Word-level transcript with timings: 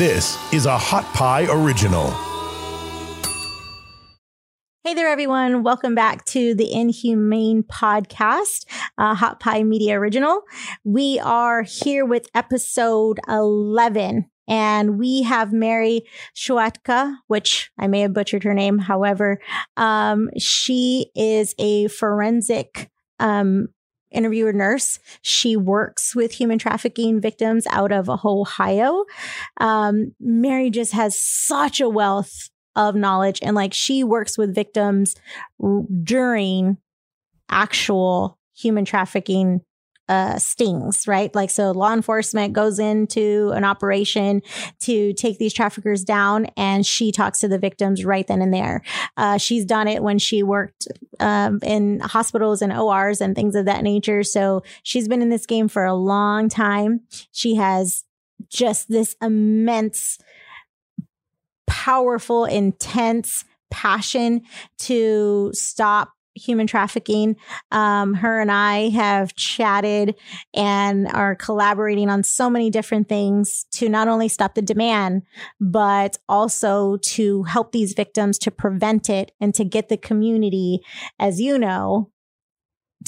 This 0.00 0.38
is 0.50 0.64
a 0.64 0.78
Hot 0.78 1.04
Pie 1.12 1.46
Original. 1.50 2.08
Hey 4.82 4.94
there, 4.94 5.08
everyone. 5.08 5.62
Welcome 5.62 5.94
back 5.94 6.24
to 6.24 6.54
the 6.54 6.72
Inhumane 6.72 7.64
Podcast, 7.64 8.64
uh, 8.96 9.14
Hot 9.14 9.40
Pie 9.40 9.62
Media 9.62 10.00
Original. 10.00 10.40
We 10.84 11.18
are 11.18 11.60
here 11.60 12.06
with 12.06 12.28
episode 12.34 13.20
11, 13.28 14.24
and 14.48 14.98
we 14.98 15.22
have 15.24 15.52
Mary 15.52 16.06
Shuatka, 16.34 17.16
which 17.26 17.70
I 17.78 17.86
may 17.86 18.00
have 18.00 18.14
butchered 18.14 18.44
her 18.44 18.54
name. 18.54 18.78
However, 18.78 19.38
um, 19.76 20.30
she 20.38 21.10
is 21.14 21.54
a 21.58 21.88
forensic 21.88 22.90
um, 23.18 23.68
interviewer 24.10 24.52
nurse. 24.52 24.98
She 25.22 25.56
works 25.56 26.14
with 26.14 26.32
human 26.32 26.58
trafficking 26.58 27.20
victims 27.20 27.66
out 27.68 27.92
of 27.92 28.08
Ohio. 28.08 29.04
Um, 29.58 30.14
Mary 30.20 30.70
just 30.70 30.92
has 30.92 31.20
such 31.20 31.80
a 31.80 31.88
wealth 31.88 32.50
of 32.76 32.94
knowledge 32.94 33.40
and 33.42 33.56
like 33.56 33.74
she 33.74 34.04
works 34.04 34.38
with 34.38 34.54
victims 34.54 35.16
r- 35.62 35.82
during 36.02 36.76
actual 37.48 38.38
human 38.56 38.84
trafficking 38.84 39.60
uh, 40.10 40.36
stings, 40.40 41.06
right? 41.06 41.32
Like, 41.36 41.50
so 41.50 41.70
law 41.70 41.94
enforcement 41.94 42.52
goes 42.52 42.80
into 42.80 43.52
an 43.54 43.62
operation 43.62 44.42
to 44.80 45.12
take 45.12 45.38
these 45.38 45.54
traffickers 45.54 46.02
down, 46.02 46.46
and 46.56 46.84
she 46.84 47.12
talks 47.12 47.38
to 47.38 47.48
the 47.48 47.58
victims 47.58 48.04
right 48.04 48.26
then 48.26 48.42
and 48.42 48.52
there. 48.52 48.82
Uh, 49.16 49.38
she's 49.38 49.64
done 49.64 49.86
it 49.86 50.02
when 50.02 50.18
she 50.18 50.42
worked 50.42 50.88
um, 51.20 51.60
in 51.62 52.00
hospitals 52.00 52.60
and 52.60 52.72
ORs 52.72 53.20
and 53.20 53.36
things 53.36 53.54
of 53.54 53.66
that 53.66 53.84
nature. 53.84 54.24
So 54.24 54.64
she's 54.82 55.06
been 55.06 55.22
in 55.22 55.28
this 55.28 55.46
game 55.46 55.68
for 55.68 55.84
a 55.84 55.94
long 55.94 56.48
time. 56.48 57.02
She 57.30 57.54
has 57.54 58.04
just 58.48 58.88
this 58.88 59.14
immense 59.22 60.18
powerful, 61.68 62.46
intense 62.46 63.44
passion 63.70 64.42
to 64.78 65.52
stop 65.54 66.10
human 66.34 66.66
trafficking. 66.66 67.36
Um, 67.70 68.14
her 68.14 68.40
and 68.40 68.50
I 68.50 68.90
have 68.90 69.34
chatted 69.34 70.14
and 70.54 71.08
are 71.08 71.34
collaborating 71.34 72.08
on 72.08 72.22
so 72.22 72.48
many 72.48 72.70
different 72.70 73.08
things 73.08 73.66
to 73.72 73.88
not 73.88 74.08
only 74.08 74.28
stop 74.28 74.54
the 74.54 74.62
demand, 74.62 75.22
but 75.60 76.18
also 76.28 76.98
to 76.98 77.42
help 77.44 77.72
these 77.72 77.94
victims 77.94 78.38
to 78.38 78.50
prevent 78.50 79.10
it 79.10 79.32
and 79.40 79.54
to 79.54 79.64
get 79.64 79.88
the 79.88 79.96
community, 79.96 80.80
as 81.18 81.40
you 81.40 81.58
know, 81.58 82.10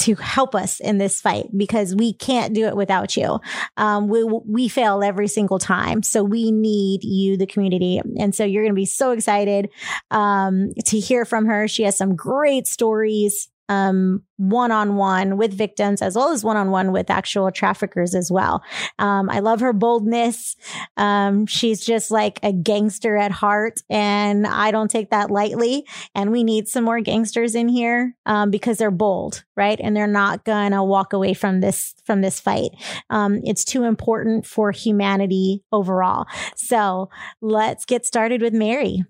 to 0.01 0.15
help 0.15 0.55
us 0.55 0.81
in 0.81 0.99
this 0.99 1.21
fight 1.21 1.47
because 1.57 1.95
we 1.95 2.13
can't 2.15 2.55
do 2.55 2.67
it 2.67 2.77
without 2.77 3.17
you. 3.17 3.39
Um, 3.77 4.09
we 4.09 4.25
we 4.25 4.69
fail 4.69 5.03
every 5.03 5.29
single 5.29 5.59
time, 5.59 6.03
so 6.03 6.23
we 6.25 6.51
need 6.51 7.05
you, 7.05 7.37
the 7.37 7.47
community, 7.47 8.01
and 8.19 8.35
so 8.35 8.45
you're 8.45 8.63
going 8.63 8.73
to 8.73 8.75
be 8.75 8.87
so 8.87 9.13
excited 9.13 9.71
um, 10.11 10.73
to 10.87 10.99
hear 10.99 11.25
from 11.25 11.47
her. 11.47 11.69
She 11.69 11.83
has 11.83 11.97
some 11.97 12.17
great 12.17 12.67
stories 12.67 13.49
um, 13.69 14.23
one-on-one 14.37 15.37
with 15.37 15.53
victims 15.53 16.03
as 16.03 16.17
well 16.17 16.31
as 16.31 16.45
one-on-one 16.45 16.93
with 16.93 17.11
actual 17.11 17.51
traffickers 17.51 18.15
as 18.15 18.31
well. 18.31 18.63
Um, 18.99 19.31
I 19.31 19.39
love 19.39 19.61
her 19.61 19.73
boldness. 19.73 20.57
Um, 20.97 21.47
she's 21.47 21.85
just 21.85 22.11
like 22.11 22.41
a 22.43 22.53
gangster 22.53 23.17
at 23.17 23.31
heart 23.31 23.81
and 23.89 24.47
I 24.47 24.73
don't 24.73 24.91
take 24.91 25.11
that 25.11 25.31
lightly. 25.31 25.87
And 26.15 26.33
we 26.33 26.45
need 26.45 26.69
some 26.69 26.85
more 26.85 27.01
gangsters 27.01 27.55
in 27.55 27.69
here, 27.69 28.15
um, 28.27 28.51
because 28.51 28.79
they're 28.79 28.91
bold, 28.91 29.45
right? 29.57 29.79
And 29.83 29.97
they're 29.97 30.07
not 30.07 30.45
gonna 30.45 30.85
walk 30.85 31.13
away 31.13 31.35
from 31.35 31.61
this, 31.61 31.95
from 32.05 32.21
this 32.21 32.41
fight. 32.41 32.73
Um, 33.11 33.41
it's 33.45 33.65
too 33.65 33.85
important 33.85 34.47
for 34.47 34.73
humanity 34.73 35.63
overall. 35.71 36.27
So 36.57 37.11
let's 37.41 37.85
get 37.85 38.05
started 38.05 38.43
with 38.43 38.53
Mary. 38.53 39.05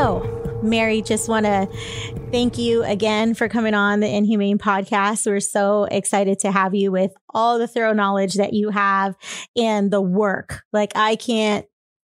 So, 0.00 0.60
Mary, 0.62 1.02
just 1.02 1.28
want 1.28 1.44
to 1.44 1.68
thank 2.32 2.56
you 2.56 2.82
again 2.84 3.34
for 3.34 3.50
coming 3.50 3.74
on 3.74 4.00
the 4.00 4.08
Inhumane 4.08 4.56
podcast. 4.56 5.26
We're 5.26 5.40
so 5.40 5.84
excited 5.84 6.38
to 6.38 6.50
have 6.50 6.74
you 6.74 6.90
with 6.90 7.12
all 7.34 7.58
the 7.58 7.68
thorough 7.68 7.92
knowledge 7.92 8.36
that 8.36 8.54
you 8.54 8.70
have 8.70 9.14
and 9.58 9.90
the 9.90 10.00
work. 10.00 10.62
Like, 10.72 10.92
I 10.94 11.16
can't 11.16 11.66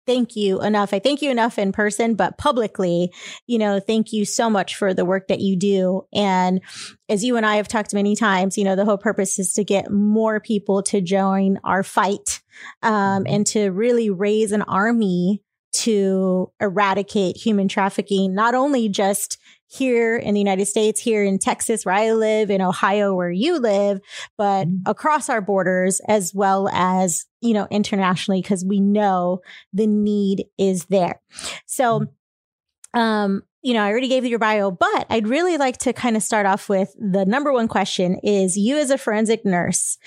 thank 0.08 0.38
you 0.38 0.62
enough. 0.62 0.94
I 0.94 1.00
thank 1.00 1.22
you 1.22 1.32
enough 1.32 1.60
in 1.60 1.74
person, 1.74 2.16
but 2.16 2.38
publicly, 2.38 3.12
you 3.46 3.60
know, 3.60 3.82
thank 3.82 4.14
you 4.14 4.24
so 4.24 4.50
much 4.50 4.78
for 4.78 4.94
the 4.94 5.04
work 5.04 5.28
that 5.28 5.42
you 5.42 5.58
do. 5.58 6.04
And 6.14 6.62
as 7.10 7.26
you 7.26 7.36
and 7.36 7.46
I 7.46 7.58
have 7.58 7.68
talked 7.68 7.94
many 7.94 8.16
times, 8.16 8.58
you 8.58 8.64
know, 8.64 8.78
the 8.78 8.86
whole 8.86 8.98
purpose 8.98 9.38
is 9.38 9.52
to 9.56 9.66
get 9.66 9.92
more 9.92 10.40
people 10.40 10.82
to 10.84 11.02
join 11.02 11.60
our 11.66 11.84
fight 11.84 12.42
um, 12.84 13.26
and 13.28 13.46
to 13.48 13.68
really 13.72 14.10
raise 14.10 14.54
an 14.54 14.62
army 14.62 15.44
to 15.72 16.52
eradicate 16.60 17.38
human 17.38 17.68
trafficking, 17.68 18.34
not 18.34 18.56
only 18.56 18.90
just 18.90 19.38
here 19.68 20.18
in 20.18 20.34
the 20.34 20.40
United 20.40 20.66
States, 20.66 21.00
here 21.00 21.24
in 21.24 21.40
Texas, 21.40 21.86
where 21.86 21.96
I 21.96 22.12
live, 22.12 22.52
in 22.52 22.62
Ohio, 22.62 23.16
where 23.16 23.32
you 23.32 23.58
live, 23.58 24.02
but 24.38 24.68
mm-hmm. 24.68 24.90
across 24.90 25.30
our 25.30 25.40
borders 25.40 26.02
as 26.10 26.34
well 26.36 26.68
as, 26.74 27.26
you 27.40 27.54
know, 27.54 27.68
internationally, 27.72 28.42
because 28.42 28.66
we 28.66 28.82
know 28.82 29.40
the 29.72 29.88
need 29.88 30.46
is 30.58 30.86
there. 30.86 31.22
So, 31.68 32.02
mm-hmm. 32.02 33.00
um, 33.00 33.44
you 33.62 33.74
know, 33.74 33.84
I 33.84 33.92
already 33.92 34.10
gave 34.10 34.26
you 34.26 34.32
your 34.32 34.40
bio, 34.40 34.72
but 34.72 35.06
I'd 35.10 35.28
really 35.28 35.58
like 35.58 35.78
to 35.80 35.94
kind 35.94 36.18
of 36.18 36.24
start 36.24 36.46
off 36.46 36.68
with 36.68 36.94
the 37.00 37.26
number 37.26 37.54
one 37.54 37.70
question 37.70 38.18
is 38.24 38.58
you 38.58 38.78
as 38.78 38.90
a 38.90 38.98
forensic 38.98 39.46
nurse, 39.46 39.98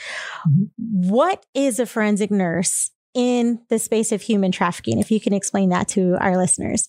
mm-hmm. 0.46 0.64
what 1.08 1.46
is 1.54 1.78
a 1.78 1.86
forensic 1.86 2.30
nurse 2.30 2.90
in 3.14 3.60
the 3.68 3.78
space 3.78 4.12
of 4.12 4.22
human 4.22 4.52
trafficking. 4.52 4.98
If 4.98 5.10
you 5.10 5.20
can 5.20 5.32
explain 5.32 5.70
that 5.70 5.88
to 5.88 6.16
our 6.20 6.36
listeners. 6.36 6.88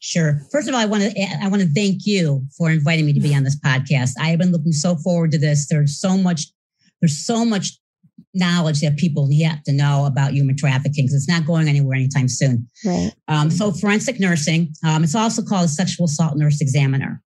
Sure. 0.00 0.40
First 0.52 0.68
of 0.68 0.74
all, 0.74 0.80
I 0.80 0.86
want 0.86 1.02
to 1.02 1.22
I 1.42 1.48
want 1.48 1.62
to 1.62 1.72
thank 1.72 2.06
you 2.06 2.46
for 2.56 2.70
inviting 2.70 3.06
me 3.06 3.12
to 3.12 3.20
be 3.20 3.34
on 3.34 3.44
this 3.44 3.58
podcast. 3.58 4.10
I 4.20 4.28
have 4.28 4.38
been 4.38 4.52
looking 4.52 4.72
so 4.72 4.96
forward 4.96 5.32
to 5.32 5.38
this. 5.38 5.66
There's 5.68 5.98
so 5.98 6.16
much 6.16 6.46
there's 7.00 7.24
so 7.24 7.44
much 7.44 7.78
knowledge 8.34 8.80
that 8.80 8.96
people 8.96 9.28
have 9.42 9.62
to 9.64 9.72
know 9.72 10.04
about 10.06 10.32
human 10.32 10.56
trafficking 10.56 11.04
because 11.04 11.14
it's 11.14 11.28
not 11.28 11.46
going 11.46 11.68
anywhere 11.68 11.96
anytime 11.96 12.28
soon. 12.28 12.68
Right. 12.84 13.12
Um, 13.28 13.50
so 13.50 13.72
forensic 13.72 14.20
nursing, 14.20 14.74
um, 14.86 15.02
it's 15.04 15.14
also 15.14 15.42
called 15.42 15.64
a 15.64 15.68
sexual 15.68 16.06
assault 16.06 16.36
nurse 16.36 16.60
examiner. 16.60 17.22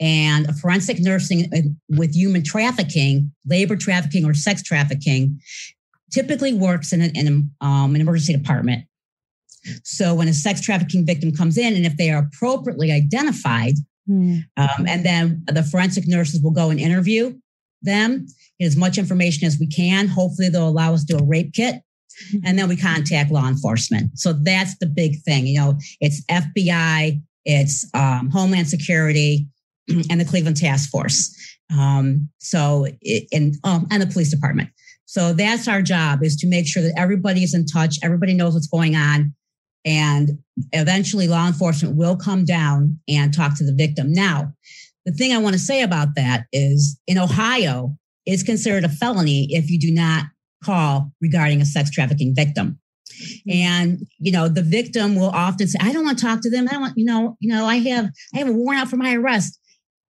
And 0.00 0.48
a 0.48 0.54
forensic 0.54 1.00
nursing 1.00 1.50
uh, 1.54 1.60
with 1.90 2.14
human 2.14 2.42
trafficking, 2.42 3.30
labor 3.46 3.76
trafficking, 3.76 4.24
or 4.24 4.32
sex 4.32 4.62
trafficking 4.62 5.38
typically 6.10 6.52
works 6.52 6.92
in, 6.92 7.02
a, 7.02 7.10
in 7.14 7.50
a, 7.60 7.64
um, 7.64 7.94
an 7.94 8.00
emergency 8.00 8.36
department. 8.36 8.84
So 9.84 10.14
when 10.14 10.28
a 10.28 10.32
sex 10.32 10.60
trafficking 10.60 11.04
victim 11.04 11.32
comes 11.32 11.58
in, 11.58 11.74
and 11.74 11.84
if 11.84 11.96
they 11.96 12.10
are 12.10 12.28
appropriately 12.32 12.90
identified, 12.90 13.74
mm. 14.08 14.42
um, 14.56 14.86
and 14.86 15.04
then 15.04 15.44
the 15.46 15.62
forensic 15.62 16.06
nurses 16.06 16.40
will 16.42 16.50
go 16.50 16.70
and 16.70 16.80
interview 16.80 17.38
them, 17.82 18.26
get 18.58 18.66
as 18.66 18.76
much 18.76 18.98
information 18.98 19.46
as 19.46 19.58
we 19.58 19.66
can. 19.66 20.08
Hopefully, 20.08 20.48
they'll 20.48 20.68
allow 20.68 20.94
us 20.94 21.04
to 21.04 21.16
do 21.16 21.22
a 21.22 21.26
rape 21.26 21.52
kit. 21.52 21.82
And 22.44 22.58
then 22.58 22.68
we 22.68 22.76
contact 22.76 23.30
law 23.30 23.48
enforcement. 23.48 24.18
So 24.18 24.34
that's 24.34 24.76
the 24.78 24.86
big 24.86 25.22
thing. 25.22 25.46
You 25.46 25.58
know, 25.58 25.78
it's 26.00 26.22
FBI, 26.26 27.20
it's 27.46 27.88
um, 27.94 28.28
Homeland 28.30 28.68
Security, 28.68 29.48
and 30.10 30.20
the 30.20 30.24
Cleveland 30.24 30.56
Task 30.56 30.90
Force. 30.90 31.34
Um, 31.72 32.28
so, 32.38 32.86
it, 33.00 33.28
and 33.32 33.54
um, 33.64 33.86
and 33.90 34.02
the 34.02 34.06
police 34.06 34.30
department. 34.30 34.70
So 35.10 35.32
that's 35.32 35.66
our 35.66 35.82
job 35.82 36.22
is 36.22 36.36
to 36.36 36.46
make 36.46 36.68
sure 36.68 36.84
that 36.84 36.94
everybody 36.96 37.42
is 37.42 37.52
in 37.52 37.66
touch, 37.66 37.98
everybody 38.00 38.32
knows 38.32 38.54
what's 38.54 38.68
going 38.68 38.94
on. 38.94 39.34
And 39.84 40.38
eventually 40.70 41.26
law 41.26 41.48
enforcement 41.48 41.96
will 41.96 42.16
come 42.16 42.44
down 42.44 43.00
and 43.08 43.34
talk 43.34 43.58
to 43.58 43.64
the 43.64 43.74
victim. 43.74 44.12
Now, 44.12 44.52
the 45.04 45.10
thing 45.10 45.32
I 45.32 45.38
want 45.38 45.54
to 45.54 45.58
say 45.58 45.82
about 45.82 46.14
that 46.14 46.44
is 46.52 46.96
in 47.08 47.18
Ohio, 47.18 47.96
it's 48.24 48.44
considered 48.44 48.84
a 48.84 48.88
felony 48.88 49.48
if 49.50 49.68
you 49.68 49.80
do 49.80 49.90
not 49.90 50.26
call 50.62 51.10
regarding 51.20 51.60
a 51.60 51.66
sex 51.66 51.90
trafficking 51.90 52.32
victim. 52.32 52.78
Mm-hmm. 53.10 53.50
And 53.50 54.06
you 54.20 54.30
know, 54.30 54.46
the 54.46 54.62
victim 54.62 55.16
will 55.16 55.30
often 55.30 55.66
say, 55.66 55.78
I 55.82 55.92
don't 55.92 56.04
want 56.04 56.20
to 56.20 56.24
talk 56.24 56.40
to 56.42 56.50
them. 56.50 56.68
I 56.68 56.72
don't 56.74 56.82
want, 56.82 56.94
you 56.96 57.04
know, 57.04 57.36
you 57.40 57.52
know, 57.52 57.66
I 57.66 57.78
have 57.78 58.10
I 58.32 58.38
have 58.38 58.48
a 58.48 58.52
warrant 58.52 58.82
out 58.82 58.88
for 58.88 58.96
my 58.96 59.16
arrest. 59.16 59.58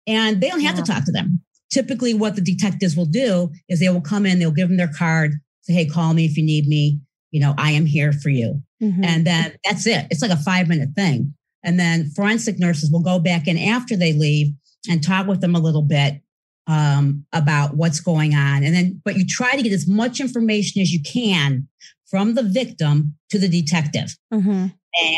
And 0.07 0.41
they 0.41 0.49
don't 0.49 0.61
have 0.61 0.77
yeah. 0.77 0.85
to 0.85 0.91
talk 0.91 1.05
to 1.05 1.13
them 1.13 1.43
typically 1.71 2.15
what 2.15 2.37
the 2.37 2.41
detectives 2.41 2.97
will 2.97 3.07
do 3.07 3.51
is 3.69 3.81
they 3.81 3.89
will 3.89 4.01
come 4.01 4.27
in, 4.27 4.39
they'll 4.39 4.51
give 4.51 4.69
them 4.69 4.77
their 4.77 4.93
card, 4.93 5.33
say, 5.63 5.73
hey, 5.73 5.87
call 5.87 6.15
me 6.15 6.25
if 6.25 6.37
you 6.37 6.45
need 6.45 6.67
me. 6.67 7.01
You 7.31 7.41
know, 7.41 7.55
I 7.59 7.73
am 7.73 7.87
here 7.87 8.13
for 8.13 8.31
you. 8.31 8.63
Mm-hmm. 8.83 9.05
And 9.05 9.27
then 9.27 9.57
that's 9.65 9.87
it. 9.87 10.07
It's 10.11 10.23
like 10.23 10.31
a 10.31 10.37
five 10.37 10.69
minute 10.69 10.91
thing. 10.95 11.35
And 11.65 11.79
then 11.79 12.11
forensic 12.15 12.59
nurses 12.59 12.91
will 12.91 13.03
go 13.03 13.19
back 13.19 13.49
in 13.49 13.59
after 13.59 13.97
they 13.97 14.13
leave 14.13 14.55
and 14.89 15.03
talk 15.03 15.27
with 15.27 15.41
them 15.41 15.57
a 15.57 15.61
little 15.61 15.83
bit 15.83 16.23
um, 16.69 17.25
about 17.33 17.77
what's 17.77 18.01
going 18.01 18.35
on. 18.35 18.63
And 18.63 18.75
then, 18.75 19.01
but 19.05 19.17
you 19.17 19.25
try 19.27 19.57
to 19.57 19.63
get 19.63 19.73
as 19.73 19.89
much 19.89 20.21
information 20.21 20.81
as 20.81 20.93
you 20.93 21.01
can 21.03 21.69
from 22.09 22.35
the 22.35 22.43
victim 22.43 23.17
to 23.31 23.39
the 23.39 23.49
detective. 23.49 24.17
Mm-hmm. 24.33 24.67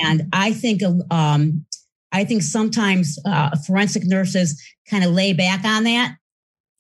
And 0.00 0.22
I 0.32 0.52
think, 0.52 0.82
um, 1.10 1.66
I 2.10 2.24
think 2.24 2.42
sometimes 2.42 3.18
uh, 3.26 3.54
forensic 3.66 4.04
nurses 4.04 4.60
kind 4.88 5.04
of 5.04 5.12
lay 5.12 5.34
back 5.34 5.64
on 5.64 5.84
that 5.84 6.16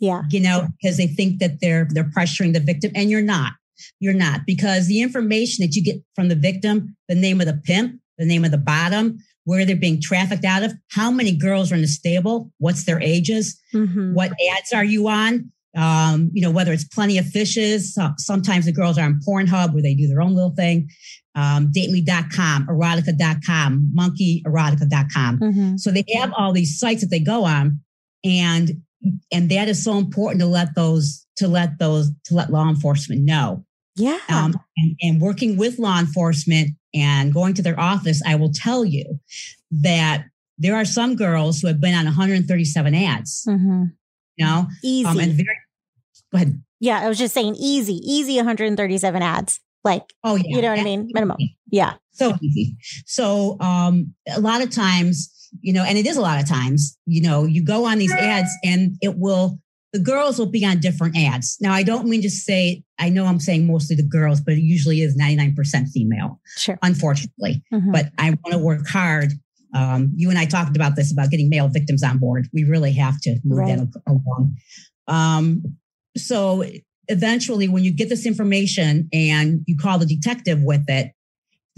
Yeah. 0.00 0.22
You 0.30 0.40
know, 0.40 0.68
because 0.80 0.96
they 0.96 1.06
think 1.08 1.40
that 1.40 1.60
they're 1.60 1.86
they're 1.90 2.04
pressuring 2.16 2.52
the 2.52 2.60
victim 2.60 2.92
and 2.94 3.10
you're 3.10 3.22
not. 3.22 3.52
You're 4.00 4.14
not 4.14 4.40
because 4.46 4.86
the 4.86 5.00
information 5.02 5.64
that 5.64 5.74
you 5.76 5.82
get 5.82 5.96
from 6.14 6.28
the 6.28 6.34
victim, 6.36 6.96
the 7.08 7.14
name 7.14 7.40
of 7.40 7.46
the 7.46 7.60
pimp, 7.64 8.00
the 8.16 8.24
name 8.26 8.44
of 8.44 8.50
the 8.50 8.58
bottom, 8.58 9.18
where 9.44 9.64
they're 9.64 9.76
being 9.76 10.00
trafficked 10.00 10.44
out 10.44 10.62
of, 10.62 10.72
how 10.90 11.10
many 11.10 11.36
girls 11.36 11.70
are 11.70 11.76
in 11.76 11.80
the 11.82 11.86
stable, 11.88 12.50
what's 12.58 12.84
their 12.84 13.00
ages, 13.00 13.58
Mhm. 13.74 14.12
what 14.14 14.32
ads 14.56 14.72
are 14.72 14.84
you 14.84 15.08
on? 15.08 15.50
Um, 15.76 16.30
you 16.32 16.42
know, 16.42 16.50
whether 16.50 16.72
it's 16.72 16.84
plenty 16.84 17.18
of 17.18 17.26
fishes, 17.28 17.94
so- 17.94 18.12
sometimes 18.18 18.64
the 18.64 18.72
girls 18.72 18.98
are 18.98 19.04
on 19.06 19.20
Pornhub 19.26 19.72
where 19.72 19.82
they 19.82 19.94
do 19.94 20.08
their 20.08 20.20
own 20.22 20.34
little 20.34 20.54
thing. 20.54 20.88
Um, 21.36 21.70
dateme.com, 21.72 22.66
erotica.com, 22.66 23.92
monkeyerotica.com. 23.96 25.38
Mhm. 25.38 25.78
So 25.80 25.90
they 25.92 26.04
have 26.16 26.32
all 26.36 26.52
these 26.52 26.78
sites 26.78 27.00
that 27.02 27.10
they 27.10 27.20
go 27.20 27.44
on 27.44 27.80
and 28.24 28.82
and 29.32 29.50
that 29.50 29.68
is 29.68 29.82
so 29.82 29.98
important 29.98 30.40
to 30.40 30.46
let 30.46 30.74
those 30.74 31.26
to 31.36 31.48
let 31.48 31.78
those 31.78 32.10
to 32.26 32.34
let 32.34 32.50
law 32.50 32.68
enforcement 32.68 33.22
know. 33.22 33.64
Yeah. 33.96 34.18
Um, 34.28 34.54
and, 34.76 34.96
and 35.02 35.20
working 35.20 35.56
with 35.56 35.78
law 35.78 35.98
enforcement 35.98 36.70
and 36.94 37.32
going 37.34 37.54
to 37.54 37.62
their 37.62 37.78
office, 37.78 38.22
I 38.26 38.36
will 38.36 38.52
tell 38.52 38.84
you 38.84 39.18
that 39.70 40.24
there 40.56 40.76
are 40.76 40.84
some 40.84 41.16
girls 41.16 41.60
who 41.60 41.66
have 41.68 41.80
been 41.80 41.94
on 41.94 42.04
137 42.04 42.94
ads. 42.94 43.44
Mhm. 43.48 43.92
You 44.36 44.46
know, 44.46 44.66
Easy. 44.84 45.06
um, 45.08 45.18
and 45.18 45.32
very. 45.32 45.48
Go 46.32 46.36
ahead. 46.36 46.62
yeah. 46.80 47.00
I 47.00 47.08
was 47.08 47.18
just 47.18 47.34
saying 47.34 47.56
easy, 47.56 47.94
easy 48.04 48.36
137 48.36 49.22
ads. 49.22 49.60
Like, 49.84 50.12
Oh 50.22 50.34
yeah, 50.36 50.42
you 50.46 50.62
know 50.62 50.70
what 50.70 50.78
I 50.80 50.84
mean? 50.84 51.08
Minimum. 51.12 51.38
Yeah. 51.70 51.94
so 52.12 52.34
easy. 52.42 52.76
So 53.06 53.56
um, 53.60 54.14
a 54.28 54.40
lot 54.40 54.60
of 54.62 54.70
times, 54.70 55.32
you 55.60 55.72
know, 55.72 55.84
and 55.84 55.96
it 55.98 56.06
is 56.06 56.16
a 56.16 56.20
lot 56.20 56.40
of 56.42 56.48
times, 56.48 56.96
you 57.06 57.22
know, 57.22 57.44
you 57.44 57.64
go 57.64 57.84
on 57.86 57.98
these 57.98 58.12
ads 58.12 58.50
and 58.64 58.96
it 59.00 59.16
will, 59.18 59.58
the 59.92 59.98
girls 59.98 60.38
will 60.38 60.50
be 60.50 60.64
on 60.64 60.80
different 60.80 61.16
ads. 61.16 61.56
Now, 61.60 61.72
I 61.72 61.82
don't 61.82 62.06
mean 62.08 62.22
to 62.22 62.30
say, 62.30 62.82
I 62.98 63.08
know 63.08 63.24
I'm 63.26 63.40
saying 63.40 63.66
mostly 63.66 63.96
the 63.96 64.02
girls, 64.06 64.40
but 64.40 64.54
it 64.54 64.60
usually 64.60 65.00
is 65.00 65.16
99% 65.16 65.88
female, 65.88 66.40
Sure. 66.56 66.78
unfortunately. 66.82 67.62
Mhm. 67.72 67.92
But 67.92 68.10
I 68.18 68.30
want 68.30 68.52
to 68.52 68.58
work 68.58 68.86
hard. 68.88 69.32
Um, 69.74 70.12
you 70.16 70.30
and 70.30 70.38
I 70.38 70.44
talked 70.46 70.76
about 70.76 70.96
this 70.96 71.12
about 71.12 71.30
getting 71.30 71.48
male 71.48 71.68
victims 71.68 72.02
on 72.02 72.18
board. 72.18 72.48
We 72.52 72.64
really 72.64 72.92
have 72.94 73.20
to 73.22 73.38
move 73.44 73.58
Right. 73.58 73.78
that 73.78 74.02
along. 74.06 74.56
Um, 75.06 75.62
so 76.16 76.64
eventually, 77.08 77.68
when 77.68 77.84
you 77.84 77.92
get 77.92 78.08
this 78.08 78.26
information 78.26 79.08
and 79.12 79.60
you 79.66 79.76
call 79.76 79.98
the 79.98 80.06
detective 80.06 80.60
with 80.62 80.84
it, 80.88 81.12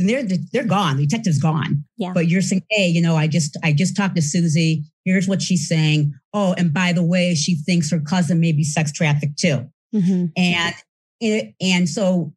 then 0.01 0.27
they're 0.29 0.39
they're 0.53 0.67
gone. 0.67 0.97
The 0.97 1.07
detective's 1.07 1.39
gone. 1.39 1.85
Yeah. 1.97 2.13
But 2.13 2.29
you're 2.29 2.43
saying, 2.43 2.63
hey, 2.71 2.89
you 2.89 3.03
know, 3.03 3.17
I 3.17 3.27
just 3.27 3.57
I 3.63 3.73
just 3.73 3.97
talked 3.97 4.17
to 4.17 4.23
Susie. 4.23 4.85
Here's 5.05 5.29
what 5.29 5.43
she's 5.43 5.69
saying. 5.69 6.15
Oh, 6.33 6.55
and 6.57 6.73
by 6.73 6.93
the 6.93 7.05
way, 7.05 7.35
she 7.35 7.57
thinks 7.57 7.91
her 7.91 8.01
cousin 8.01 8.41
may 8.41 8.53
be 8.53 8.65
sex 8.65 8.93
trafficked 8.93 9.39
too. 9.39 9.69
Mhm. 9.95 10.33
And 10.37 10.75
it, 11.21 11.55
and 11.61 11.89
so 11.89 12.33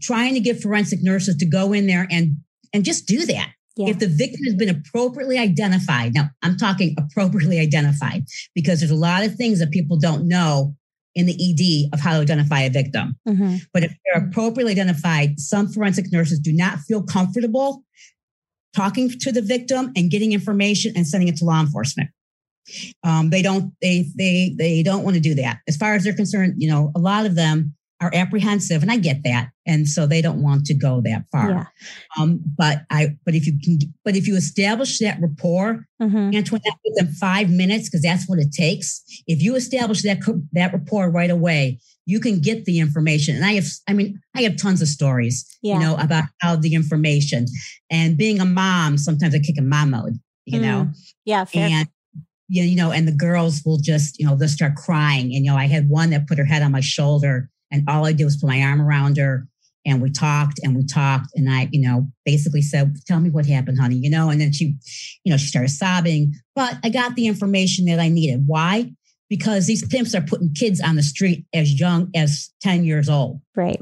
trying 0.00 0.34
to 0.34 0.40
get 0.40 0.62
forensic 0.62 1.02
nurses 1.02 1.36
to 1.36 1.46
go 1.46 1.72
in 1.72 1.86
there 1.86 2.06
and 2.10 2.36
and 2.72 2.84
just 2.84 3.06
do 3.06 3.26
that. 3.26 3.50
Yeah. 3.76 3.88
If 3.90 3.98
the 3.98 4.08
victim 4.08 4.44
has 4.44 4.54
been 4.54 4.70
appropriately 4.70 5.38
identified, 5.38 6.14
now 6.14 6.30
I'm 6.42 6.56
talking 6.56 6.94
appropriately 6.98 7.58
identified 7.58 8.24
because 8.54 8.80
there's 8.80 8.90
a 8.90 8.94
lot 8.94 9.22
of 9.24 9.34
things 9.34 9.58
that 9.58 9.70
people 9.70 9.98
don't 9.98 10.26
know 10.26 10.74
in 11.16 11.26
the 11.26 11.34
ED 11.34 11.88
of 11.92 11.98
how 11.98 12.12
to 12.12 12.20
identify 12.20 12.60
a 12.60 12.70
victim. 12.70 13.18
Mhm. 13.26 13.62
But 13.72 13.82
if 13.82 13.92
they're 14.04 14.24
appropriately 14.24 14.72
identified, 14.72 15.40
some 15.40 15.72
forensic 15.72 16.12
nurses 16.12 16.38
do 16.38 16.52
not 16.52 16.80
feel 16.80 17.02
comfortable 17.02 17.82
talking 18.74 19.08
to 19.08 19.32
the 19.32 19.42
victim 19.42 19.90
and 19.96 20.10
getting 20.10 20.32
information 20.32 20.92
and 20.94 21.08
sending 21.08 21.28
it 21.28 21.36
to 21.38 21.44
law 21.44 21.60
enforcement. 21.60 22.10
Um, 23.02 23.30
they 23.30 23.42
don't 23.42 23.72
they 23.80 24.06
they 24.16 24.54
they 24.58 24.82
don't 24.82 25.04
want 25.04 25.14
to 25.14 25.20
do 25.20 25.34
that. 25.36 25.60
As 25.66 25.76
far 25.76 25.94
as 25.94 26.04
they're 26.04 26.12
concerned, 26.12 26.54
you 26.58 26.68
know, 26.68 26.92
a 26.94 26.98
lot 26.98 27.24
of 27.24 27.34
them 27.34 27.74
are 28.00 28.10
apprehensive, 28.14 28.82
and 28.82 28.90
I 28.90 28.98
get 28.98 29.22
that, 29.24 29.50
and 29.66 29.88
so 29.88 30.06
they 30.06 30.20
don't 30.20 30.42
want 30.42 30.66
to 30.66 30.74
go 30.74 31.00
that 31.02 31.24
far. 31.32 31.48
Yeah. 31.50 31.64
Um, 32.18 32.40
but 32.58 32.82
I 32.90 33.16
but 33.24 33.34
if 33.34 33.46
you 33.46 33.58
can 33.62 33.78
but 34.04 34.16
if 34.16 34.26
you 34.28 34.36
establish 34.36 34.98
that 34.98 35.18
rapport, 35.20 35.86
Mhm. 36.02 36.34
Antoinette, 36.36 36.74
within 36.84 37.10
five 37.14 37.48
minutes, 37.50 37.88
because 37.88 38.02
that's 38.02 38.28
what 38.28 38.38
it 38.38 38.52
takes. 38.52 39.02
If 39.26 39.42
you 39.42 39.54
establish 39.56 40.02
that 40.02 40.18
that 40.52 40.72
rapport 40.74 41.10
right 41.10 41.30
away, 41.30 41.80
you 42.04 42.20
can 42.20 42.38
get 42.40 42.66
the 42.66 42.78
information. 42.80 43.34
And 43.34 43.44
I 43.44 43.52
have, 43.54 43.66
I 43.88 43.94
mean, 43.94 44.20
I 44.34 44.42
have 44.42 44.56
tons 44.56 44.82
of 44.82 44.88
stories, 44.88 45.44
Yeah. 45.62 45.74
you 45.74 45.80
know, 45.80 45.96
about 45.96 46.24
how 46.40 46.54
the 46.56 46.74
information 46.74 47.46
and 47.90 48.16
being 48.18 48.40
a 48.40 48.44
mom. 48.44 48.98
Sometimes 48.98 49.34
I 49.34 49.38
kick 49.38 49.56
in 49.58 49.68
mom 49.70 49.90
mode, 49.90 50.18
you 50.44 50.60
know, 50.60 50.90
Yeah. 51.24 51.46
Fair. 51.46 51.66
and 51.68 51.88
yeah, 52.48 52.62
you 52.62 52.76
know, 52.76 52.92
and 52.92 53.08
the 53.08 53.12
girls 53.12 53.62
will 53.64 53.78
just, 53.78 54.20
you 54.20 54.26
know, 54.26 54.36
they'll 54.36 54.48
start 54.48 54.76
crying. 54.76 55.34
And 55.34 55.44
you 55.46 55.50
know, 55.50 55.56
I 55.56 55.66
had 55.66 55.88
one 55.88 56.10
that 56.10 56.28
put 56.28 56.38
her 56.38 56.44
head 56.44 56.62
on 56.62 56.70
my 56.72 56.80
shoulder, 56.80 57.50
and 57.70 57.88
all 57.88 58.06
I 58.06 58.12
did 58.12 58.24
was 58.24 58.36
put 58.36 58.48
my 58.48 58.62
arm 58.62 58.80
around 58.80 59.16
her. 59.18 59.46
And 59.84 60.02
we 60.02 60.10
talked 60.10 60.58
and 60.64 60.74
we 60.74 60.84
talked. 60.84 61.28
And 61.36 61.48
I, 61.48 61.68
you 61.70 61.80
know, 61.80 62.08
basically 62.24 62.60
said, 62.62 62.96
Tell 63.06 63.20
me 63.20 63.30
what 63.30 63.46
happened, 63.46 63.78
honey, 63.78 63.94
you 63.96 64.10
know, 64.10 64.30
and 64.30 64.40
then 64.40 64.52
she, 64.52 64.74
you 65.24 65.30
know, 65.30 65.36
she 65.36 65.46
started 65.46 65.70
sobbing. 65.70 66.34
But 66.56 66.78
I 66.82 66.88
got 66.88 67.14
the 67.14 67.28
information 67.28 67.84
that 67.86 68.00
I 68.00 68.08
needed. 68.08 68.42
Why? 68.46 68.90
Because 69.30 69.66
these 69.68 69.86
pimps 69.86 70.12
are 70.14 70.22
putting 70.22 70.52
kids 70.54 70.80
on 70.80 70.96
the 70.96 71.02
street 71.04 71.46
as 71.54 71.78
young 71.78 72.10
as 72.16 72.50
10 72.62 72.84
years 72.84 73.08
old. 73.08 73.40
right. 73.54 73.80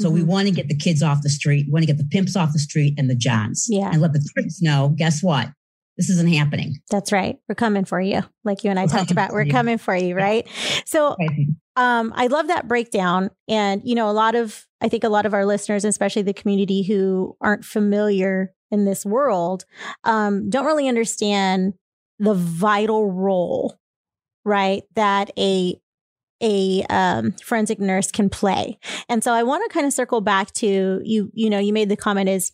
So 0.00 0.10
we 0.10 0.20
Mhm. 0.20 0.26
want 0.26 0.46
to 0.48 0.54
get 0.54 0.68
the 0.68 0.76
kids 0.76 1.02
off 1.02 1.22
the 1.22 1.28
street. 1.30 1.66
We 1.66 1.72
want 1.72 1.82
to 1.82 1.86
get 1.92 1.98
the 1.98 2.04
pimps 2.04 2.36
off 2.36 2.52
the 2.52 2.60
street 2.60 2.94
and 2.98 3.10
the 3.10 3.16
Johns. 3.16 3.66
Yeah. 3.68 3.90
And 3.92 4.00
let 4.00 4.12
the 4.12 4.24
kids 4.36 4.62
know, 4.62 4.94
guess 4.96 5.24
what? 5.24 5.50
This 5.96 6.08
isn't 6.08 6.32
happening. 6.32 6.76
That's 6.88 7.10
right. 7.10 7.36
We're 7.48 7.56
coming 7.56 7.84
for 7.84 8.00
you. 8.00 8.22
Like 8.44 8.62
you 8.62 8.70
and 8.70 8.78
I 8.78 8.84
We're 8.84 8.88
talked 8.90 9.10
about, 9.10 9.32
we're 9.32 9.42
you. 9.42 9.50
coming 9.50 9.76
for 9.78 9.96
you, 9.96 10.14
right? 10.14 10.46
So 10.86 11.16
Right. 11.18 11.48
Um, 11.78 12.12
I 12.16 12.26
love 12.26 12.48
that 12.48 12.66
breakdown. 12.66 13.30
And, 13.48 13.80
you 13.84 13.94
know, 13.94 14.10
a 14.10 14.12
lot 14.12 14.34
of, 14.34 14.66
I 14.80 14.88
think 14.88 15.04
a 15.04 15.08
lot 15.08 15.26
of 15.26 15.34
our 15.34 15.46
listeners, 15.46 15.84
especially 15.84 16.22
the 16.22 16.32
community 16.34 16.82
who 16.82 17.36
aren't 17.40 17.64
familiar 17.64 18.52
in 18.70 18.84
this 18.84 19.06
world, 19.06 19.64
um, 20.02 20.50
don't 20.50 20.66
really 20.66 20.88
understand 20.88 21.74
the 22.18 22.34
vital 22.34 23.10
role, 23.10 23.78
right, 24.44 24.82
that 24.94 25.30
a 25.38 25.80
a 26.40 26.84
um, 26.88 27.32
forensic 27.42 27.80
nurse 27.80 28.12
can 28.12 28.28
play. 28.28 28.78
And 29.08 29.24
so 29.24 29.32
I 29.32 29.42
want 29.42 29.64
to 29.64 29.74
kind 29.74 29.86
of 29.86 29.92
circle 29.92 30.20
back 30.20 30.52
to 30.54 31.00
you, 31.04 31.30
you 31.32 31.50
know, 31.50 31.58
you 31.58 31.72
made 31.72 31.88
the 31.88 31.96
comment 31.96 32.28
is, 32.28 32.52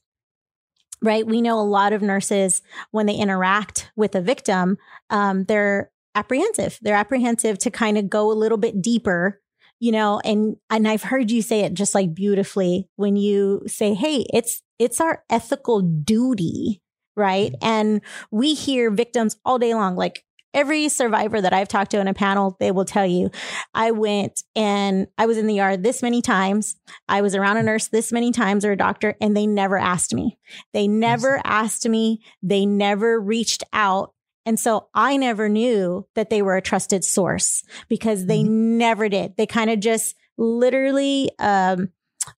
right, 1.03 1.27
we 1.27 1.43
know 1.43 1.61
a 1.61 1.63
lot 1.63 1.93
of 1.93 2.01
nurses, 2.01 2.63
when 2.93 3.07
they 3.07 3.15
interact 3.15 3.91
with 3.95 4.15
a 4.15 4.23
victim, 4.23 4.79
um, 5.11 5.45
they're 5.45 5.91
apprehensive. 6.15 6.79
They're 6.83 6.95
apprehensive 6.95 7.59
to 7.59 7.71
kind 7.71 7.99
of 7.99 8.11
go 8.11 8.31
a 8.31 8.35
little 8.35 8.59
bit 8.59 8.83
deeper, 8.83 9.41
you 9.81 9.93
know, 9.93 10.21
and 10.25 10.57
and 10.71 10.87
I've 10.89 11.03
heard 11.03 11.31
you 11.31 11.43
say 11.43 11.61
it 11.61 11.75
just 11.75 11.95
like 11.95 12.15
beautifully 12.15 12.89
when 12.97 13.17
you 13.17 13.63
say, 13.67 13.95
"Hey, 13.95 14.27
it's 14.33 14.63
it's 14.79 15.01
our 15.01 15.25
ethical 15.31 15.81
duty." 15.81 16.81
Right? 17.17 17.53
Mm-hmm. 17.53 17.67
And 17.67 18.01
we 18.33 18.55
hear 18.55 18.91
victims 18.91 19.37
all 19.45 19.59
day 19.59 19.73
long 19.73 19.95
like 19.95 20.25
every 20.55 20.89
survivor 20.89 21.41
that 21.41 21.53
I've 21.53 21.69
talked 21.69 21.91
to 21.91 22.01
in 22.01 22.09
a 22.09 22.15
panel, 22.15 22.57
they 22.61 22.71
will 22.71 22.85
tell 22.85 23.05
you, 23.05 23.31
I 23.75 23.91
went 23.91 24.45
and 24.55 25.09
I 25.19 25.27
was 25.27 25.37
in 25.37 25.47
the 25.47 25.55
yard 25.55 25.83
this 25.83 26.01
many 26.01 26.23
times. 26.23 26.77
I 27.09 27.21
was 27.21 27.35
around 27.35 27.57
a 27.57 27.61
mm-hmm. 27.61 27.67
nurse 27.67 27.89
this 27.89 28.13
many 28.13 28.31
times 28.31 28.65
or 28.65 28.73
a 28.73 28.77
doctor, 28.77 29.17
and 29.21 29.37
they 29.37 29.47
never 29.47 29.77
asked 29.77 30.15
me. 30.15 30.39
They 30.73 30.87
never 30.87 31.41
asked 31.45 31.87
me. 31.89 32.21
They 32.43 32.65
never 32.65 33.21
reached 33.21 33.65
out. 33.73 34.13
And 34.47 34.61
so 34.61 34.89
I 34.95 35.17
never 35.17 35.49
knew 35.49 36.07
that 36.15 36.29
they 36.31 36.43
were 36.43 36.57
a 36.57 36.63
trusted 36.63 37.05
source 37.05 37.63
because 37.89 38.27
they 38.27 38.43
never 38.43 39.09
did. 39.09 39.37
They 39.37 39.47
kind 39.47 39.71
of 39.71 39.81
just 39.81 40.15
literally, 40.37 41.31
um, 41.39 41.91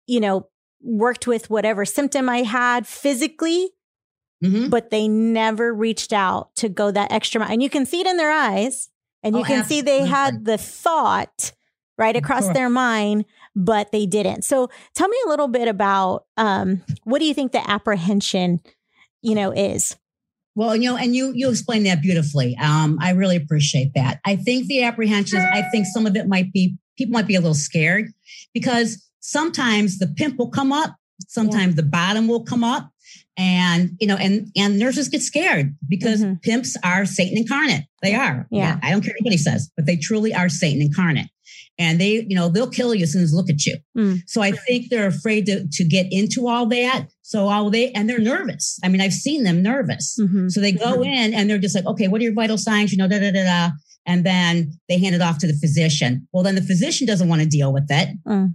you 0.06 0.20
know, 0.20 0.48
worked 0.80 1.26
with 1.26 1.50
whatever 1.50 1.84
symptom 1.84 2.28
I 2.28 2.42
had 2.42 2.86
physically, 2.86 3.70
Mhm. 4.44 4.70
but 4.70 4.90
they 4.90 5.08
never 5.08 5.72
reached 5.74 6.12
out 6.12 6.54
to 6.56 6.68
go 6.68 6.90
that 6.90 7.10
extra 7.10 7.40
mile. 7.40 7.50
And 7.50 7.62
you 7.62 7.70
can 7.70 7.86
see 7.86 8.00
it 8.00 8.06
in 8.06 8.16
their 8.18 8.30
eyes, 8.30 8.90
and 9.22 9.34
you 9.34 9.42
Oh, 9.42 9.44
can 9.44 9.64
see 9.64 9.80
they 9.80 10.04
had 10.06 10.44
the 10.44 10.58
thought 10.58 11.52
right 11.98 12.14
across 12.14 12.44
Sure. 12.44 12.52
their 12.54 12.68
mind, 12.68 13.24
but 13.56 13.90
they 13.90 14.04
didn't. 14.06 14.42
So 14.44 14.68
tell 14.94 15.08
me 15.08 15.16
a 15.24 15.28
little 15.28 15.48
bit 15.48 15.66
about 15.66 16.26
um, 16.36 16.82
what 17.04 17.18
do 17.18 17.24
you 17.24 17.32
think 17.34 17.52
the 17.52 17.68
apprehension, 17.68 18.60
you 19.22 19.34
know, 19.34 19.50
is? 19.50 19.96
Well, 20.56 20.74
you 20.74 20.90
know, 20.90 20.96
and 20.96 21.14
you 21.14 21.32
you 21.34 21.50
explained 21.50 21.86
that 21.86 22.02
beautifully. 22.02 22.56
Um, 22.56 22.98
I 23.00 23.10
really 23.10 23.36
appreciate 23.36 23.92
that. 23.94 24.20
I 24.24 24.34
think 24.36 24.66
the 24.66 24.82
apprehensions. 24.82 25.44
I 25.52 25.62
think 25.70 25.86
some 25.86 26.06
of 26.06 26.16
it 26.16 26.26
might 26.26 26.50
be 26.52 26.76
people 26.98 27.12
might 27.12 27.26
be 27.26 27.34
a 27.36 27.40
little 27.40 27.54
scared 27.54 28.06
because 28.54 29.06
sometimes 29.20 29.98
the 29.98 30.06
pimp 30.08 30.38
will 30.38 30.50
come 30.50 30.72
up, 30.72 30.96
sometimes 31.28 31.74
the 31.76 31.82
bottom 31.82 32.26
will 32.26 32.42
come 32.42 32.64
up, 32.64 32.88
and 33.36 33.90
you 34.00 34.06
know, 34.06 34.16
and 34.16 34.48
and 34.56 34.78
nurses 34.78 35.08
get 35.08 35.20
scared 35.20 35.76
because 35.88 36.22
Mhm. 36.22 36.40
pimps 36.42 36.74
are 36.82 37.04
Satan 37.04 37.36
incarnate. 37.36 37.84
They 38.02 38.14
are. 38.14 38.46
Yeah. 38.50 38.78
I 38.82 38.90
don't 38.90 39.02
care 39.02 39.12
what 39.12 39.20
anybody 39.20 39.36
says, 39.36 39.70
but 39.76 39.84
they 39.84 39.96
truly 39.96 40.32
are 40.34 40.48
Satan 40.48 40.80
incarnate. 40.80 41.28
And 41.78 42.00
they, 42.00 42.24
you 42.26 42.34
know, 42.34 42.48
they'll 42.48 42.70
kill 42.70 42.94
you 42.94 43.02
as 43.02 43.12
soon 43.12 43.22
as 43.22 43.32
they 43.32 43.36
look 43.36 43.50
at 43.50 43.66
you. 43.66 43.76
Mm. 43.96 44.20
So 44.26 44.40
I 44.40 44.52
think 44.52 44.88
they're 44.88 45.06
afraid 45.06 45.46
to, 45.46 45.66
to 45.70 45.84
get 45.84 46.06
into 46.10 46.48
all 46.48 46.66
that. 46.66 47.08
So 47.22 47.48
all 47.48 47.70
they 47.70 47.90
and 47.92 48.08
they're 48.08 48.18
nervous. 48.18 48.78
I 48.82 48.88
mean, 48.88 49.00
I've 49.00 49.12
seen 49.12 49.44
them 49.44 49.62
nervous. 49.62 50.16
Mhm. 50.18 50.50
So 50.50 50.60
they 50.60 50.72
go 50.72 51.02
in 51.02 51.34
and 51.34 51.50
they're 51.50 51.58
just 51.58 51.74
like, 51.74 51.86
okay, 51.86 52.08
what 52.08 52.20
are 52.20 52.24
your 52.24 52.32
vital 52.32 52.56
signs? 52.56 52.92
You 52.92 52.98
know, 52.98 53.08
da 53.08 53.18
da 53.18 53.30
da 53.30 53.44
da. 53.44 53.70
and 54.06 54.24
then 54.24 54.72
they 54.88 54.98
hand 54.98 55.14
it 55.14 55.20
off 55.20 55.38
to 55.38 55.46
the 55.46 55.54
physician. 55.54 56.26
Well, 56.32 56.44
then 56.44 56.54
the 56.54 56.62
physician 56.62 57.06
doesn't 57.06 57.28
want 57.28 57.42
to 57.42 57.48
deal 57.48 57.72
with 57.72 57.86
it. 57.90 58.08
Mm. 58.26 58.54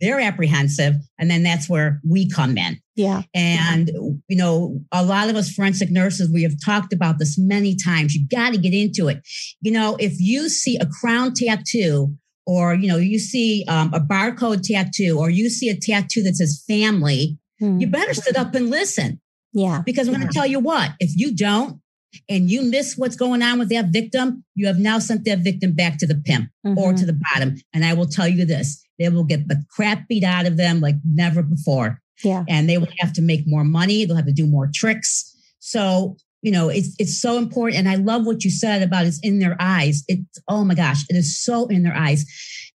They're 0.00 0.20
apprehensive. 0.20 0.94
And 1.18 1.30
then 1.30 1.42
that's 1.42 1.68
where 1.68 2.00
we 2.08 2.28
come 2.28 2.56
in. 2.56 2.78
Yeah. 2.96 3.22
And, 3.34 3.90
you 4.28 4.36
know, 4.36 4.80
a 4.92 5.04
lot 5.04 5.28
of 5.28 5.36
us 5.36 5.52
forensic 5.52 5.90
nurses, 5.90 6.30
we 6.32 6.44
have 6.44 6.54
talked 6.64 6.92
about 6.92 7.18
this 7.18 7.36
many 7.36 7.76
times. 7.76 8.14
You 8.14 8.26
got 8.28 8.52
to 8.52 8.58
get 8.58 8.72
into 8.72 9.08
it. 9.08 9.18
You 9.60 9.72
know, 9.72 9.96
if 9.98 10.14
you 10.20 10.48
see 10.48 10.78
a 10.78 10.86
crown 10.86 11.32
tattoo 11.34 12.14
or, 12.46 12.74
you 12.74 12.88
know, 12.88 12.96
you 12.98 13.18
see 13.18 13.64
um, 13.68 13.92
a 13.94 14.00
barcode 14.00 14.62
tattoo 14.62 15.18
or 15.18 15.30
you 15.30 15.48
see 15.48 15.68
a 15.68 15.76
tattoo 15.76 16.22
that 16.22 16.36
says 16.36 16.62
family, 16.66 17.38
Mm. 17.62 17.80
you 17.80 17.86
better 17.86 18.12
sit 18.14 18.36
up 18.36 18.52
and 18.56 18.68
listen 18.68 19.20
Yeah. 19.52 19.80
because 19.86 20.08
I'm 20.08 20.14
going 20.14 20.26
to 20.26 20.32
tell 20.34 20.46
you 20.46 20.58
what, 20.58 20.90
if 20.98 21.12
you 21.14 21.32
don't, 21.34 21.80
and 22.28 22.50
you 22.50 22.62
miss 22.62 22.96
what's 22.96 23.14
going 23.16 23.42
on 23.42 23.60
with 23.60 23.68
that 23.70 23.90
victim, 23.92 24.44
you 24.56 24.66
have 24.66 24.78
now 24.78 24.98
sent 24.98 25.24
that 25.24 25.38
victim 25.40 25.72
back 25.72 25.98
to 25.98 26.06
the 26.06 26.16
pimp 26.16 26.48
or 26.64 26.92
Mhm. 26.92 26.96
to 26.98 27.06
the 27.06 27.18
bottom. 27.32 27.54
And 27.72 27.84
I 27.84 27.92
will 27.94 28.06
tell 28.08 28.26
you 28.28 28.44
this 28.44 28.82
they 28.98 29.08
will 29.08 29.24
get 29.24 29.46
the 29.48 29.62
crap 29.70 30.08
beat 30.08 30.24
out 30.24 30.46
of 30.46 30.56
them 30.56 30.80
like 30.80 30.96
never 31.04 31.42
before. 31.44 32.00
Yeah. 32.24 32.44
And 32.48 32.68
they 32.68 32.78
will 32.78 32.88
have 32.98 33.12
to 33.14 33.22
make 33.22 33.46
more 33.46 33.64
money. 33.64 34.04
They'll 34.04 34.16
have 34.16 34.26
to 34.26 34.32
do 34.32 34.46
more 34.46 34.68
tricks. 34.74 35.32
So, 35.60 36.16
you 36.44 36.52
know, 36.52 36.68
it's 36.68 36.94
it's 36.98 37.20
so 37.20 37.38
important. 37.38 37.78
And 37.78 37.88
I 37.88 37.96
love 37.96 38.24
what 38.26 38.44
you 38.44 38.50
said 38.50 38.82
about 38.82 39.06
it's 39.06 39.18
in 39.22 39.38
their 39.40 39.56
eyes. 39.58 40.04
It's 40.08 40.22
oh 40.46 40.64
my 40.64 40.74
gosh, 40.74 41.02
it 41.08 41.16
is 41.16 41.42
so 41.42 41.66
in 41.66 41.82
their 41.82 41.96
eyes. 41.96 42.24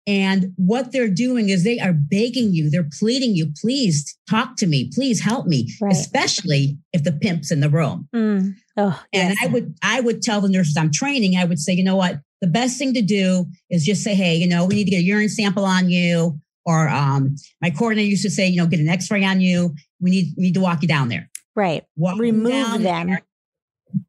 And 0.06 0.54
what 0.56 0.90
they're 0.90 1.10
doing 1.10 1.50
is 1.50 1.64
they 1.64 1.78
are 1.78 1.92
begging 1.92 2.54
you, 2.54 2.70
they're 2.70 2.88
pleading 2.98 3.34
you, 3.36 3.52
please 3.60 4.16
talk 4.30 4.56
to 4.56 4.66
me, 4.66 4.90
please 4.94 5.20
help 5.20 5.46
me, 5.46 5.68
Right. 5.82 5.92
especially 5.92 6.78
if 6.94 7.04
the 7.04 7.12
pimp's 7.12 7.50
in 7.52 7.60
the 7.60 7.68
room. 7.68 8.08
Mm. 8.16 8.54
Oh, 8.78 8.98
And 9.12 9.30
yes. 9.30 9.36
I 9.42 9.46
would 9.48 9.74
I 9.82 10.00
would 10.00 10.22
tell 10.22 10.40
the 10.40 10.48
nurses 10.48 10.76
I'm 10.78 10.90
training, 10.90 11.36
I 11.36 11.44
would 11.44 11.58
say, 11.58 11.74
you 11.74 11.84
know 11.84 11.96
what, 11.96 12.20
the 12.40 12.46
best 12.46 12.78
thing 12.78 12.94
to 12.94 13.02
do 13.02 13.46
is 13.68 13.84
just 13.84 14.02
say, 14.02 14.14
hey, 14.14 14.36
you 14.36 14.46
know, 14.48 14.64
we 14.64 14.76
need 14.76 14.84
to 14.84 14.90
get 14.92 15.00
a 15.00 15.02
urine 15.02 15.28
sample 15.28 15.64
on 15.66 15.90
you. 15.90 16.40
Or 16.64 16.88
um, 16.88 17.34
my 17.62 17.70
coordinator 17.70 18.08
used 18.08 18.22
to 18.24 18.30
say, 18.30 18.46
you 18.46 18.56
know, 18.58 18.66
get 18.66 18.78
an 18.80 18.88
X-ray 18.88 19.24
on 19.24 19.40
you. 19.40 19.74
We 20.00 20.10
need 20.10 20.26
we 20.38 20.44
need 20.44 20.54
to 20.54 20.60
walk 20.60 20.80
you 20.82 20.88
down 20.88 21.08
there. 21.08 21.28
right. 21.54 21.82
Walk 21.96 22.18
Remove 22.18 22.82
them. 22.82 22.82
there, 23.08 23.22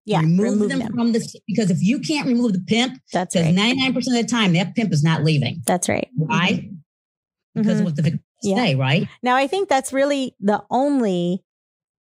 Yeah. 0.10 0.22
remove, 0.22 0.40
remove 0.54 0.70
them, 0.70 0.80
them. 0.80 0.94
from 0.94 1.12
the 1.12 1.20
because 1.48 1.70
if 1.70 1.78
you 1.82 2.00
can't 2.00 2.28
remove 2.28 2.54
the 2.54 2.64
pimp, 2.68 3.00
That's 3.14 3.36
because 3.36 3.56
right. 3.56 3.76
99% 3.76 3.96
of 3.98 4.04
the 4.06 4.24
time 4.30 4.54
that 4.54 4.76
pimp 4.76 4.92
is 4.92 5.04
not 5.04 5.24
leaving. 5.24 5.62
That's 5.66 5.88
right. 5.88 6.08
Why? 6.16 6.70
Because 7.56 7.78
Mhm. 7.78 7.80
of 7.80 7.86
what 7.86 7.96
the 7.96 8.02
victim 8.02 8.24
Yeah. 8.42 8.56
say, 8.56 8.76
right? 8.76 9.08
Now, 9.22 9.36
I 9.36 9.48
think 9.48 9.70
that's 9.70 9.94
really 9.94 10.36
the 10.40 10.64
only 10.72 11.44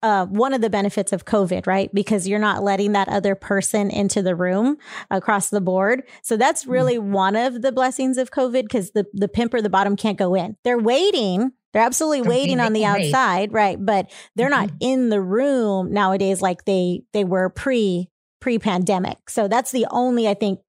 uh, 0.03 0.25
one 0.25 0.55
of 0.55 0.63
the 0.63 0.71
benefits 0.71 1.13
of 1.13 1.27
COVID, 1.27 1.67
right? 1.67 1.93
Because 1.93 2.27
you're 2.27 2.39
not 2.39 2.63
letting 2.63 2.93
that 2.93 3.07
other 3.11 3.35
person 3.35 3.91
into 3.91 4.23
the 4.23 4.35
room 4.35 4.79
across 5.11 5.51
the 5.51 5.61
board. 5.61 6.05
So 6.23 6.39
that's 6.39 6.63
Mm-hmm. 6.63 6.73
really 6.73 6.99
one 6.99 7.37
of 7.37 7.61
the 7.61 7.71
blessings 7.71 8.17
of 8.17 8.31
COVID 8.31 8.63
because 8.63 8.93
the, 8.93 9.05
the 9.13 9.29
pimp 9.29 9.53
or 9.53 9.61
the 9.61 9.69
bottom 9.69 9.97
can't 9.97 10.17
go 10.17 10.35
in. 10.35 10.57
They're 10.65 10.79
waiting. 10.79 11.53
They're 11.73 11.83
absolutely 11.83 12.23
waiting 12.23 12.59
on 12.61 12.73
the 12.73 12.81
they 12.81 12.85
can 12.85 12.95
wait. 12.95 13.15
outside, 13.15 13.53
right? 13.53 13.79
But 13.85 14.11
they're 14.35 14.49
not 14.51 14.69
Mhm. 14.71 14.77
in 14.81 15.09
the 15.09 15.21
room 15.21 15.93
nowadays 15.93 16.43
like 16.43 16.65
they 16.65 17.03
they 17.13 17.25
were 17.25 17.49
pre 17.51 18.09
pre 18.41 18.59
pandemic. 18.59 19.31
So 19.31 19.47
that's 19.49 19.71
the 19.71 19.87
only 19.91 20.27
I 20.29 20.35
think 20.35 20.61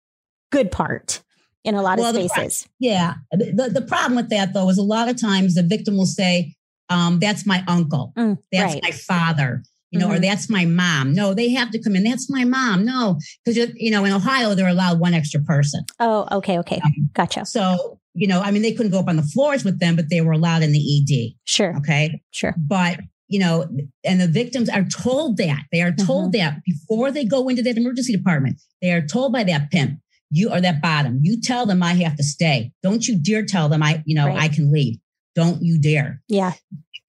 good 0.51 0.71
part 0.71 1.23
in 1.63 1.75
a 1.75 1.81
lot 1.81 1.97
Well, 1.99 2.09
of 2.09 2.15
the 2.15 2.27
spaces. 2.27 2.67
Yeah. 2.79 3.15
The, 3.31 3.69
the 3.73 3.81
problem 3.81 4.15
with 4.15 4.29
that 4.29 4.53
though 4.53 4.69
is 4.69 4.77
a 4.77 4.83
lot 4.83 5.07
of 5.09 5.19
times 5.19 5.55
the 5.55 5.63
victim 5.63 5.95
will 5.97 6.05
say, 6.05 6.55
um, 6.89 7.19
that's 7.19 7.45
my 7.45 7.63
uncle. 7.67 8.11
Mm, 8.17 8.37
That's 8.51 8.73
right. 8.73 8.83
my 8.83 8.91
father, 8.91 9.63
you 9.91 9.99
know, 9.99 10.09
or 10.09 10.15
Mhm. 10.17 10.21
that's 10.21 10.49
my 10.49 10.65
mom. 10.65 11.13
No, 11.13 11.33
they 11.33 11.49
have 11.49 11.69
to 11.71 11.79
come 11.79 11.95
in. 11.95 12.03
That's 12.03 12.29
my 12.29 12.45
mom. 12.45 12.85
No, 12.85 13.19
because 13.45 13.69
you 13.75 13.91
know, 13.91 14.05
in 14.05 14.13
Ohio 14.13 14.55
they're 14.55 14.67
allowed 14.67 14.99
one 14.99 15.13
extra 15.13 15.41
person. 15.41 15.83
Oh, 15.99 16.27
okay, 16.31 16.57
okay, 16.59 16.79
Um, 16.83 17.09
gotcha. 17.13 17.45
So 17.45 17.99
you 18.13 18.27
know, 18.27 18.41
I 18.41 18.51
mean, 18.51 18.61
they 18.61 18.73
couldn't 18.73 18.91
go 18.91 18.99
up 18.99 19.07
on 19.07 19.15
the 19.15 19.23
floors 19.23 19.63
with 19.63 19.79
them, 19.79 19.95
but 19.95 20.09
they 20.09 20.19
were 20.21 20.33
allowed 20.33 20.63
in 20.63 20.71
the 20.73 20.79
ED. 20.79 21.35
Sure, 21.45 21.75
Okay, 21.77 22.21
sure. 22.31 22.55
but 22.57 22.99
you 23.29 23.39
know, 23.39 23.65
and 24.03 24.19
the 24.19 24.27
victims 24.27 24.67
are 24.67 24.83
told 24.83 25.37
that 25.37 25.63
they 25.71 25.81
are 25.81 25.93
told 25.93 26.33
Mm-hmm. 26.33 26.39
that 26.39 26.61
before 26.65 27.11
they 27.11 27.23
go 27.23 27.47
into 27.47 27.61
that 27.63 27.77
emergency 27.77 28.11
department, 28.11 28.59
they 28.81 28.91
are 28.91 29.01
told 29.05 29.31
by 29.31 29.43
that 29.45 29.71
pimp. 29.71 29.99
You 30.29 30.49
are 30.49 30.59
that 30.61 30.81
bottom. 30.81 31.19
You 31.21 31.39
tell 31.41 31.65
them 31.65 31.81
I 31.83 31.93
have 31.95 32.15
to 32.17 32.23
stay. 32.23 32.71
Don't 32.83 33.05
you 33.07 33.17
dare 33.17 33.45
tell 33.45 33.67
them 33.69 33.81
I, 33.83 34.03
you 34.05 34.15
know, 34.15 34.27
Right. 34.27 34.37
I 34.43 34.47
can 34.49 34.71
leave. 34.71 34.97
Don't 35.35 35.61
you 35.61 35.77
dare 35.79 36.21
Yeah. 36.27 36.51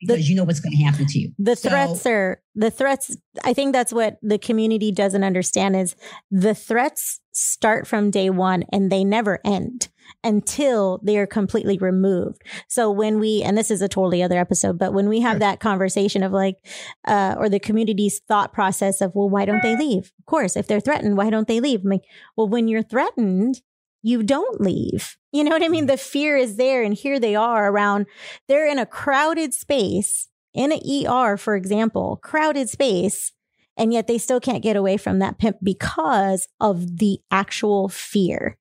Because 0.07 0.29
you 0.29 0.37
know 0.37 0.45
what's 0.45 0.61
going 0.61 0.77
to 0.77 0.83
happen 0.83 1.07
to 1.07 1.19
you. 1.19 1.33
the 1.39 1.57
So- 1.57 1.69
threats 1.69 2.07
are 2.07 2.43
the 2.55 2.71
threats 2.71 3.17
i 3.45 3.55
think 3.55 3.73
that's 3.73 3.93
what 3.93 4.19
the 4.21 4.39
community 4.39 4.93
doesn't 4.93 5.25
understand 5.25 5.75
is 5.75 5.97
the 6.31 6.55
threats 6.55 7.21
start 7.33 7.87
from 7.87 8.11
day 8.11 8.29
one 8.29 8.65
and 8.73 8.93
they 8.93 9.05
never 9.05 9.39
end 9.45 9.89
until 10.25 11.01
they 11.03 11.17
are 11.17 11.27
completely 11.27 11.79
removed. 11.79 12.43
So 12.69 12.91
when 12.91 13.19
we 13.19 13.43
and 13.43 13.57
this 13.57 13.71
is 13.71 13.81
a 13.81 13.89
totally 13.89 14.23
other 14.23 14.39
episode 14.39 14.79
but 14.79 14.93
when 14.93 15.09
we 15.09 15.21
have 15.21 15.39
that 15.39 15.61
conversation 15.61 16.23
of 16.23 16.33
like 16.33 16.57
uh 17.07 17.35
or 17.39 17.49
the 17.49 17.59
community's 17.59 18.21
thought 18.29 18.53
process 18.53 19.01
of 19.01 19.13
well 19.15 19.31
why 19.31 19.45
don't 19.45 19.63
they 19.63 19.77
leave? 19.77 20.13
Of 20.19 20.27
course 20.27 20.57
if 20.57 20.67
they're 20.67 20.81
threatened 20.81 21.17
why 21.17 21.31
don't 21.31 21.49
they 21.49 21.61
leave? 21.61 21.81
I'm 21.85 21.91
like 21.91 22.05
well 22.37 22.49
when 22.49 22.69
you're 22.69 22.83
threatened 22.83 23.63
you 24.03 24.23
don't 24.23 24.61
leave. 24.61 25.17
You 25.33 25.45
know 25.45 25.51
what 25.51 25.63
i 25.63 25.69
mean? 25.69 25.87
The 25.87 25.97
fear 25.97 26.37
is 26.37 26.57
there 26.57 26.83
and 26.83 26.95
here 26.95 27.19
they 27.19 27.35
are 27.35 27.71
around 27.71 28.07
they're 28.49 28.69
in 28.69 28.79
a 28.79 28.87
crowded 28.87 29.55
space 29.55 30.29
in 30.55 30.73
an 30.73 30.81
ER, 31.07 31.37
for 31.37 31.57
example, 31.57 32.21
crowded 32.23 32.69
space, 32.69 33.33
and 33.77 33.93
yet 33.93 34.07
they 34.07 34.19
still 34.19 34.41
can't 34.41 34.63
get 34.63 34.77
away 34.77 34.97
from 34.97 35.19
that 35.19 35.39
pimp 35.39 35.57
because 35.63 36.47
of 36.61 36.99
the 36.99 37.19
actual 37.31 37.89
fear. 37.89 38.59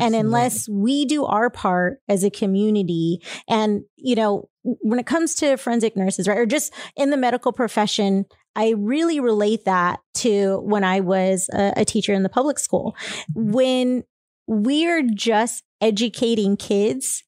And 0.00 0.14
unless 0.14 0.68
we 0.70 1.04
do 1.04 1.26
our 1.26 1.50
part 1.50 1.98
as 2.08 2.24
a 2.24 2.30
community, 2.30 3.20
and 3.46 3.82
you 3.96 4.14
know, 4.14 4.48
when 4.62 4.98
it 4.98 5.06
comes 5.06 5.34
to 5.36 5.58
forensic 5.58 5.96
nurses, 5.96 6.26
right, 6.26 6.38
or 6.38 6.46
just 6.46 6.72
in 6.96 7.10
the 7.10 7.16
medical 7.16 7.52
profession, 7.52 8.24
I 8.54 8.74
really 8.78 9.20
relate 9.20 9.64
that 9.66 10.00
to 10.14 10.60
when 10.60 10.84
I 10.84 11.00
was 11.00 11.50
a, 11.52 11.72
a 11.78 11.84
teacher 11.84 12.14
in 12.14 12.22
the 12.22 12.30
public 12.30 12.58
school. 12.58 12.96
When 13.34 14.04
we're 14.52 15.02
just 15.02 15.64
educating 15.80 16.56
kids, 16.56 17.24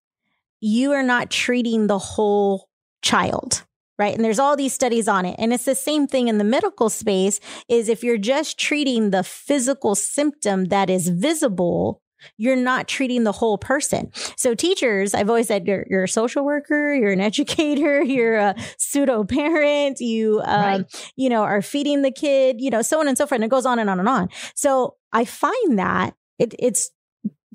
you 0.61 0.93
are 0.93 1.03
not 1.03 1.31
treating 1.31 1.87
the 1.87 1.99
whole 1.99 2.69
child 3.03 3.65
right? 3.97 4.17
And 4.17 4.25
there's 4.25 4.41
all 4.41 4.57
these 4.57 4.73
studies 4.75 5.07
on 5.07 5.25
it. 5.25 5.37
And 5.39 5.53
it's 5.53 5.67
the 5.67 5.75
same 5.77 6.09
thing 6.09 6.27
in 6.27 6.39
the 6.39 6.43
medical 6.45 6.91
space 6.91 7.39
is 7.69 7.89
if 7.89 8.03
you're 8.03 8.19
just 8.19 8.59
treating 8.59 9.11
the 9.11 9.23
physical 9.23 9.95
symptom 9.95 10.65
that 10.65 10.91
is 10.91 11.09
visible 11.09 12.01
you're 12.39 12.57
not 12.57 12.89
treating 12.89 13.25
the 13.25 13.33
whole 13.33 13.59
person. 13.59 14.11
So 14.37 14.55
teachers 14.55 15.15
i've 15.15 15.29
always 15.29 15.47
said 15.47 15.67
you're, 15.67 15.87
you're 15.91 16.05
a 16.05 16.09
social 16.09 16.45
worker 16.45 16.95
you're 16.95 17.13
an 17.13 17.21
educator 17.31 18.03
you're 18.03 18.37
a 18.37 18.55
pseudo 18.79 19.25
parent 19.25 20.01
you 20.01 20.41
um, 20.45 20.61
Right. 20.65 21.13
you 21.17 21.29
know 21.29 21.43
are 21.43 21.61
feeding 21.63 22.03
the 22.03 22.11
kid 22.11 22.61
you 22.61 22.71
know 22.71 22.83
so 22.83 22.99
on 22.99 23.09
and 23.09 23.17
so 23.19 23.27
forth. 23.27 23.37
And 23.37 23.45
it 23.45 23.51
goes 23.51 23.67
on 23.67 23.79
and 23.79 23.89
on 23.91 24.01
and 24.01 24.09
on. 24.09 24.29
So 24.55 24.97
i 25.13 25.25
find 25.25 25.79
that 25.79 26.15
it, 26.39 26.55
it's 26.59 26.91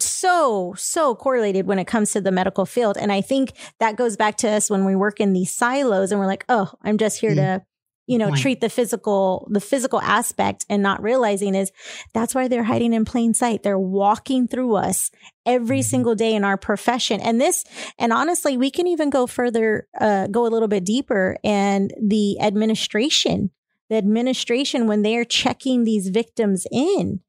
so 0.04 0.74
so 0.78 1.16
correlated 1.16 1.66
when 1.68 1.80
it 1.80 1.86
comes 1.86 2.12
to 2.12 2.22
the 2.22 2.32
medical 2.32 2.66
field 2.66 2.98
and 2.98 3.12
i 3.12 3.22
think 3.22 3.52
that 3.80 3.96
goes 3.96 4.16
back 4.18 4.38
to 4.38 4.48
us 4.50 4.70
when 4.70 4.86
we 4.86 4.96
work 4.96 5.20
in 5.20 5.34
these 5.34 5.54
silos 5.54 6.12
and 6.12 6.20
we're 6.20 6.28
like 6.28 6.46
oh 6.50 6.72
i'm 6.84 6.98
just 6.98 7.20
here 7.20 7.32
Mm. 7.32 7.36
to 7.36 7.62
you 8.08 8.18
know 8.18 8.30
Point. 8.30 8.42
treat 8.42 8.62
the 8.62 8.70
physical 8.70 9.48
the 9.52 9.60
physical 9.62 10.02
aspect 10.02 10.66
and 10.70 10.82
not 10.82 11.02
realizing 11.04 11.54
is 11.54 11.72
that's 12.14 12.34
why 12.34 12.48
they're 12.48 12.64
hiding 12.64 12.94
in 12.94 13.06
plain 13.06 13.34
sight 13.36 13.62
they're 13.62 13.78
walking 13.78 14.48
through 14.48 14.76
us 14.76 15.12
every 15.46 15.80
Mhm. 15.82 15.84
single 15.86 16.16
day 16.16 16.34
in 16.34 16.44
our 16.44 16.58
profession 16.58 17.22
and 17.22 17.40
this 17.40 17.64
and 18.00 18.12
honestly 18.12 18.58
we 18.58 18.72
can 18.72 18.88
even 18.88 19.10
go 19.12 19.28
further 19.28 19.88
uh 20.02 20.26
go 20.28 20.48
a 20.48 20.50
little 20.50 20.68
bit 20.68 20.84
deeper 20.86 21.38
and 21.44 21.94
the 22.02 22.40
administration 22.42 23.52
the 23.92 23.96
administration 23.98 24.88
when 24.88 25.02
they're 25.04 25.26
checking 25.26 25.84
these 25.84 26.10
victims 26.10 26.66
in 26.72 27.20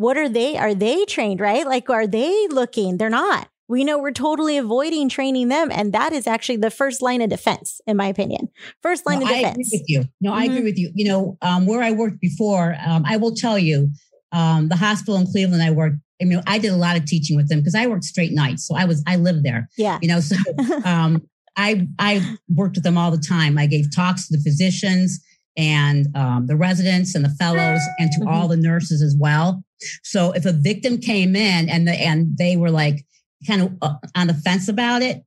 what 0.00 0.16
are 0.16 0.28
they 0.30 0.56
are 0.56 0.74
they 0.74 1.04
trained 1.04 1.40
right 1.40 1.66
like 1.66 1.90
are 1.90 2.06
they 2.06 2.48
looking 2.48 2.96
they're 2.96 3.10
not 3.10 3.48
we 3.68 3.84
know 3.84 3.98
we're 3.98 4.10
totally 4.10 4.56
avoiding 4.56 5.08
training 5.10 5.48
them 5.48 5.70
and 5.70 5.92
that 5.92 6.12
is 6.14 6.26
actually 6.26 6.56
the 6.56 6.70
first 6.70 7.02
line 7.02 7.20
of 7.20 7.28
defense 7.28 7.80
in 7.86 7.96
my 7.98 8.06
opinion 8.06 8.48
first 8.82 9.06
line 9.06 9.18
No, 9.20 9.26
of 9.26 9.28
defense. 9.28 9.46
I 9.46 9.50
agree 9.50 9.68
with 9.72 9.84
you. 9.88 10.04
No, 10.22 10.32
I 10.32 10.46
Mhm. 10.46 10.50
agree 10.50 10.64
with 10.70 10.78
you. 10.78 10.90
You 10.94 11.04
know, 11.08 11.38
um, 11.42 11.66
where 11.66 11.82
I 11.82 11.90
worked 11.92 12.20
before, 12.20 12.76
um, 12.84 13.02
I 13.06 13.16
will 13.18 13.34
tell 13.34 13.58
you, 13.58 13.90
um, 14.32 14.68
the 14.68 14.76
hospital 14.76 15.16
in 15.16 15.26
Cleveland 15.26 15.62
I 15.62 15.70
worked. 15.70 15.98
I 16.20 16.24
mean, 16.24 16.40
I 16.46 16.58
did 16.58 16.72
a 16.72 16.76
lot 16.76 16.96
of 16.96 17.04
teaching 17.04 17.36
with 17.36 17.48
them 17.50 17.60
because 17.60 17.74
I 17.74 17.86
worked 17.86 18.04
straight 18.04 18.32
nights, 18.32 18.66
so 18.66 18.74
I 18.74 18.86
was 18.86 19.02
I 19.06 19.16
lived 19.16 19.42
there. 19.44 19.68
yeah 19.76 19.98
You 20.02 20.08
know, 20.08 20.20
so 20.20 20.36
um, 20.84 21.22
I 21.56 21.86
I 21.98 22.22
worked 22.48 22.76
with 22.76 22.84
them 22.84 22.96
all 22.96 23.10
the 23.10 23.18
time. 23.36 23.58
I 23.58 23.66
gave 23.66 23.94
talks 23.94 24.28
to 24.28 24.36
the 24.36 24.42
physicians 24.42 25.20
and 25.56 26.08
um, 26.16 26.46
the 26.46 26.56
residents 26.56 27.14
and 27.14 27.22
the 27.24 27.34
fellows 27.42 27.80
and 27.98 28.10
to 28.12 28.24
all 28.28 28.48
the 28.48 28.56
nurses 28.56 29.02
as 29.02 29.14
well. 29.18 29.62
So 30.02 30.32
if 30.32 30.44
a 30.46 30.52
victim 30.52 30.98
came 30.98 31.34
in 31.36 31.68
and 31.68 31.86
the 31.86 31.92
and 31.92 32.36
they 32.38 32.56
were 32.56 32.70
like 32.70 33.04
kind 33.46 33.62
of 33.62 33.72
uh, 33.82 33.94
on 34.16 34.26
the 34.26 34.34
fence 34.34 34.68
about 34.68 35.02
it, 35.02 35.22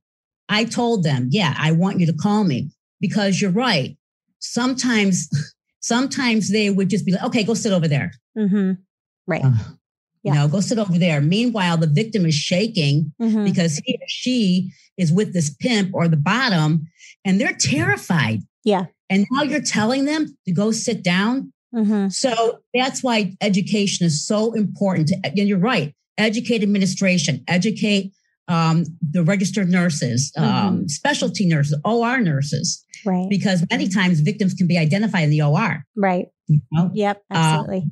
I 0.48 0.64
told 0.64 1.02
them, 1.04 1.28
yeah, 1.30 1.54
I 1.58 1.72
want 1.72 2.00
you 2.00 2.06
to 2.06 2.12
call 2.12 2.44
me 2.44 2.70
because 3.00 3.40
you're 3.40 3.50
right. 3.50 3.96
Sometimes, 4.40 5.28
sometimes 5.80 6.50
they 6.50 6.70
would 6.70 6.90
just 6.90 7.04
be 7.06 7.12
like, 7.12 7.24
okay, 7.24 7.44
go 7.44 7.54
sit 7.54 7.72
over 7.72 7.88
there. 7.88 8.12
Mm-hmm. 8.38 8.72
right 9.26 9.42
Ugh. 9.44 9.76
You 10.22 10.32
know, 10.32 10.48
go 10.48 10.60
sit 10.60 10.78
over 10.78 10.96
there. 10.98 11.20
Meanwhile, 11.20 11.76
the 11.76 11.86
victim 11.86 12.24
is 12.24 12.34
shaking 12.34 13.12
Mhm. 13.20 13.44
because 13.44 13.76
he 13.84 13.94
or 13.94 14.06
she 14.08 14.72
is 14.96 15.12
with 15.12 15.34
this 15.34 15.50
pimp 15.50 15.90
or 15.94 16.08
the 16.08 16.16
bottom 16.16 16.86
and 17.26 17.38
they're 17.38 17.52
terrified. 17.52 18.40
Yeah. 18.64 18.84
And 19.10 19.26
now 19.30 19.42
you're 19.42 19.60
telling 19.60 20.06
them 20.06 20.34
to 20.46 20.52
go 20.52 20.72
sit 20.72 21.02
down. 21.02 21.52
Mhm. 21.74 22.12
So 22.12 22.60
that's 22.74 23.02
why 23.02 23.34
education 23.40 24.06
is 24.06 24.26
so 24.26 24.52
important. 24.52 25.08
To, 25.08 25.16
and 25.24 25.36
you're 25.48 25.58
right. 25.58 25.92
Educate 26.18 26.62
administration, 26.62 27.42
educate 27.48 28.12
um, 28.46 28.84
the 29.00 29.22
registered 29.24 29.68
nurses, 29.68 30.30
um, 30.36 30.86
specialty 30.88 31.46
nurses, 31.46 31.78
OR 31.84 32.20
nurses, 32.20 32.84
Right. 33.06 33.26
because 33.28 33.64
many 33.70 33.88
times 33.88 34.20
victims 34.20 34.54
can 34.54 34.66
be 34.66 34.76
identified 34.78 35.24
in 35.24 35.30
the 35.30 35.40
OR. 35.42 35.82
Right. 35.96 36.26
You 36.46 36.60
know? 36.72 36.90
Yep. 36.94 37.22
Uh, 37.30 37.34
Absolutely. 37.36 37.90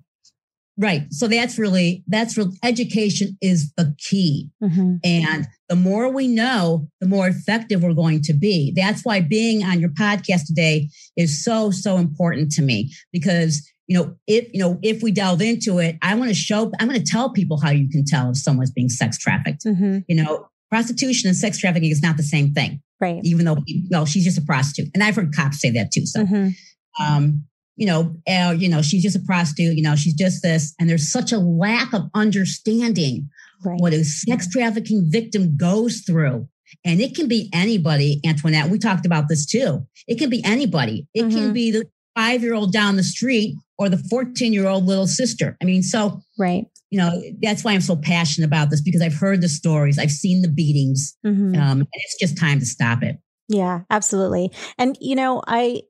Right. 0.79 1.03
So 1.12 1.27
that's 1.29 1.59
really, 1.59 2.03
that's 2.07 2.37
real 2.37 2.51
education 2.62 3.37
is 3.43 3.73
the 3.77 3.95
key. 3.99 4.51
Mhm. 4.62 5.01
And 5.05 5.47
the 5.69 5.77
more 5.77 6.11
we 6.12 6.29
know, 6.29 6.89
the 7.01 7.09
more 7.09 7.29
effective 7.29 7.83
we're 7.83 7.93
going 7.95 8.23
to 8.23 8.33
be. 8.33 8.73
That's 8.75 9.05
why 9.05 9.21
being 9.21 9.65
on 9.65 9.81
your 9.81 9.91
podcast 9.91 10.47
today 10.47 10.89
is 11.17 11.43
so, 11.45 11.71
so 11.71 11.99
important 11.99 12.53
to 12.53 12.62
me 12.62 12.91
because, 13.12 13.67
you 13.87 13.99
know, 13.99 14.17
if, 14.27 14.49
you 14.53 14.61
know, 14.61 14.79
if 14.83 15.03
we 15.03 15.11
delve 15.12 15.43
into 15.43 15.79
it, 15.79 15.97
I 16.03 16.15
want 16.15 16.29
to 16.31 16.35
show, 16.35 16.71
I'm 16.79 16.89
going 16.89 17.03
to 17.03 17.07
tell 17.11 17.31
people 17.33 17.61
how 17.61 17.71
you 17.71 17.89
can 17.89 18.05
tell 18.05 18.31
if 18.31 18.37
someone's 18.39 18.71
being 18.71 18.89
sex 18.89 19.19
trafficked. 19.19 19.65
Mhm. 19.65 20.05
You 20.09 20.17
know, 20.17 20.47
prostitution 20.71 21.29
and 21.29 21.37
sex 21.37 21.59
trafficking 21.59 21.91
is 21.91 22.03
not 22.03 22.17
the 22.17 22.23
same 22.23 22.53
thing, 22.55 22.81
Right. 23.01 23.21
even 23.25 23.45
though, 23.45 23.59
well, 23.91 24.07
she's 24.07 24.25
just 24.25 24.39
a 24.39 24.43
prostitute. 24.43 24.91
And 24.95 25.03
I've 25.03 25.17
heard 25.17 25.35
cops 25.35 25.61
say 25.61 25.71
that 25.73 25.91
too. 25.93 26.07
So, 26.07 26.25
Mhm. 26.25 26.55
um, 27.01 27.45
you 27.77 27.87
know, 27.87 28.17
uh, 28.29 28.55
you 28.57 28.69
know, 28.69 28.83
she's 28.83 29.03
just 29.03 29.17
a 29.17 29.21
prostitute, 29.21 29.77
you 29.77 29.83
know, 29.83 29.97
she's 29.97 30.15
just 30.15 30.43
this. 30.43 30.75
And 30.79 30.89
there's 30.89 31.11
such 31.11 31.33
a 31.33 31.39
lack 31.39 31.93
of 31.93 32.03
understanding 32.15 33.29
Right. 33.65 33.81
what 33.81 33.93
a 33.93 34.05
sex 34.05 34.49
trafficking 34.49 35.07
victim 35.11 35.57
goes 35.57 36.01
through. 36.01 36.49
And 36.85 37.01
it 37.01 37.15
can 37.15 37.29
be 37.29 37.51
anybody, 37.53 38.21
Antoinette. 38.25 38.71
We 38.71 38.79
talked 38.79 39.07
about 39.07 39.29
this 39.29 39.45
too. 39.47 39.87
It 40.09 40.19
can 40.19 40.31
be 40.31 40.43
anybody. 40.45 41.07
It 41.15 41.25
Mhm. 41.25 41.33
can 41.33 41.53
be 41.53 41.71
the 41.71 41.85
five 42.15 42.43
year 42.43 42.55
old 42.55 42.73
down 42.73 42.97
the 42.97 43.03
street 43.05 43.57
or 43.83 43.89
the 43.89 43.99
14 44.11 44.53
year 44.53 44.67
old 44.69 44.85
little 44.87 45.07
sister. 45.09 45.57
I 45.61 45.65
mean, 45.65 45.83
so, 45.83 46.21
Right. 46.39 46.67
you 46.91 46.99
know, 46.99 47.21
that's 47.43 47.65
why 47.65 47.73
I'm 47.73 47.81
so 47.81 47.97
passionate 47.97 48.47
about 48.47 48.71
this 48.71 48.81
because 48.81 49.03
I've 49.03 49.15
heard 49.15 49.41
the 49.41 49.49
stories, 49.49 49.99
I've 49.99 50.11
seen 50.12 50.43
the 50.43 50.49
beatings, 50.49 51.17
Mhm. 51.27 51.57
um, 51.57 51.79
and 51.81 51.87
it's 51.93 52.17
just 52.21 52.39
time 52.39 52.61
to 52.61 52.67
stop 52.67 53.03
it. 53.03 53.19
Yeah, 53.49 53.81
absolutely. 53.91 54.51
And 54.79 54.97
you 55.01 55.17
know, 55.17 55.43
I 55.47 55.83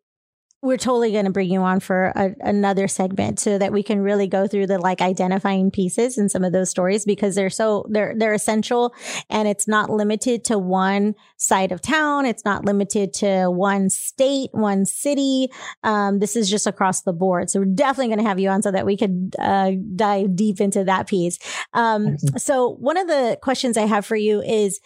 we're 0.62 0.76
totally 0.76 1.10
going 1.10 1.24
to 1.24 1.30
bring 1.30 1.50
you 1.50 1.60
on 1.60 1.80
for 1.80 2.12
a, 2.14 2.34
another 2.40 2.86
segment 2.86 3.40
so 3.40 3.58
that 3.58 3.72
we 3.72 3.82
can 3.82 4.00
really 4.00 4.28
go 4.28 4.46
through 4.46 4.68
the 4.68 4.78
like 4.78 5.00
identifying 5.00 5.72
pieces 5.72 6.16
in 6.16 6.28
some 6.28 6.44
of 6.44 6.52
those 6.52 6.70
stories 6.70 7.04
because 7.04 7.34
they're 7.34 7.50
so 7.50 7.84
they're 7.90 8.14
they're 8.16 8.32
essential 8.32 8.94
and 9.28 9.48
it's 9.48 9.66
not 9.66 9.90
limited 9.90 10.44
to 10.44 10.58
one 10.58 11.16
side 11.36 11.72
of 11.72 11.80
town. 11.80 12.26
It's 12.26 12.44
not 12.44 12.64
limited 12.64 13.12
to 13.14 13.46
one 13.50 13.90
state, 13.90 14.50
one 14.52 14.86
city. 14.86 15.48
Um, 15.82 16.20
this 16.20 16.36
is 16.36 16.48
just 16.48 16.68
across 16.68 17.02
the 17.02 17.12
board. 17.12 17.50
So 17.50 17.58
we're 17.58 17.66
definitely 17.66 18.14
going 18.14 18.22
to 18.22 18.28
have 18.28 18.38
you 18.38 18.48
on 18.48 18.62
so 18.62 18.70
that 18.70 18.86
we 18.86 18.96
could 18.96 19.34
uh, 19.40 19.72
dive 19.96 20.36
deep 20.36 20.60
into 20.60 20.84
that 20.84 21.08
piece. 21.08 21.40
Um, 21.74 22.18
so 22.36 22.76
one 22.78 22.96
of 22.96 23.08
the 23.08 23.36
questions 23.42 23.76
I 23.76 23.86
have 23.86 24.06
for 24.06 24.16
you 24.16 24.40
is. 24.42 24.80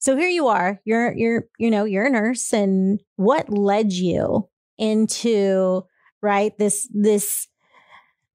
So 0.00 0.18
here 0.18 0.28
you 0.28 0.48
are. 0.48 0.82
You're 0.84 1.16
you're 1.16 1.44
you 1.56 1.70
know 1.70 1.84
you're 1.84 2.04
a 2.04 2.10
nurse, 2.10 2.52
and 2.52 3.00
what 3.16 3.48
led 3.48 3.94
you 3.94 4.50
into 4.78 5.84
right 6.22 6.56
this 6.58 6.88
this 6.92 7.48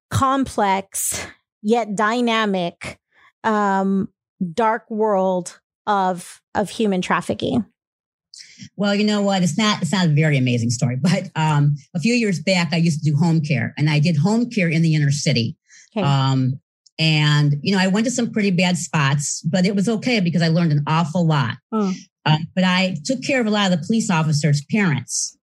complex 0.09 1.25
yet 1.61 1.95
dynamic 1.95 2.99
um, 3.43 4.09
dark 4.53 4.89
world 4.89 5.59
of 5.87 6.41
of 6.55 6.69
human 6.69 7.01
trafficking? 7.01 7.65
Well, 8.75 8.95
you 8.95 9.03
know 9.03 9.21
what? 9.21 9.43
It's 9.43 9.57
not 9.57 9.81
it's 9.81 9.91
not 9.91 10.05
a 10.05 10.09
very 10.09 10.37
amazing 10.37 10.69
story, 10.69 10.97
but 11.01 11.29
um, 11.35 11.75
a 11.95 11.99
few 11.99 12.13
years 12.13 12.39
back, 12.39 12.69
I 12.71 12.77
used 12.77 13.03
to 13.03 13.11
do 13.11 13.17
home 13.17 13.41
care, 13.41 13.73
and 13.77 13.89
I 13.89 13.99
did 13.99 14.17
home 14.17 14.49
care 14.49 14.69
in 14.69 14.81
the 14.81 14.95
inner 14.95 15.11
city. 15.11 15.57
Okay. 15.95 16.05
Um, 16.05 16.59
and 16.97 17.55
you 17.61 17.73
know, 17.73 17.81
I 17.81 17.87
went 17.87 18.05
to 18.05 18.11
some 18.11 18.31
pretty 18.31 18.51
bad 18.51 18.77
spots, 18.77 19.41
but 19.41 19.65
it 19.65 19.75
was 19.75 19.87
okay 19.87 20.19
because 20.19 20.41
I 20.41 20.49
learned 20.49 20.73
an 20.73 20.83
awful 20.85 21.25
lot. 21.25 21.55
Um, 22.25 22.47
but 22.53 22.63
I 22.63 22.97
took 23.05 23.23
care 23.23 23.39
of 23.41 23.47
a 23.47 23.49
lot 23.49 23.71
of 23.71 23.79
the 23.79 23.85
police 23.85 24.11
officers' 24.11 24.63
parents. 24.69 25.37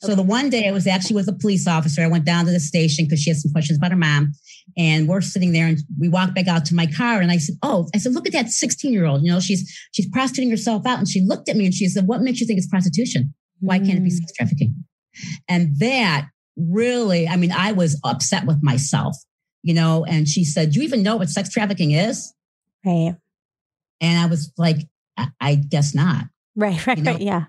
So 0.00 0.14
the 0.14 0.22
one 0.22 0.50
day 0.50 0.68
I 0.68 0.72
was 0.72 0.86
actually 0.86 1.16
with 1.16 1.28
a 1.28 1.32
police 1.32 1.66
officer. 1.68 2.02
I 2.02 2.08
went 2.08 2.24
down 2.24 2.44
to 2.46 2.50
the 2.50 2.60
station 2.60 3.04
because 3.04 3.20
she 3.20 3.30
had 3.30 3.36
some 3.36 3.52
questions 3.52 3.78
about 3.78 3.92
her 3.92 3.96
mom. 3.96 4.32
And 4.76 5.08
we're 5.08 5.20
sitting 5.20 5.52
there 5.52 5.66
and 5.66 5.78
we 5.98 6.08
walked 6.08 6.34
back 6.34 6.48
out 6.48 6.64
to 6.66 6.74
my 6.74 6.86
car. 6.86 7.20
And 7.20 7.30
I 7.30 7.38
said, 7.38 7.56
Oh, 7.62 7.88
I 7.94 7.98
said, 7.98 8.12
look 8.12 8.26
at 8.26 8.32
that 8.32 8.48
16 8.50 8.92
year 8.92 9.06
old. 9.06 9.22
You 9.22 9.30
know, 9.32 9.40
she's 9.40 9.72
she's 9.92 10.08
prostituting 10.10 10.50
herself 10.50 10.84
out. 10.86 10.98
And 10.98 11.08
she 11.08 11.20
looked 11.22 11.48
at 11.48 11.56
me 11.56 11.64
and 11.64 11.72
she 11.74 11.88
said, 11.88 12.06
What 12.06 12.20
makes 12.22 12.40
you 12.40 12.46
think 12.46 12.58
it's 12.58 12.66
prostitution? 12.66 13.34
Why 13.60 13.78
can't 13.78 13.98
it 13.98 14.04
be 14.04 14.10
Mm. 14.10 14.18
sex 14.18 14.32
trafficking? 14.32 14.84
And 15.48 15.78
that 15.78 16.28
really, 16.56 17.26
I 17.28 17.36
mean, 17.36 17.52
I 17.52 17.72
was 17.72 17.98
upset 18.04 18.46
with 18.46 18.62
myself, 18.62 19.16
you 19.62 19.74
know, 19.74 20.04
and 20.04 20.28
she 20.28 20.44
said, 20.44 20.72
Do 20.72 20.80
you 20.80 20.84
even 20.84 21.02
know 21.02 21.16
what 21.16 21.28
sex 21.30 21.48
trafficking 21.50 21.92
is? 21.92 22.32
Right, 22.84 23.16
And 24.00 24.18
I 24.18 24.26
was 24.26 24.52
like, 24.58 24.76
I, 25.16 25.28
I 25.40 25.54
guess 25.56 25.94
not. 25.94 26.24
Right, 26.58 26.86
right, 26.86 26.98
You 26.98 27.04
know, 27.04 27.12
right. 27.12 27.20
Yeah, 27.20 27.44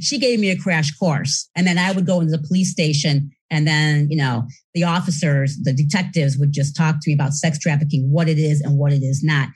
She 0.00 0.18
gave 0.18 0.40
me 0.40 0.50
a 0.50 0.58
crash 0.58 0.90
course. 0.96 1.48
And 1.56 1.66
then 1.66 1.78
I 1.78 1.92
would 1.92 2.06
go 2.06 2.20
into 2.20 2.36
the 2.36 2.42
police 2.46 2.70
station 2.72 3.30
and 3.50 3.66
then, 3.66 4.08
you 4.10 4.16
know, 4.16 4.46
the 4.74 4.84
officers, 4.84 5.56
the 5.62 5.72
detectives 5.72 6.36
would 6.38 6.52
just 6.52 6.76
talk 6.76 6.96
to 7.00 7.10
me 7.10 7.14
about 7.14 7.32
sex 7.32 7.58
trafficking, 7.58 8.10
what 8.10 8.28
it 8.28 8.38
is 8.38 8.60
and 8.60 8.76
what 8.78 8.92
it 8.92 9.02
is 9.02 9.22
not. 9.22 9.48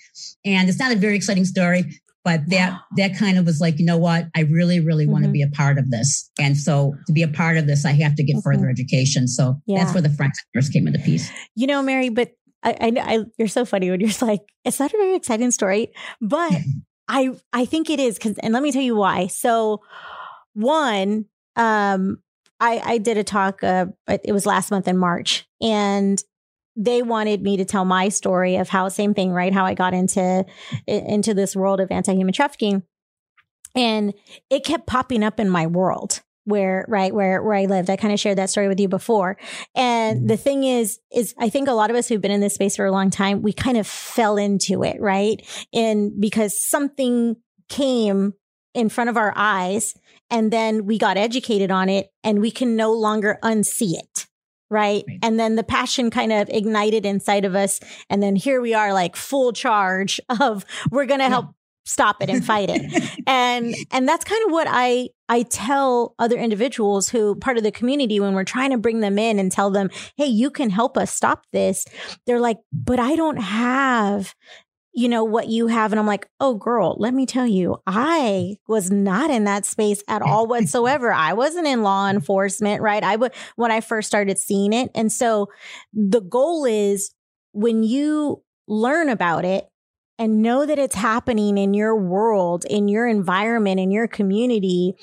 And 0.44 0.68
it's 0.68 0.78
not 0.78 0.92
a 0.92 0.96
very 0.96 1.14
exciting 1.16 1.44
story, 1.44 1.84
but 2.24 2.40
that 2.48 2.78
that 2.96 3.16
kind 3.18 3.36
of 3.38 3.44
was 3.46 3.60
like, 3.60 3.78
you 3.80 3.84
know 3.84 3.98
what? 3.98 4.26
I 4.36 4.40
really, 4.42 4.78
really 4.80 5.06
want 5.06 5.24
to 5.24 5.30
be 5.30 5.42
a 5.42 5.48
part 5.48 5.76
of 5.78 5.90
this. 5.90 6.30
And 6.40 6.56
so 6.56 6.94
to 7.06 7.12
be 7.12 7.22
a 7.22 7.28
part 7.28 7.56
of 7.58 7.66
this, 7.66 7.84
I 7.84 7.92
have 7.92 8.14
to 8.16 8.22
get 8.22 8.36
Mhm. 8.36 8.42
further 8.44 8.68
education. 8.70 9.26
So 9.28 9.60
Yeah. 9.66 9.78
that's 9.82 9.92
where 9.94 10.02
the 10.02 10.10
forensic 10.10 10.44
nurse 10.54 10.68
came 10.68 10.86
into 10.86 11.00
piece. 11.00 11.30
you 11.56 11.66
know, 11.66 11.82
Mary, 11.82 12.08
but 12.10 12.30
I, 12.62 12.70
I, 12.80 12.92
I 13.14 13.18
you're 13.38 13.48
so 13.48 13.64
funny 13.64 13.90
when 13.90 14.00
you're 14.00 14.10
like, 14.22 14.40
it's 14.64 14.78
not 14.80 14.94
a 14.94 14.96
very 14.96 15.16
exciting 15.16 15.50
story, 15.50 15.92
but 16.20 16.52
I, 17.12 17.32
I 17.52 17.66
think 17.66 17.90
it 17.90 18.00
is 18.00 18.16
because, 18.16 18.38
and 18.38 18.54
let 18.54 18.62
me 18.62 18.72
tell 18.72 18.82
you 18.82 18.96
why. 18.96 19.26
So, 19.26 19.82
one, 20.54 21.26
um, 21.56 22.22
I, 22.58 22.80
I 22.82 22.98
did 22.98 23.18
a 23.18 23.24
talk. 23.24 23.62
Uh, 23.62 23.86
it 24.08 24.32
was 24.32 24.46
last 24.46 24.70
month 24.70 24.88
in 24.88 24.96
March, 24.96 25.46
and 25.60 26.22
they 26.74 27.02
wanted 27.02 27.42
me 27.42 27.58
to 27.58 27.66
tell 27.66 27.84
my 27.84 28.08
story 28.08 28.56
of 28.56 28.70
how 28.70 28.88
same 28.88 29.12
thing, 29.12 29.30
right? 29.30 29.52
How 29.52 29.66
I 29.66 29.74
got 29.74 29.92
into 29.92 30.46
into 30.86 31.34
this 31.34 31.54
world 31.54 31.80
of 31.80 31.90
anti 31.90 32.14
human 32.14 32.32
trafficking, 32.32 32.82
and 33.74 34.14
it 34.48 34.64
kept 34.64 34.86
popping 34.86 35.22
up 35.22 35.38
in 35.38 35.50
my 35.50 35.66
world 35.66 36.22
where 36.44 36.84
right 36.88 37.14
where 37.14 37.42
where 37.42 37.54
I 37.54 37.66
lived. 37.66 37.90
I 37.90 37.96
kind 37.96 38.12
of 38.12 38.20
shared 38.20 38.38
that 38.38 38.50
story 38.50 38.68
with 38.68 38.80
you 38.80 38.88
before. 38.88 39.36
And 39.74 40.18
mm-hmm. 40.18 40.26
the 40.26 40.36
thing 40.36 40.64
is 40.64 40.98
is 41.12 41.34
I 41.38 41.48
think 41.48 41.68
a 41.68 41.72
lot 41.72 41.90
of 41.90 41.96
us 41.96 42.08
who've 42.08 42.20
been 42.20 42.30
in 42.30 42.40
this 42.40 42.54
space 42.54 42.76
for 42.76 42.84
a 42.84 42.92
long 42.92 43.10
time, 43.10 43.42
we 43.42 43.52
kind 43.52 43.76
of 43.76 43.86
fell 43.86 44.36
into 44.36 44.82
it, 44.82 45.00
right? 45.00 45.40
And 45.72 46.20
because 46.20 46.60
something 46.60 47.36
came 47.68 48.34
in 48.74 48.88
front 48.88 49.10
of 49.10 49.16
our 49.16 49.32
eyes 49.36 49.94
and 50.30 50.50
then 50.50 50.86
we 50.86 50.98
got 50.98 51.16
educated 51.16 51.70
on 51.70 51.88
it 51.88 52.10
and 52.24 52.40
we 52.40 52.50
can 52.50 52.76
no 52.76 52.92
longer 52.92 53.38
unsee 53.42 53.94
it. 53.94 54.26
Right? 54.70 55.04
Right. 55.06 55.18
And 55.22 55.38
then 55.38 55.56
the 55.56 55.62
passion 55.62 56.10
kind 56.10 56.32
of 56.32 56.48
ignited 56.48 57.04
inside 57.04 57.44
of 57.44 57.54
us. 57.54 57.78
And 58.08 58.22
then 58.22 58.36
here 58.36 58.62
we 58.62 58.72
are 58.72 58.94
like 58.94 59.16
full 59.16 59.52
charge 59.52 60.18
of 60.40 60.64
we're 60.90 61.04
going 61.04 61.20
to 61.20 61.24
Yeah. 61.24 61.28
help 61.28 61.54
stop 61.84 62.22
it 62.22 62.30
and 62.30 62.44
fight 62.44 62.70
it. 62.70 63.02
And 63.26 63.74
and 63.90 64.08
that's 64.08 64.24
kind 64.24 64.42
of 64.46 64.52
what 64.52 64.66
i 64.68 65.08
i 65.28 65.42
tell 65.42 66.14
other 66.18 66.36
individuals 66.36 67.08
who 67.08 67.36
part 67.36 67.56
of 67.56 67.62
the 67.62 67.70
community 67.70 68.18
when 68.18 68.34
we're 68.34 68.44
trying 68.44 68.70
to 68.70 68.78
bring 68.78 69.00
them 69.00 69.18
in 69.18 69.38
and 69.38 69.50
tell 69.50 69.70
them 69.70 69.90
hey 70.16 70.26
you 70.26 70.50
can 70.50 70.70
help 70.70 70.98
us 70.98 71.14
stop 71.14 71.44
this 71.52 71.84
they're 72.26 72.40
like 72.40 72.58
but 72.72 72.98
i 72.98 73.14
don't 73.14 73.36
have 73.36 74.34
you 74.94 75.08
know 75.08 75.24
what 75.24 75.48
you 75.48 75.68
have. 75.68 75.92
And 75.92 76.00
i'm 76.00 76.06
like 76.06 76.26
oh 76.40 76.54
girl 76.54 76.96
let 76.98 77.14
me 77.14 77.26
tell 77.26 77.46
you 77.46 77.76
i 77.86 78.56
was 78.66 78.90
not 78.90 79.30
in 79.30 79.44
that 79.44 79.64
space 79.64 80.02
at 80.08 80.22
all 80.22 80.46
whatsoever. 80.46 81.12
I 81.12 81.32
wasn't 81.32 81.66
in 81.66 81.82
law 81.82 82.08
enforcement 82.08 82.82
right? 82.82 83.02
I 83.02 83.16
would 83.16 83.32
when 83.56 83.70
i 83.70 83.80
first 83.80 84.08
started 84.08 84.38
seeing 84.38 84.72
it. 84.72 84.90
And 84.94 85.10
so 85.10 85.48
the 85.92 86.20
goal 86.20 86.64
is 86.64 87.14
when 87.52 87.82
you 87.82 88.42
learn 88.68 89.08
about 89.08 89.44
it 89.44 89.68
and 90.18 90.42
know 90.42 90.66
that 90.66 90.78
it's 90.78 90.94
happening 90.94 91.58
in 91.58 91.74
your 91.74 91.96
world, 91.96 92.64
in 92.68 92.88
your 92.88 93.06
environment, 93.08 93.80
in 93.80 93.90
your 93.90 94.06
community, 94.08 94.94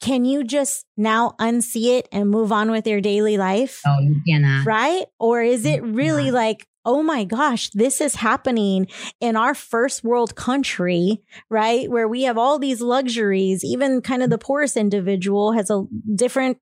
can 0.00 0.24
you 0.24 0.44
just 0.44 0.86
now 0.96 1.34
unsee 1.38 1.98
it 1.98 2.08
and 2.10 2.30
move 2.30 2.52
on 2.52 2.70
with 2.70 2.86
your 2.86 3.00
daily 3.00 3.36
life? 3.36 3.82
Oh, 3.86 4.00
you 4.00 4.20
cannot. 4.26 4.66
Right? 4.66 5.04
Or 5.18 5.42
is 5.42 5.66
it 5.66 5.82
really 5.82 6.26
Yeah. 6.26 6.32
like, 6.32 6.66
oh 6.86 7.02
my 7.02 7.24
gosh, 7.24 7.68
this 7.70 8.00
is 8.00 8.14
happening 8.14 8.86
in 9.20 9.36
our 9.36 9.54
first 9.54 10.02
world 10.02 10.34
country, 10.34 11.20
right? 11.50 11.90
Where 11.90 12.08
we 12.08 12.22
have 12.22 12.38
all 12.38 12.58
these 12.58 12.80
luxuries, 12.80 13.62
even 13.62 14.00
kind 14.00 14.22
of 14.22 14.30
the 14.30 14.38
poorest 14.38 14.78
individual 14.78 15.52
has 15.52 15.68
a 15.68 15.84
different 16.14 16.56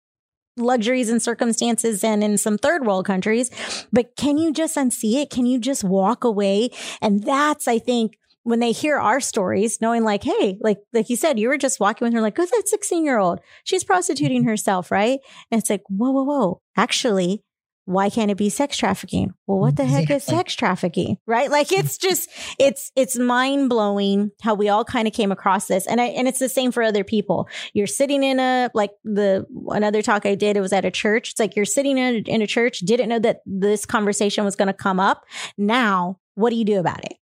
luxuries 0.59 1.09
and 1.09 1.23
circumstances 1.23 2.05
and 2.05 2.23
in 2.23 2.39
some 2.39 2.59
third 2.59 2.87
world 2.87 3.07
countries. 3.07 3.51
But 3.93 4.17
can 4.17 4.39
you 4.39 4.53
just 4.53 4.77
unsee 4.77 5.23
it? 5.23 5.31
Can 5.31 5.47
you 5.47 5.59
just 5.59 5.85
walk 5.85 6.25
away? 6.25 6.71
And 7.01 7.23
that's, 7.23 7.69
I 7.69 7.79
think, 7.79 8.19
when 8.43 8.61
they 8.61 8.73
hear 8.73 8.97
our 8.97 9.21
stories, 9.21 9.79
knowing 9.81 10.05
like, 10.05 10.25
hey, 10.25 10.57
like 10.61 10.79
like 10.95 11.11
you 11.11 11.17
said, 11.17 11.39
you 11.39 11.49
were 11.49 11.59
just 11.59 11.81
walking 11.81 12.07
with 12.07 12.15
her, 12.15 12.21
like, 12.23 12.37
who's 12.37 12.51
that 12.51 12.67
16 12.67 13.05
year 13.05 13.19
old? 13.19 13.41
She's 13.65 13.85
prostituting 13.85 14.45
herself, 14.45 14.91
right? 14.91 15.21
And 15.51 15.61
it's 15.61 15.69
like, 15.69 15.83
whoa, 15.89 16.11
whoa, 16.11 16.23
whoa. 16.23 16.61
Actually, 16.77 17.43
why 17.89 18.11
can't 18.11 18.31
it 18.31 18.37
be 18.37 18.51
sex 18.51 18.77
trafficking? 18.77 19.33
Well, 19.47 19.61
what 19.61 19.77
the 19.77 19.87
heck 19.87 20.11
is 20.11 20.23
sex 20.23 20.55
trafficking? 20.55 21.17
Right? 21.27 21.51
Like 21.51 21.73
it's 21.73 21.97
just 22.07 22.29
it's 22.59 22.93
it's 22.95 23.19
mind 23.19 23.71
blowing 23.71 24.31
how 24.43 24.53
we 24.53 24.69
all 24.69 24.85
kind 24.85 25.09
of 25.09 25.15
came 25.15 25.33
across 25.33 25.69
this. 25.69 25.87
And 25.87 25.99
I 25.99 26.09
and 26.09 26.29
it's 26.29 26.39
the 26.39 26.51
same 26.51 26.71
for 26.71 26.83
other 26.83 27.03
people. 27.03 27.49
You're 27.73 27.87
sitting 27.87 28.23
in 28.23 28.41
a 28.41 28.69
like 28.75 28.91
the 29.05 29.47
another 29.69 30.03
talk 30.03 30.27
I 30.27 30.35
did, 30.35 30.59
it 30.59 30.61
was 30.61 30.75
at 30.75 30.85
a 30.85 30.91
church. 30.91 31.31
It's 31.31 31.41
like 31.41 31.57
you're 31.57 31.65
sitting 31.65 31.97
in 31.97 32.17
a, 32.17 32.19
in 32.31 32.43
a 32.43 32.47
church, 32.47 32.81
didn't 32.81 33.09
know 33.09 33.21
that 33.21 33.41
this 33.47 33.87
conversation 33.87 34.45
was 34.45 34.55
going 34.55 34.67
to 34.67 34.75
come 34.75 35.01
up. 35.01 35.25
Now, 35.57 36.19
what 36.35 36.51
do 36.51 36.57
you 36.57 36.67
do 36.67 36.79
about 36.79 37.03
it? 37.07 37.15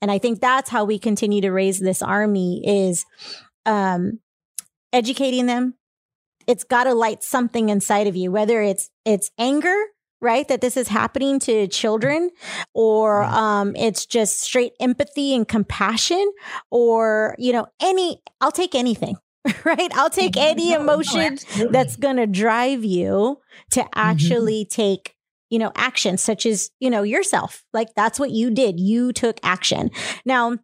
And 0.00 0.08
I 0.08 0.18
think 0.18 0.40
that's 0.40 0.70
how 0.70 0.84
we 0.84 1.00
continue 1.00 1.40
to 1.40 1.50
raise 1.50 1.80
this 1.80 2.00
army 2.00 2.62
is 2.64 3.04
um 3.66 4.20
educating 4.92 5.46
them, 5.46 5.74
it's 6.46 6.62
got 6.62 6.84
to 6.84 6.94
light 6.94 7.24
something 7.24 7.70
inside 7.70 8.06
of 8.06 8.14
you 8.14 8.30
whether 8.30 8.62
it's 8.62 8.88
it's 9.04 9.32
anger 9.36 9.74
right? 10.22 10.46
That 10.48 10.60
this 10.60 10.76
is 10.76 10.88
happening 10.88 11.38
to 11.40 11.66
children, 11.68 12.30
or 12.72 13.24
um, 13.24 13.76
it's 13.76 14.06
just 14.06 14.40
straight 14.40 14.72
empathy 14.80 15.34
and 15.34 15.46
compassion, 15.46 16.32
or, 16.70 17.34
you 17.38 17.52
know, 17.52 17.66
any, 17.80 18.22
I'll 18.40 18.52
take 18.52 18.74
anything. 18.74 19.16
Right. 19.64 19.90
I'll 19.94 20.08
take 20.08 20.36
any 20.36 20.72
emotion 20.72 21.36
no, 21.58 21.68
that's 21.68 21.96
going 21.96 22.16
to 22.16 22.28
drive 22.28 22.84
you 22.84 23.40
to 23.72 23.80
mm-hmm. 23.80 23.88
actually 23.92 24.64
mm-hmm. 24.64 24.82
take 24.82 25.16
you 25.50 25.58
know, 25.58 25.70
action 25.76 26.16
such 26.16 26.46
as, 26.46 26.70
you 26.80 26.88
know, 26.88 27.02
yourself. 27.02 27.62
Like 27.74 27.88
that's 27.94 28.18
what 28.18 28.30
you 28.30 28.50
did. 28.50 28.80
You 28.80 29.12
took 29.12 29.38
action. 29.42 29.90
Now, 30.24 30.56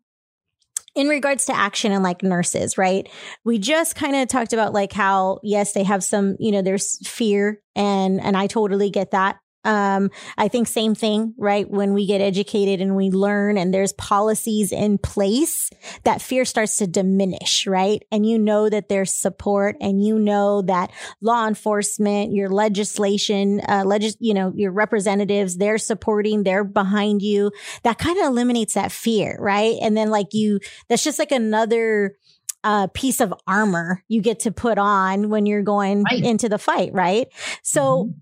in 0.95 1.09
regards 1.09 1.45
to 1.45 1.55
action 1.55 1.93
and 1.93 2.03
like 2.03 2.23
nurses, 2.23 2.79
right? 2.79 3.07
We 3.45 3.59
just 3.59 3.95
kind 3.95 4.17
of 4.17 4.29
talked 4.29 4.55
about 4.55 4.73
like 4.73 4.95
how 4.95 5.41
yes, 5.43 5.73
they 5.73 5.85
have 5.85 6.03
some, 6.03 6.37
you 6.41 6.51
know, 6.51 6.63
there's 6.63 7.07
fear 7.07 7.61
and 7.77 8.21
and 8.21 8.35
I 8.35 8.47
totally 8.47 8.89
get 8.89 9.11
that. 9.11 9.37
Um, 9.65 10.11
I 10.37 10.49
think 10.49 10.69
same 10.69 10.95
thing, 10.95 11.35
right? 11.37 11.69
When 11.69 11.93
we 11.93 12.07
get 12.07 12.21
educated 12.21 12.81
and 12.81 12.95
we 12.95 13.11
learn 13.11 13.59
and 13.59 13.75
there's 13.75 13.93
policies 13.93 14.73
in 14.73 14.99
place, 14.99 15.71
that 16.05 16.23
fear 16.23 16.45
starts 16.45 16.77
to 16.77 16.87
diminish, 16.87 17.67
right? 17.67 18.03
And 18.13 18.25
you 18.25 18.39
know 18.39 18.69
that 18.69 18.89
there's 18.89 19.13
support 19.13 19.77
and 19.81 20.03
you 20.03 20.19
know 20.19 20.63
that 20.63 20.93
law 21.21 21.47
enforcement, 21.47 22.33
your 22.33 22.49
legislation, 22.49 23.61
uh, 23.69 23.83
legis- 23.85 24.17
you 24.21 24.33
know, 24.33 24.53
your 24.55 24.71
representatives, 24.71 25.57
they're 25.57 25.79
supporting, 25.79 26.45
they're 26.45 26.65
behind 26.65 27.21
you. 27.21 27.51
That 27.83 27.99
kind 27.99 28.19
of 28.19 28.27
eliminates 28.27 28.75
that 28.75 28.93
fear, 28.93 29.37
right? 29.41 29.75
And 29.83 29.97
then 29.97 30.11
like 30.11 30.29
you, 30.33 30.61
that's 30.89 31.05
just 31.05 31.19
like 31.19 31.33
another, 31.33 32.17
uh, 32.65 32.89
piece 32.89 33.21
of 33.21 33.33
armor 33.47 34.03
you 34.09 34.21
get 34.21 34.41
to 34.41 34.51
put 34.51 34.79
on 34.79 35.29
when 35.29 35.47
you're 35.47 35.63
going 35.63 36.03
right. 36.03 36.25
into 36.25 36.49
the 36.49 36.59
fight, 36.59 36.93
right? 36.93 37.29
So 37.63 38.05
mm-hmm 38.05 38.19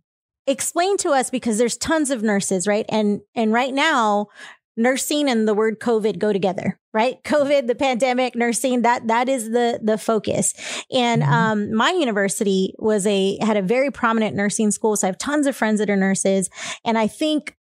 explain 0.47 0.97
to 0.99 1.11
us 1.11 1.31
because 1.31 1.59
there's 1.59 1.77
tons 1.77 2.11
of 2.11 2.23
nurses, 2.23 2.67
right? 2.67 2.87
And 2.89 3.21
and 3.35 3.53
right 3.53 3.75
now 3.75 4.29
nursing 4.77 5.29
and 5.29 5.49
the 5.49 5.55
word 5.55 5.81
covid 5.81 6.19
go 6.19 6.33
together 6.33 6.79
right 6.93 7.23
covid 7.25 7.67
the 7.67 7.75
pandemic 7.75 8.35
nursing 8.35 8.83
that 8.83 9.07
that 9.09 9.29
is 9.29 9.51
the 9.51 9.81
the 9.83 9.97
focus 9.97 10.53
and 10.93 11.23
mm-hmm. 11.23 11.33
um 11.33 11.75
my 11.75 11.91
university 11.91 12.75
was 12.79 13.07
a 13.07 13.39
had 13.43 13.57
a 13.57 13.63
very 13.63 13.91
prominent 13.91 14.37
nursing 14.37 14.71
school 14.71 14.95
so 14.95 15.07
i 15.07 15.09
have 15.09 15.19
tons 15.19 15.47
of 15.47 15.57
friends 15.57 15.81
that 15.81 15.89
are 15.89 15.97
nurses 15.97 16.51
and 16.85 16.99
i 16.99 17.07
think 17.07 17.57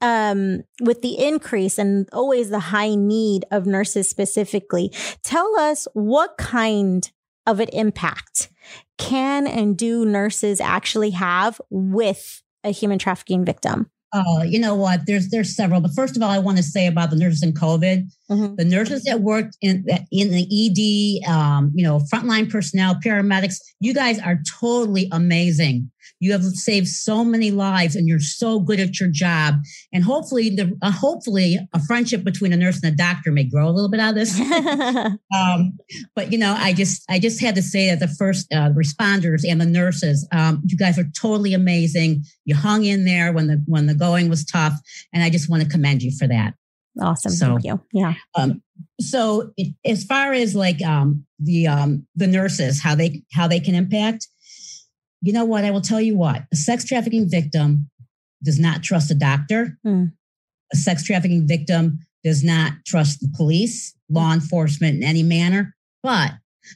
um 0.00 0.62
with 0.80 1.02
the 1.02 1.18
increase 1.18 1.76
and 1.76 2.08
always 2.12 2.50
the 2.50 2.60
high 2.60 2.94
need 2.94 3.44
of 3.50 3.66
nurses 3.66 4.08
specifically 4.08 4.92
tell 5.24 5.58
us 5.58 5.88
what 5.92 6.36
kind 6.38 7.10
of 7.46 7.58
an 7.58 7.68
impact 7.72 8.48
can 8.98 9.46
and 9.46 9.76
do 9.76 10.04
nurses 10.04 10.60
actually 10.60 11.10
have 11.10 11.60
with 11.70 12.42
a 12.64 12.70
human 12.70 12.98
trafficking 12.98 13.44
victim? 13.44 13.90
Oh, 14.12 14.42
you 14.42 14.58
know 14.58 14.74
what? 14.74 15.06
There's 15.06 15.28
there's 15.28 15.54
several, 15.54 15.80
but 15.80 15.92
first 15.94 16.16
of 16.16 16.22
all, 16.22 16.30
I 16.30 16.40
want 16.40 16.56
to 16.56 16.64
say 16.64 16.88
about 16.88 17.10
the 17.10 17.16
nurses 17.16 17.44
in 17.44 17.52
COVID. 17.52 18.10
Mm-hmm. 18.28 18.54
The 18.56 18.64
nurses 18.64 19.04
that 19.04 19.20
worked 19.20 19.56
in 19.60 19.86
in 20.10 20.30
the 20.30 21.22
ED, 21.24 21.30
um, 21.30 21.70
you 21.74 21.84
know, 21.84 22.00
frontline 22.12 22.50
personnel, 22.50 22.96
paramedics. 22.96 23.56
You 23.78 23.94
guys 23.94 24.18
are 24.18 24.40
totally 24.58 25.08
amazing. 25.12 25.92
You 26.20 26.32
have 26.32 26.44
saved 26.44 26.88
so 26.88 27.24
many 27.24 27.50
lives, 27.50 27.96
and 27.96 28.06
you're 28.06 28.20
so 28.20 28.60
good 28.60 28.78
at 28.78 29.00
your 29.00 29.08
job. 29.08 29.56
And 29.92 30.04
hopefully, 30.04 30.50
the 30.50 30.76
uh, 30.82 30.90
hopefully, 30.90 31.58
a 31.72 31.80
friendship 31.80 32.24
between 32.24 32.52
a 32.52 32.56
nurse 32.56 32.82
and 32.82 32.92
a 32.92 32.96
doctor 32.96 33.32
may 33.32 33.44
grow 33.44 33.68
a 33.68 33.72
little 33.72 33.90
bit 33.90 34.00
out 34.00 34.10
of 34.10 34.14
this. 34.16 34.38
um, 35.34 35.78
but 36.14 36.30
you 36.30 36.38
know, 36.38 36.54
I 36.56 36.72
just 36.72 37.02
I 37.08 37.18
just 37.18 37.40
had 37.40 37.54
to 37.54 37.62
say 37.62 37.86
that 37.88 38.00
the 38.00 38.14
first 38.14 38.52
uh, 38.52 38.70
responders 38.70 39.42
and 39.48 39.60
the 39.60 39.66
nurses, 39.66 40.28
um, 40.32 40.62
you 40.66 40.76
guys 40.76 40.98
are 40.98 41.10
totally 41.18 41.54
amazing. 41.54 42.24
You 42.44 42.54
hung 42.54 42.84
in 42.84 43.04
there 43.04 43.32
when 43.32 43.46
the 43.46 43.62
when 43.66 43.86
the 43.86 43.94
going 43.94 44.28
was 44.28 44.44
tough, 44.44 44.78
and 45.12 45.22
I 45.22 45.30
just 45.30 45.48
want 45.48 45.62
to 45.62 45.68
commend 45.68 46.02
you 46.02 46.12
for 46.16 46.28
that. 46.28 46.54
Awesome. 47.00 47.32
So, 47.32 47.46
Thank 47.46 47.64
you. 47.64 47.80
Yeah. 47.92 48.14
Um, 48.34 48.62
so 49.00 49.52
it, 49.56 49.74
as 49.84 50.04
far 50.04 50.32
as 50.32 50.54
like 50.54 50.82
um, 50.82 51.24
the 51.38 51.66
um, 51.66 52.06
the 52.16 52.26
nurses, 52.26 52.82
how 52.82 52.94
they 52.94 53.22
how 53.32 53.46
they 53.46 53.60
can 53.60 53.74
impact, 53.74 54.28
you 55.22 55.32
know 55.32 55.44
what? 55.44 55.64
I 55.64 55.70
will 55.70 55.80
tell 55.80 56.00
you 56.00 56.16
what. 56.16 56.42
A 56.52 56.56
sex 56.56 56.84
trafficking 56.84 57.28
victim 57.28 57.90
does 58.42 58.58
not 58.58 58.82
trust 58.82 59.10
a 59.10 59.14
doctor. 59.14 59.78
Mm. 59.86 60.12
A 60.72 60.76
sex 60.76 61.04
trafficking 61.04 61.46
victim 61.46 61.98
does 62.24 62.44
not 62.44 62.72
trust 62.86 63.20
the 63.20 63.32
police, 63.36 63.94
law 64.08 64.32
enforcement 64.32 64.96
in 64.96 65.02
any 65.02 65.22
manner. 65.22 65.74
But 66.02 66.32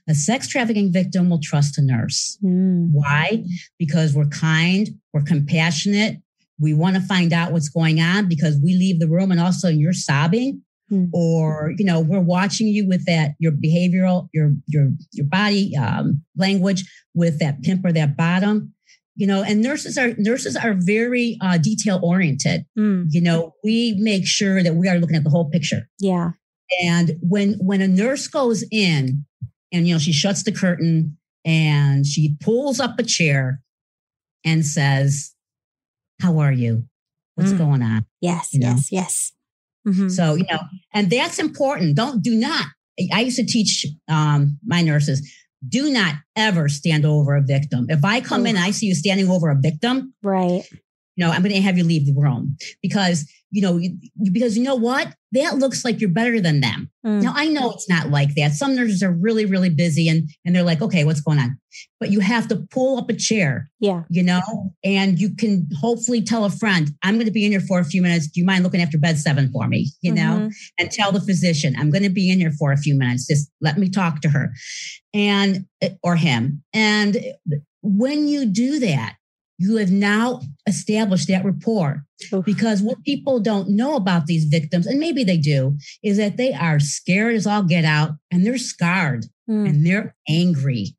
a 0.08 0.14
sex 0.14 0.48
trafficking 0.48 0.92
victim 0.92 1.30
will 1.30 1.40
trust 1.40 1.78
a 1.78 1.82
nurse. 1.82 2.38
Mm. 2.44 2.90
Why? 2.92 3.44
Because 3.78 4.14
we're 4.14 4.28
kind, 4.28 4.88
we're 5.12 5.22
compassionate, 5.22 6.18
we 6.60 6.74
want 6.74 6.96
to 6.96 7.02
find 7.02 7.32
out 7.32 7.52
what's 7.52 7.68
going 7.68 8.00
on 8.00 8.28
because 8.28 8.58
we 8.62 8.74
leave 8.74 9.00
the 9.00 9.08
room 9.08 9.30
and 9.30 9.40
also 9.40 9.68
you're 9.68 9.92
sobbing 9.92 10.62
mm-hmm. 10.94 11.14
or 11.14 11.72
you 11.76 11.84
know 11.84 12.00
we're 12.00 12.20
watching 12.20 12.66
you 12.66 12.86
with 12.86 13.04
that 13.06 13.32
your 13.38 13.52
behavioral 13.52 14.28
your 14.32 14.52
your 14.66 14.90
your 15.12 15.26
body 15.26 15.76
um, 15.76 16.22
language 16.36 16.84
with 17.14 17.38
that 17.38 17.62
pimp 17.62 17.84
or 17.84 17.92
that 17.92 18.16
bottom 18.16 18.72
you 19.14 19.26
know 19.26 19.42
and 19.42 19.62
nurses 19.62 19.98
are 19.98 20.14
nurses 20.18 20.56
are 20.56 20.74
very 20.78 21.36
uh, 21.40 21.58
detail 21.58 22.00
oriented 22.02 22.64
mm. 22.78 23.06
you 23.10 23.20
know 23.20 23.54
we 23.62 23.96
make 23.98 24.26
sure 24.26 24.62
that 24.62 24.74
we 24.74 24.88
are 24.88 24.98
looking 24.98 25.16
at 25.16 25.24
the 25.24 25.30
whole 25.30 25.50
picture 25.50 25.88
yeah 26.00 26.30
and 26.82 27.12
when 27.20 27.54
when 27.54 27.80
a 27.80 27.88
nurse 27.88 28.26
goes 28.26 28.64
in 28.70 29.24
and 29.72 29.86
you 29.86 29.94
know 29.94 29.98
she 29.98 30.12
shuts 30.12 30.42
the 30.42 30.52
curtain 30.52 31.16
and 31.44 32.06
she 32.06 32.36
pulls 32.40 32.80
up 32.80 32.98
a 32.98 33.02
chair 33.02 33.60
and 34.44 34.64
says 34.64 35.34
how 36.20 36.38
are 36.38 36.52
you? 36.52 36.84
What's 37.34 37.52
mm. 37.52 37.58
going 37.58 37.82
on? 37.82 38.06
Yes, 38.20 38.54
you 38.54 38.60
know? 38.60 38.68
yes, 38.68 38.92
yes. 38.92 39.32
Mm-hmm. 39.86 40.08
So, 40.08 40.34
you 40.34 40.44
know, 40.50 40.60
and 40.92 41.10
that's 41.10 41.38
important. 41.38 41.96
Don't, 41.96 42.22
do 42.22 42.34
not. 42.34 42.66
I 43.12 43.22
used 43.22 43.36
to 43.36 43.46
teach 43.46 43.86
um, 44.08 44.58
my 44.64 44.82
nurses, 44.82 45.28
do 45.66 45.90
not 45.90 46.14
ever 46.36 46.68
stand 46.68 47.04
over 47.04 47.34
a 47.34 47.42
victim. 47.42 47.86
If 47.88 48.04
I 48.04 48.20
come 48.20 48.46
in, 48.46 48.56
and 48.56 48.64
I 48.64 48.70
see 48.70 48.86
you 48.86 48.94
standing 48.94 49.28
over 49.28 49.50
a 49.50 49.56
victim. 49.58 50.14
Right. 50.22 50.64
You 51.16 51.24
know, 51.24 51.30
I'm 51.30 51.42
going 51.42 51.54
to 51.54 51.60
have 51.60 51.78
you 51.78 51.84
leave 51.84 52.06
the 52.06 52.14
room 52.14 52.56
because 52.82 53.30
you 53.54 53.62
know, 53.62 53.76
you, 53.76 53.96
because 54.32 54.58
you 54.58 54.64
know 54.64 54.74
what? 54.74 55.14
That 55.30 55.58
looks 55.58 55.84
like 55.84 56.00
you're 56.00 56.10
better 56.10 56.40
than 56.40 56.60
them. 56.60 56.90
Mm. 57.06 57.22
Now 57.22 57.32
I 57.36 57.46
know 57.46 57.70
it's 57.70 57.88
not 57.88 58.10
like 58.10 58.34
that. 58.34 58.52
Some 58.52 58.74
nurses 58.74 59.00
are 59.00 59.12
really, 59.12 59.44
really 59.44 59.70
busy 59.70 60.08
and 60.08 60.28
and 60.44 60.54
they're 60.56 60.64
like, 60.64 60.82
okay, 60.82 61.04
what's 61.04 61.20
going 61.20 61.38
on? 61.38 61.56
But 62.00 62.10
you 62.10 62.18
have 62.18 62.48
to 62.48 62.56
pull 62.72 62.98
up 62.98 63.08
a 63.08 63.14
chair. 63.14 63.70
Yeah. 63.78 64.02
You 64.10 64.24
know, 64.24 64.72
and 64.82 65.20
you 65.20 65.36
can 65.36 65.68
hopefully 65.80 66.20
tell 66.20 66.44
a 66.44 66.50
friend, 66.50 66.90
I'm 67.04 67.14
going 67.14 67.26
to 67.26 67.32
be 67.32 67.44
in 67.44 67.52
here 67.52 67.60
for 67.60 67.78
a 67.78 67.84
few 67.84 68.02
minutes. 68.02 68.26
Do 68.26 68.40
you 68.40 68.46
mind 68.46 68.64
looking 68.64 68.82
after 68.82 68.98
bed 68.98 69.18
seven 69.18 69.52
for 69.52 69.68
me? 69.68 69.92
You 70.02 70.12
mm-hmm. 70.12 70.38
know, 70.38 70.50
and 70.80 70.90
tell 70.90 71.12
the 71.12 71.20
physician, 71.20 71.76
I'm 71.78 71.90
going 71.90 72.02
to 72.02 72.10
be 72.10 72.32
in 72.32 72.40
here 72.40 72.52
for 72.58 72.72
a 72.72 72.76
few 72.76 72.98
minutes. 72.98 73.28
Just 73.28 73.48
let 73.60 73.78
me 73.78 73.88
talk 73.88 74.20
to 74.22 74.28
her 74.30 74.52
and 75.12 75.64
or 76.02 76.16
him. 76.16 76.64
And 76.72 77.18
when 77.82 78.26
you 78.26 78.46
do 78.46 78.80
that, 78.80 79.14
you 79.58 79.76
have 79.76 79.90
now 79.90 80.40
established 80.66 81.28
that 81.28 81.44
rapport. 81.44 82.04
Oof. 82.32 82.44
Because 82.44 82.82
what 82.82 83.02
people 83.04 83.40
don't 83.40 83.68
know 83.68 83.96
about 83.96 84.26
these 84.26 84.44
victims, 84.44 84.86
and 84.86 84.98
maybe 84.98 85.24
they 85.24 85.36
do, 85.36 85.76
is 86.02 86.16
that 86.16 86.36
they 86.36 86.52
are 86.52 86.80
scared 86.80 87.34
as 87.34 87.46
all 87.46 87.62
get 87.62 87.84
out 87.84 88.12
and 88.30 88.46
they're 88.46 88.58
scarred 88.58 89.26
mm. 89.48 89.68
and 89.68 89.86
they're 89.86 90.14
angry. 90.28 90.96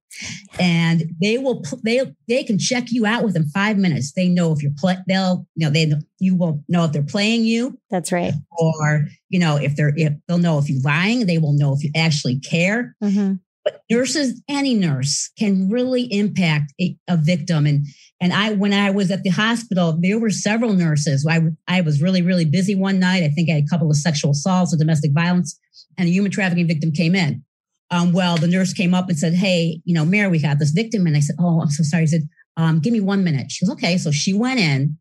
And 0.58 1.12
they 1.22 1.38
will 1.38 1.62
they 1.84 2.14
they 2.30 2.46
can 2.46 2.58
check 2.58 2.86
you 2.90 3.06
out 3.06 3.26
within 3.26 3.50
five 3.50 3.78
minutes. 3.78 4.14
They 4.14 4.30
know 4.30 4.54
if 4.54 4.64
you're 4.64 4.72
play 4.78 4.96
they'll 5.08 5.46
you 5.56 5.68
know 5.68 5.74
they 5.74 5.92
you 6.20 6.36
won't 6.36 6.62
know 6.70 6.86
if 6.86 6.94
they're 6.94 7.04
playing 7.04 7.44
you. 7.44 7.78
That's 7.90 8.14
right. 8.14 8.34
Or 8.58 9.08
you 9.28 9.40
know 9.40 9.58
if 9.58 9.76
they're 9.76 9.92
if 9.98 10.14
they'll 10.28 10.38
know 10.38 10.58
if 10.58 10.70
you're 10.70 10.82
lying. 10.84 11.26
They 11.26 11.38
will 11.38 11.52
know 11.52 11.74
if 11.74 11.84
you 11.84 11.92
actually 11.98 12.40
care. 12.40 12.96
Mm-hmm. 13.04 13.34
But 13.66 13.82
nurses, 13.90 14.42
any 14.48 14.76
nurse 14.76 15.32
can 15.40 15.70
really 15.70 16.04
impact 16.14 16.72
a, 16.80 16.96
a, 17.08 17.18
victim. 17.18 17.66
And 17.66 17.88
and 18.22 18.32
I, 18.32 18.54
when 18.54 18.74
I 18.74 18.92
was 18.92 19.12
at 19.12 19.24
the 19.24 19.30
hospital, 19.30 19.98
there 20.00 20.20
were 20.20 20.30
several 20.30 20.74
nurses. 20.74 21.28
I 21.30 21.42
I 21.68 21.82
was 21.82 22.02
really 22.02 22.22
really 22.22 22.46
busy 22.46 22.76
one 22.76 23.00
night. 23.00 23.24
I 23.24 23.30
think 23.30 23.50
I 23.50 23.56
had 23.56 23.64
a 23.64 23.68
couple 23.68 23.90
of 23.90 23.98
sexual 23.98 24.32
assaults 24.32 24.74
or 24.74 24.78
domestic 24.78 25.12
violence, 25.14 25.60
and 25.98 26.08
a 26.08 26.12
human 26.12 26.32
trafficking 26.32 26.68
victim 26.68 26.92
came 26.92 27.16
in. 27.16 27.44
Um, 27.92 28.14
well, 28.14 28.38
the 28.38 28.48
nurse 28.48 28.74
came 28.74 28.94
up 28.94 29.10
and 29.10 29.20
said, 29.20 29.34
"Hey, 29.34 29.82
you 29.84 29.94
know, 29.94 30.06
Mary, 30.06 30.30
we 30.30 30.40
got 30.40 30.60
this 30.60 30.72
victim." 30.72 31.06
And 31.08 31.18
I 31.18 31.20
said, 31.20 31.36
"Oh, 31.40 31.62
I'm 31.62 31.70
so 31.70 31.84
sorry." 31.84 32.04
I 32.04 32.08
said, 32.08 32.30
um, 32.58 32.80
"Give 32.80 32.94
me 32.94 33.02
one 33.02 33.24
minute." 33.24 33.52
She 33.52 33.66
was 33.66 33.72
okay. 33.74 33.98
So 33.98 34.12
she 34.12 34.34
went 34.34 34.60
in. 34.60 34.98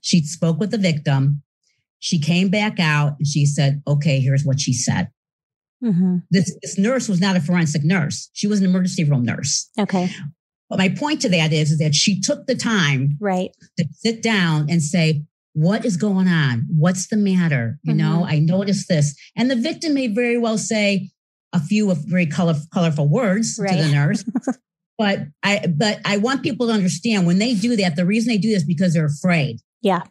She 0.00 0.22
spoke 0.22 0.58
with 0.58 0.70
the 0.70 0.78
victim. 0.78 1.42
She 1.98 2.18
came 2.18 2.48
back 2.48 2.80
out 2.80 3.16
and 3.18 3.26
she 3.26 3.44
said, 3.44 3.82
"Okay, 3.86 4.20
here's 4.20 4.44
what 4.44 4.60
she 4.60 4.72
said." 4.72 5.08
Mm-hmm. 5.84 6.16
This, 6.30 6.56
this 6.62 6.78
nurse 6.78 7.08
was 7.08 7.20
not 7.20 7.36
a 7.36 7.40
forensic 7.40 7.84
nurse. 7.84 8.30
She 8.32 8.46
was 8.46 8.60
an 8.60 8.66
emergency 8.66 9.04
room 9.04 9.22
nurse. 9.22 9.68
Okay. 9.78 10.10
But 10.68 10.78
my 10.78 10.88
point 10.88 11.20
to 11.22 11.28
that 11.28 11.52
is, 11.52 11.72
is 11.72 11.78
that 11.78 11.94
she 11.94 12.20
took 12.20 12.46
the 12.46 12.54
time 12.54 13.16
right 13.20 13.50
to 13.78 13.84
sit 13.92 14.22
down 14.22 14.66
and 14.70 14.82
say, 14.82 15.22
what 15.54 15.84
is 15.84 15.96
going 15.96 16.26
on? 16.26 16.66
What's 16.68 17.08
the 17.08 17.16
matter? 17.16 17.78
You 17.82 17.94
mm-hmm. 17.94 17.98
know, 17.98 18.24
I 18.24 18.40
noticed 18.40 18.88
this. 18.88 19.16
And 19.36 19.50
the 19.50 19.56
victim 19.56 19.94
may 19.94 20.08
very 20.08 20.36
well 20.36 20.58
say 20.58 21.10
a 21.52 21.60
few 21.60 21.90
of 21.90 21.98
very 21.98 22.26
color, 22.26 22.54
colorful 22.72 23.08
words 23.08 23.58
right. 23.60 23.70
to 23.70 23.82
the 23.84 23.92
nurse. 23.92 24.24
but 24.98 25.20
I 25.42 25.66
but 25.66 26.00
I 26.04 26.16
want 26.16 26.42
people 26.42 26.66
to 26.66 26.72
understand 26.72 27.26
when 27.26 27.38
they 27.38 27.54
do 27.54 27.76
that, 27.76 27.96
the 27.96 28.04
reason 28.04 28.32
they 28.32 28.38
do 28.38 28.50
this 28.50 28.64
because 28.64 28.94
they're 28.94 29.06
afraid. 29.06 29.60
Yeah. 29.80 30.02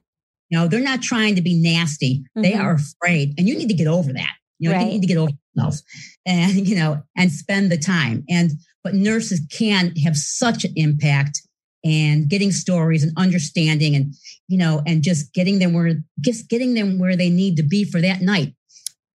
You 0.50 0.60
know, 0.60 0.68
they're 0.68 0.80
not 0.80 1.02
trying 1.02 1.36
to 1.36 1.42
be 1.42 1.62
nasty. 1.62 2.20
Mm-hmm. 2.20 2.42
They 2.42 2.54
are 2.54 2.76
afraid. 2.76 3.34
And 3.38 3.48
you 3.48 3.58
need 3.58 3.70
to 3.70 3.76
get 3.76 3.88
over 3.88 4.14
that. 4.14 4.36
You 4.60 4.70
know, 4.70 4.76
right. 4.76 4.86
you 4.86 4.92
need 4.94 5.02
to 5.02 5.08
get 5.08 5.18
over 5.18 5.32
yourself 5.56 5.82
and, 6.26 6.54
you 6.68 6.76
know, 6.76 7.04
and 7.18 7.32
spend 7.32 7.72
the 7.72 7.78
time. 7.78 8.24
And, 8.30 8.52
but 8.84 8.94
nurses 8.94 9.42
can 9.52 9.96
have 9.98 10.16
such 10.16 10.66
an 10.66 10.74
impact 10.76 11.42
and 11.86 12.30
getting 12.30 12.52
stories 12.52 13.04
and 13.04 13.12
understanding 13.18 13.96
and, 13.96 14.14
you 14.48 14.58
know, 14.58 14.82
and 14.86 15.04
just 15.04 15.34
getting 15.34 15.60
them 15.60 15.74
where, 15.74 15.96
just 16.22 16.50
getting 16.50 16.74
them 16.74 16.98
where 16.98 17.16
they 17.16 17.30
need 17.30 17.58
to 17.58 17.64
be 17.64 17.84
for 17.84 18.02
that 18.02 18.22
night. 18.22 18.54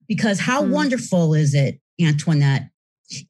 Because 0.06 0.40
how 0.40 0.62
mm. 0.62 0.70
wonderful 0.70 1.34
is 1.34 1.54
it, 1.54 1.80
Antoinette, 2.00 2.68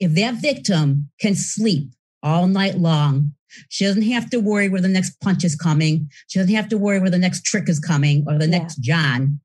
if 0.00 0.14
that 0.14 0.34
victim 0.34 1.10
can 1.20 1.34
sleep 1.34 1.92
all 2.22 2.46
night 2.46 2.76
long 2.76 3.32
she 3.70 3.86
doesn't 3.86 4.02
have 4.02 4.28
to 4.28 4.38
worry 4.38 4.68
where 4.68 4.80
the 4.80 4.88
next 4.88 5.18
punch 5.22 5.42
is 5.42 5.56
coming. 5.56 6.10
She 6.26 6.38
doesn't 6.38 6.54
have 6.54 6.68
to 6.68 6.76
worry 6.76 6.98
where 7.00 7.08
the 7.08 7.18
next 7.18 7.46
trick 7.46 7.66
is 7.66 7.80
coming 7.80 8.26
or 8.28 8.36
the 8.36 8.44
yeah. 8.44 8.58
next 8.58 8.76
John 8.82 9.40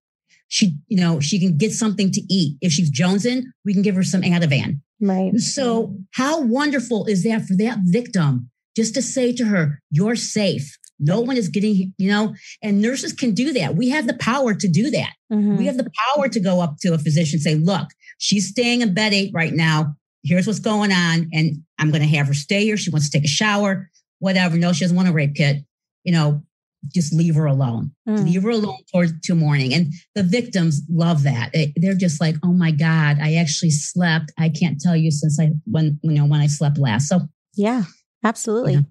she, 0.54 0.78
you 0.88 0.98
know, 0.98 1.20
she 1.20 1.40
can 1.40 1.58
get 1.58 1.72
something 1.72 2.12
to 2.12 2.22
eat. 2.30 2.60
If 2.62 2.72
she's 2.72 2.92
jonesing, 2.92 3.46
we 3.66 3.74
can 3.74 3.82
give 3.82 3.96
her 3.96 4.04
some 4.04 4.22
Ativan. 4.22 4.82
Right. 5.04 5.36
So 5.38 5.98
how 6.12 6.42
wonderful 6.42 7.06
is 7.08 7.24
that 7.24 7.46
for 7.46 7.56
that 7.58 7.80
victim 7.84 8.50
just 8.76 8.94
to 8.96 9.02
say 9.02 9.34
to 9.34 9.46
her, 9.46 9.82
you're 9.92 10.16
safe. 10.16 10.78
No 10.98 11.20
one 11.20 11.36
is 11.36 11.50
getting, 11.50 11.94
you 11.98 12.10
know, 12.10 12.34
and 12.62 12.82
nurses 12.82 13.12
can 13.12 13.34
do 13.34 13.52
that. 13.54 13.76
We 13.76 13.90
have 13.90 14.08
the 14.08 14.14
power 14.14 14.54
to 14.54 14.68
do 14.70 14.90
that. 14.92 15.12
Mm-hmm. 15.32 15.58
We 15.58 15.66
have 15.66 15.78
the 15.78 15.92
power 16.16 16.30
to 16.30 16.40
go 16.40 16.62
up 16.62 16.76
to 16.82 16.94
a 16.94 16.98
physician 16.98 17.38
and 17.38 17.42
say, 17.44 17.56
look, 17.56 17.90
she's 18.18 18.48
staying 18.48 18.82
in 18.82 18.94
bed 18.94 19.14
eight 19.14 19.32
right 19.34 19.54
now. 19.54 19.96
Here's 20.24 20.48
what's 20.48 20.60
going 20.60 20.94
on. 20.94 21.30
And 21.34 21.58
I'm 21.78 21.92
going 21.92 22.02
to 22.02 22.16
have 22.16 22.28
her 22.28 22.34
stay 22.34 22.64
here. 22.64 22.78
She 22.78 22.90
wants 22.90 23.10
to 23.10 23.18
take 23.18 23.26
a 23.26 23.30
shower, 23.30 23.90
whatever. 24.20 24.56
No, 24.56 24.72
she 24.72 24.86
doesn't 24.86 24.96
want 24.96 25.10
a 25.10 25.14
rape 25.14 25.36
kit. 25.36 25.58
You 26.06 26.14
know, 26.14 26.44
just 26.88 27.14
leave 27.14 27.36
her 27.36 27.46
alone. 27.46 27.92
Mm. 28.08 28.26
Leave 28.26 28.44
her 28.44 28.50
alone 28.50 28.80
for 28.92 29.06
to 29.08 29.36
morning. 29.36 29.74
And 29.74 29.94
the 30.16 30.24
victims 30.24 30.82
love 30.90 31.24
that. 31.24 31.54
They're 31.76 31.94
just 31.96 32.20
like, 32.20 32.36
oh 32.44 32.54
my 32.54 32.72
God, 32.72 33.18
I 33.22 33.36
actually 33.36 33.72
slept. 33.72 34.32
I 34.38 34.50
can't 34.50 34.80
tell 34.80 34.96
you 34.96 35.12
since 35.12 35.40
I 35.40 35.52
when 35.66 36.00
you 36.04 36.14
know 36.14 36.26
when 36.26 36.42
I 36.42 36.48
slept 36.48 36.78
last. 36.78 37.08
So 37.08 37.22
yeah, 37.56 37.84
absolutely. 38.24 38.74
Yeah. 38.74 38.82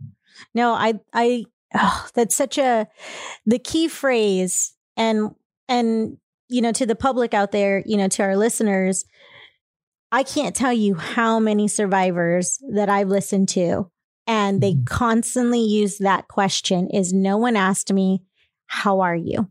No, 0.55 0.73
I 0.73 0.95
I 1.13 1.45
oh, 1.75 2.07
that's 2.15 2.37
such 2.37 2.59
a 2.59 2.89
the 3.47 3.59
key 3.59 3.89
phrase 3.89 4.75
and 4.97 5.31
and 5.69 6.17
you 6.49 6.61
know 6.61 6.73
to 6.73 6.87
the 6.87 6.97
public 6.97 7.35
out 7.35 7.53
there, 7.53 7.83
you 7.87 7.97
know, 7.97 8.09
to 8.09 8.23
our 8.23 8.37
listeners, 8.37 9.05
I 10.11 10.23
can't 10.23 10.57
tell 10.57 10.73
you 10.73 10.95
how 10.95 11.39
many 11.39 11.69
survivors 11.69 12.59
that 12.75 12.89
I've 12.89 13.09
listened 13.09 13.49
to 13.51 13.91
and 14.27 14.61
they 14.61 14.73
mm-hmm. 14.73 14.85
constantly 14.85 15.61
use 15.61 15.99
that 15.99 16.29
question 16.29 16.89
is 16.91 17.13
no 17.13 17.37
one 17.37 17.57
asked 17.57 17.93
me, 17.93 18.23
how 18.67 19.01
are 19.01 19.17
you? 19.17 19.51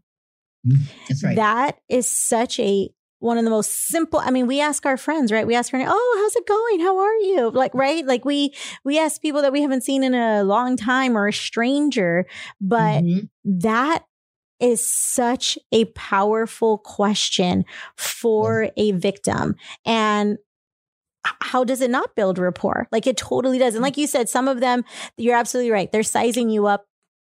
Mm-hmm. 0.68 0.84
That's 1.08 1.24
right. 1.24 1.36
That 1.36 1.80
is 1.90 2.10
such 2.10 2.60
a 2.60 2.90
one 3.20 3.38
of 3.38 3.44
the 3.44 3.52
most 3.52 3.88
simple 3.88 4.20
i 4.20 4.32
mean 4.32 4.48
we 4.48 4.60
ask 4.60 4.84
our 4.86 4.98
friends 4.98 5.32
right 5.32 5.46
we 5.46 5.54
ask 5.54 5.72
her 5.72 5.80
oh 5.86 6.20
how's 6.22 6.36
it 6.36 6.48
going 6.48 6.80
how 6.80 6.98
are 6.98 7.16
you 7.18 7.52
like 7.52 7.72
right 7.76 8.06
like 8.08 8.26
we 8.26 8.52
we 8.84 8.98
ask 8.98 9.22
people 9.22 9.44
that 9.44 9.52
we 9.52 9.62
haven't 9.62 9.84
seen 9.84 10.04
in 10.04 10.16
a 10.16 10.44
long 10.44 10.76
time 10.76 11.16
or 11.16 11.28
a 11.28 11.34
stranger 11.34 12.26
but 12.60 13.04
mm-hmm. 13.04 13.20
that 13.46 14.04
is 14.60 14.86
such 14.86 15.58
a 15.72 15.86
powerful 15.86 16.80
question 16.80 17.64
for 17.96 18.70
a 18.76 18.92
victim 18.94 19.56
and 19.86 20.38
how 21.24 21.64
does 21.64 21.82
it 21.82 21.92
not 21.92 22.16
build 22.16 22.38
rapport? 22.38 22.88
Like 22.92 23.08
it 23.08 23.18
totally 23.18 23.60
does. 23.60 23.76
And 23.76 23.84
like 23.84 23.98
you 23.98 24.08
said, 24.08 24.30
some 24.30 24.48
of 24.48 24.60
them, 24.60 24.84
you're 25.18 25.36
absolutely 25.36 25.72
right. 25.72 25.92
They're 25.92 26.04
sizing 26.04 26.50
you 26.50 26.68
up 26.68 26.86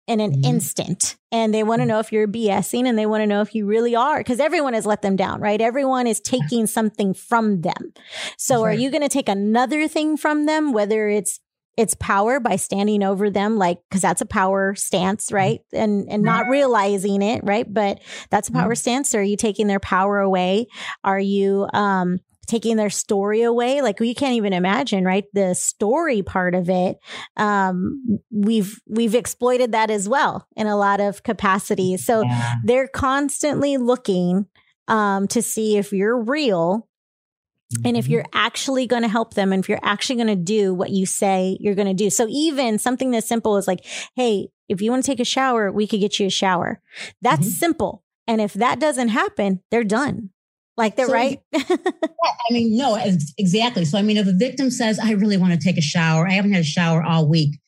in 0.07 0.21
an 0.21 0.33
mm-hmm. 0.33 0.45
instant 0.45 1.17
and 1.31 1.55
they 1.55 1.63
want 1.63 1.81
to 1.81 1.83
mm-hmm. 1.83 1.91
know 1.91 1.99
if 2.01 2.13
you're 2.13 2.27
BSing 2.27 2.87
and 2.87 2.99
they 2.99 3.07
want 3.07 3.23
to 3.23 3.27
know 3.27 3.41
if 3.41 3.55
you 3.55 3.67
really 3.67 3.95
are 3.95 4.19
because 4.19 4.41
everyone 4.41 4.75
has 4.75 4.87
let 4.87 5.03
them 5.03 5.17
down, 5.17 5.41
right? 5.41 5.61
Everyone 5.61 6.07
is 6.07 6.21
taking 6.21 6.67
something 6.67 7.15
from 7.15 7.61
them. 7.61 7.93
So 8.37 8.63
are 8.63 8.73
you 8.73 8.91
going 8.91 9.03
to 9.03 9.09
take 9.09 9.29
another 9.29 9.87
thing 9.89 10.17
from 10.17 10.47
them, 10.47 10.73
whether 10.73 11.09
it's 11.09 11.41
it's 11.79 11.95
power 11.95 12.39
by 12.39 12.57
standing 12.57 13.03
over 13.03 13.31
them 13.31 13.57
like 13.57 13.79
because 13.89 14.03
that's 14.03 14.21
a 14.21 14.27
power 14.27 14.75
stance 14.75 15.27
mm-hmm. 15.27 15.37
right 15.37 15.61
and 15.73 16.07
and 16.11 16.23
not 16.23 16.47
realizing 16.47 17.23
it 17.23 17.41
right 17.45 17.73
but 17.73 17.99
that's 18.29 18.51
a 18.51 18.53
power 18.53 18.75
stance 18.75 19.09
so 19.09 19.19
are 19.19 19.23
you 19.23 19.39
taking 19.39 19.69
their 19.69 19.81
power 19.81 20.21
away 20.21 20.67
are 21.03 21.19
you 21.19 21.67
um 21.73 22.19
taking 22.47 22.77
their 22.77 22.91
story 22.91 23.43
away 23.43 23.81
like 23.83 24.01
we 24.01 24.15
can't 24.15 24.35
even 24.35 24.53
imagine 24.53 25.05
right 25.05 25.25
the 25.33 25.55
story 25.55 26.23
part 26.23 26.55
of 26.55 26.69
it 26.69 26.99
um 27.37 28.21
we've 28.31 28.81
we've 28.87 29.15
exploited 29.15 29.73
that 29.73 29.91
as 29.91 30.09
well 30.09 30.47
in 30.57 30.67
a 30.67 30.77
lot 30.77 31.01
of 31.01 31.23
capacities 31.23 32.05
so 32.05 32.23
yeah. 32.23 32.55
they're 32.65 32.89
constantly 32.89 33.77
looking 33.77 34.47
um 34.89 35.29
to 35.29 35.41
see 35.41 35.77
if 35.77 35.93
you're 35.93 36.21
real 36.21 36.89
and 37.85 37.97
if 37.97 38.05
mm-hmm. 38.05 38.13
you're 38.13 38.25
actually 38.33 38.87
going 38.87 39.03
to 39.03 39.09
help 39.09 39.35
them 39.35 39.53
and 39.53 39.63
if 39.63 39.69
you're 39.69 39.79
actually 39.83 40.17
going 40.17 40.29
to 40.29 40.37
do 40.37 40.75
what 40.75 40.91
you 40.91 41.07
say 41.07 41.57
you're 41.61 41.75
going 41.75 41.89
to 41.89 41.95
do. 41.95 42.11
So 42.11 42.27
even 42.29 42.79
something 42.79 43.15
as 43.15 43.27
simple 43.27 43.57
as 43.57 43.67
like, 43.67 43.85
Hey, 44.15 44.49
if 44.69 44.81
you 44.81 44.91
want 44.91 45.05
to 45.05 45.11
take 45.11 45.21
a 45.21 45.25
shower, 45.25 45.71
we 45.71 45.87
could 45.87 46.01
get 46.01 46.19
you 46.19 46.27
a 46.27 46.31
shower. 46.31 46.81
That's 47.21 47.43
mm-hmm. 47.43 47.51
simple. 47.51 48.05
And 48.27 48.41
if 48.41 48.55
that 48.55 48.81
doesn't 48.81 49.09
happen, 49.09 49.61
they're 49.71 49.85
done. 49.85 50.31
Like 50.77 50.97
they're 50.97 51.07
so, 51.07 51.13
right. 51.13 51.41
I 51.55 52.53
mean, 52.53 52.77
no, 52.77 52.97
exactly. 53.39 53.85
So, 53.85 53.99
I 53.99 54.03
mean, 54.03 54.17
if 54.17 54.27
a 54.27 54.33
victim 54.33 54.71
says, 54.71 54.99
I 54.99 55.13
really 55.13 55.37
want 55.37 55.53
to 55.53 55.59
take 55.59 55.77
a 55.77 55.83
shower, 55.83 56.27
I 56.27 56.33
haven't 56.33 56.53
had 56.53 56.63
a 56.63 56.65
shower 56.65 57.03
all 57.03 57.29
week. 57.29 57.59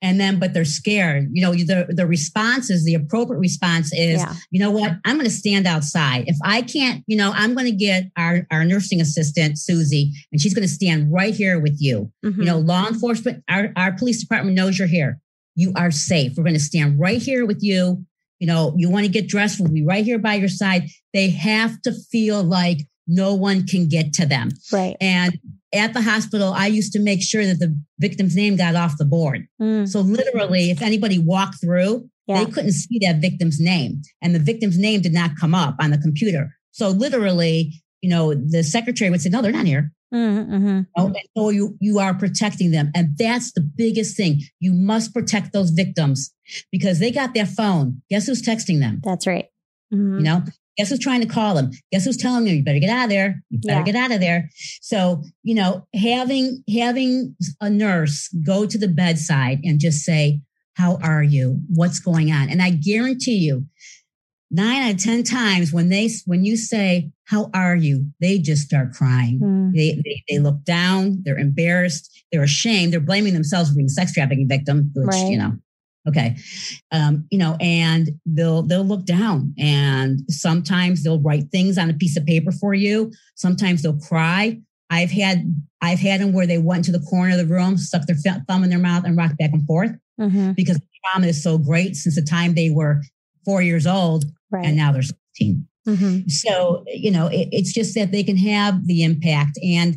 And 0.00 0.20
then, 0.20 0.38
but 0.38 0.54
they're 0.54 0.64
scared. 0.64 1.28
You 1.32 1.42
know, 1.42 1.52
the, 1.52 1.86
the 1.88 2.06
response 2.06 2.70
is 2.70 2.84
the 2.84 2.94
appropriate 2.94 3.40
response 3.40 3.92
is, 3.92 4.20
yeah. 4.20 4.34
you 4.50 4.60
know 4.60 4.70
what? 4.70 4.92
I'm 5.04 5.16
going 5.16 5.26
to 5.26 5.30
stand 5.30 5.66
outside. 5.66 6.24
If 6.28 6.36
I 6.44 6.62
can't, 6.62 7.02
you 7.08 7.16
know, 7.16 7.32
I'm 7.34 7.54
going 7.54 7.66
to 7.66 7.72
get 7.72 8.04
our, 8.16 8.46
our 8.52 8.64
nursing 8.64 9.00
assistant, 9.00 9.58
Susie, 9.58 10.12
and 10.30 10.40
she's 10.40 10.54
going 10.54 10.66
to 10.66 10.72
stand 10.72 11.12
right 11.12 11.34
here 11.34 11.58
with 11.58 11.78
you. 11.80 12.12
Mm-hmm. 12.24 12.40
You 12.40 12.46
know, 12.46 12.58
law 12.58 12.86
enforcement, 12.86 13.42
our, 13.48 13.72
our 13.74 13.92
police 13.92 14.20
department 14.20 14.54
knows 14.54 14.78
you're 14.78 14.86
here. 14.86 15.20
You 15.56 15.72
are 15.74 15.90
safe. 15.90 16.34
We're 16.36 16.44
going 16.44 16.54
to 16.54 16.60
stand 16.60 17.00
right 17.00 17.20
here 17.20 17.44
with 17.44 17.58
you 17.60 18.06
you 18.38 18.46
know, 18.46 18.74
you 18.76 18.90
want 18.90 19.06
to 19.06 19.12
get 19.12 19.28
dressed, 19.28 19.60
we'll 19.60 19.72
be 19.72 19.84
right 19.84 20.04
here 20.04 20.18
by 20.18 20.34
your 20.34 20.48
side. 20.48 20.84
They 21.12 21.30
have 21.30 21.80
to 21.82 21.92
feel 21.92 22.42
like 22.42 22.78
no 23.06 23.34
one 23.34 23.66
can 23.66 23.88
get 23.88 24.12
to 24.14 24.26
them. 24.26 24.50
Right. 24.72 24.96
And 25.00 25.38
at 25.74 25.92
the 25.94 26.02
hospital, 26.02 26.52
I 26.52 26.66
used 26.66 26.92
to 26.92 27.00
make 27.00 27.22
sure 27.22 27.44
that 27.44 27.58
the 27.58 27.78
victim's 27.98 28.36
name 28.36 28.56
got 28.56 28.74
off 28.74 28.98
the 28.98 29.04
board. 29.04 29.46
Mm. 29.60 29.88
So 29.88 30.00
literally, 30.00 30.70
if 30.70 30.82
anybody 30.82 31.18
walked 31.18 31.60
through, 31.60 32.08
yeah. 32.26 32.44
they 32.44 32.50
couldn't 32.50 32.72
see 32.72 32.98
that 33.02 33.20
victim's 33.20 33.60
name. 33.60 34.02
And 34.22 34.34
the 34.34 34.38
victim's 34.38 34.78
name 34.78 35.00
did 35.00 35.12
not 35.12 35.32
come 35.38 35.54
up 35.54 35.76
on 35.80 35.90
the 35.90 35.98
computer. 35.98 36.54
So 36.70 36.90
literally, 36.90 37.82
you 38.00 38.10
know, 38.10 38.34
the 38.34 38.62
secretary 38.62 39.10
would 39.10 39.20
say, 39.20 39.30
no, 39.30 39.42
they're 39.42 39.52
not 39.52 39.66
here. 39.66 39.92
Mm-hmm. 40.14 40.54
mm-hmm. 40.54 40.80
Oh, 40.96 41.12
so 41.36 41.50
you, 41.50 41.76
you 41.80 41.98
are 41.98 42.14
protecting 42.14 42.70
them. 42.70 42.90
And 42.94 43.16
that's 43.18 43.52
the 43.52 43.60
biggest 43.60 44.16
thing. 44.16 44.40
You 44.58 44.72
must 44.72 45.12
protect 45.12 45.52
those 45.52 45.70
victims 45.70 46.32
because 46.72 46.98
they 46.98 47.10
got 47.10 47.34
their 47.34 47.46
phone. 47.46 48.02
Guess 48.10 48.26
who's 48.26 48.42
texting 48.42 48.80
them? 48.80 49.00
That's 49.04 49.26
right. 49.26 49.46
Mm-hmm. 49.92 50.18
You 50.18 50.24
know, 50.24 50.42
guess 50.76 50.90
who's 50.90 50.98
trying 50.98 51.20
to 51.20 51.26
call 51.26 51.54
them? 51.54 51.70
Guess 51.92 52.04
who's 52.04 52.16
telling 52.16 52.44
them 52.44 52.54
you 52.54 52.64
better 52.64 52.78
get 52.78 52.90
out 52.90 53.04
of 53.04 53.10
there? 53.10 53.42
You 53.50 53.58
better 53.58 53.80
yeah. 53.80 53.84
get 53.84 53.96
out 53.96 54.12
of 54.12 54.20
there. 54.20 54.48
So, 54.80 55.22
you 55.42 55.54
know, 55.54 55.86
having, 55.94 56.62
having 56.74 57.36
a 57.60 57.68
nurse 57.68 58.28
go 58.46 58.64
to 58.64 58.78
the 58.78 58.88
bedside 58.88 59.60
and 59.62 59.78
just 59.78 60.04
say, 60.04 60.40
how 60.74 60.96
are 61.02 61.24
you? 61.24 61.60
What's 61.68 61.98
going 61.98 62.30
on? 62.30 62.48
And 62.48 62.62
I 62.62 62.70
guarantee 62.70 63.38
you, 63.38 63.66
nine 64.50 64.82
out 64.82 64.94
of 64.94 64.98
10 65.02 65.24
times 65.24 65.72
when 65.72 65.88
they, 65.90 66.08
when 66.26 66.44
you 66.44 66.56
say, 66.56 67.10
how 67.24 67.50
are 67.52 67.76
you? 67.76 68.06
They 68.20 68.38
just 68.38 68.62
start 68.66 68.92
crying. 68.92 69.40
Mm. 69.42 69.72
They, 69.74 70.00
they, 70.04 70.22
they 70.28 70.38
look 70.38 70.64
down. 70.64 71.18
They're 71.24 71.38
embarrassed. 71.38 72.10
They're 72.32 72.42
ashamed. 72.42 72.92
They're 72.92 73.00
blaming 73.00 73.34
themselves 73.34 73.68
for 73.70 73.76
being 73.76 73.86
a 73.86 73.90
sex 73.90 74.12
trafficking 74.14 74.48
victim, 74.48 74.90
which, 74.94 75.06
Right. 75.08 75.30
you 75.30 75.36
know, 75.38 75.52
okay. 76.08 76.36
Um, 76.92 77.26
you 77.30 77.38
know, 77.38 77.56
and 77.60 78.08
they'll, 78.24 78.62
they'll 78.62 78.84
look 78.84 79.04
down 79.04 79.52
and 79.58 80.20
sometimes 80.30 81.02
they'll 81.02 81.20
write 81.20 81.50
things 81.52 81.76
on 81.76 81.90
a 81.90 81.94
piece 81.94 82.16
of 82.16 82.24
paper 82.24 82.50
for 82.52 82.72
you. 82.72 83.12
Sometimes 83.34 83.82
they'll 83.82 83.98
cry. 83.98 84.58
I've 84.90 85.10
had, 85.10 85.54
I've 85.82 85.98
had 85.98 86.22
them 86.22 86.32
where 86.32 86.46
they 86.46 86.56
went 86.58 86.86
to 86.86 86.92
the 86.92 87.00
corner 87.00 87.32
of 87.32 87.38
the 87.38 87.52
room, 87.54 87.76
stuck 87.76 88.06
their 88.06 88.16
thumb 88.48 88.64
in 88.64 88.70
their 88.70 88.78
mouth 88.78 89.04
and 89.04 89.16
rocked 89.18 89.36
back 89.36 89.50
and 89.52 89.66
forth 89.66 89.90
Mhm. 90.18 90.56
because 90.56 90.78
the 90.78 90.86
trauma 91.12 91.26
is 91.26 91.42
so 91.42 91.58
great 91.58 91.94
since 91.94 92.14
the 92.16 92.22
time 92.22 92.54
they 92.54 92.70
were 92.70 93.02
four 93.44 93.60
years 93.62 93.86
old 93.86 94.24
Right. 94.50 94.64
and 94.66 94.76
now 94.76 94.92
they're 94.92 95.02
16. 95.02 95.66
Mhm. 95.86 96.30
So, 96.30 96.84
you 96.86 97.10
know, 97.10 97.26
it, 97.28 97.48
it's 97.52 97.72
just 97.72 97.94
that 97.94 98.12
they 98.12 98.22
can 98.22 98.36
have 98.36 98.86
the 98.86 99.02
impact. 99.04 99.58
And, 99.62 99.96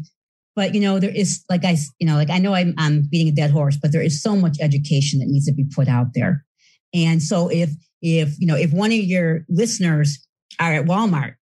but, 0.56 0.74
you 0.76 0.82
know, 0.82 1.00
there 1.00 1.10
is, 1.16 1.44
like 1.50 1.64
I, 1.66 1.78
you 2.00 2.08
know, 2.08 2.16
like 2.16 2.30
I 2.30 2.38
know 2.38 2.54
I'm, 2.54 2.74
I'm 2.78 3.04
beating 3.10 3.30
a 3.30 3.36
dead 3.36 3.52
horse, 3.52 3.78
but 3.82 3.92
there 3.92 4.02
is 4.02 4.22
so 4.22 4.36
much 4.36 4.58
education 4.62 5.20
that 5.20 5.28
needs 5.28 5.46
to 5.46 5.54
be 5.54 5.64
put 5.66 5.88
out 5.88 6.08
there. 6.14 6.46
And 6.94 7.22
so 7.24 7.50
if, 7.50 7.70
if, 8.02 8.40
you 8.40 8.48
know, 8.48 8.56
if 8.56 8.72
one 8.74 8.92
of 8.92 8.98
your 8.98 9.46
listeners 9.50 10.26
are 10.60 10.74
at 10.74 10.86
Walmart, 10.86 11.36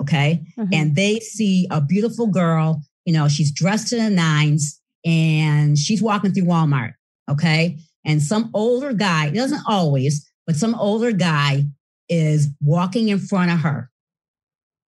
okay, 0.00 0.42
Mhm. 0.58 0.68
and 0.72 0.96
they 0.96 1.20
see 1.20 1.66
a 1.70 1.80
beautiful 1.80 2.26
girl, 2.26 2.82
you 3.06 3.12
know, 3.12 3.28
she's 3.28 3.50
dressed 3.52 3.92
in 3.92 3.98
the 4.04 4.10
nines 4.10 4.80
and 5.04 5.78
she's 5.78 6.02
walking 6.02 6.32
through 6.32 6.44
Walmart, 6.44 6.92
okay? 7.30 7.78
And 8.04 8.22
some 8.22 8.50
older 8.54 8.92
guy, 8.92 9.26
it 9.28 9.34
doesn't 9.34 9.62
always, 9.66 10.26
but 10.46 10.56
some 10.56 10.74
older 10.74 11.12
guy 11.12 11.64
is 12.10 12.48
walking 12.60 13.08
in 13.08 13.18
front 13.18 13.50
of 13.50 13.60
her. 13.60 13.90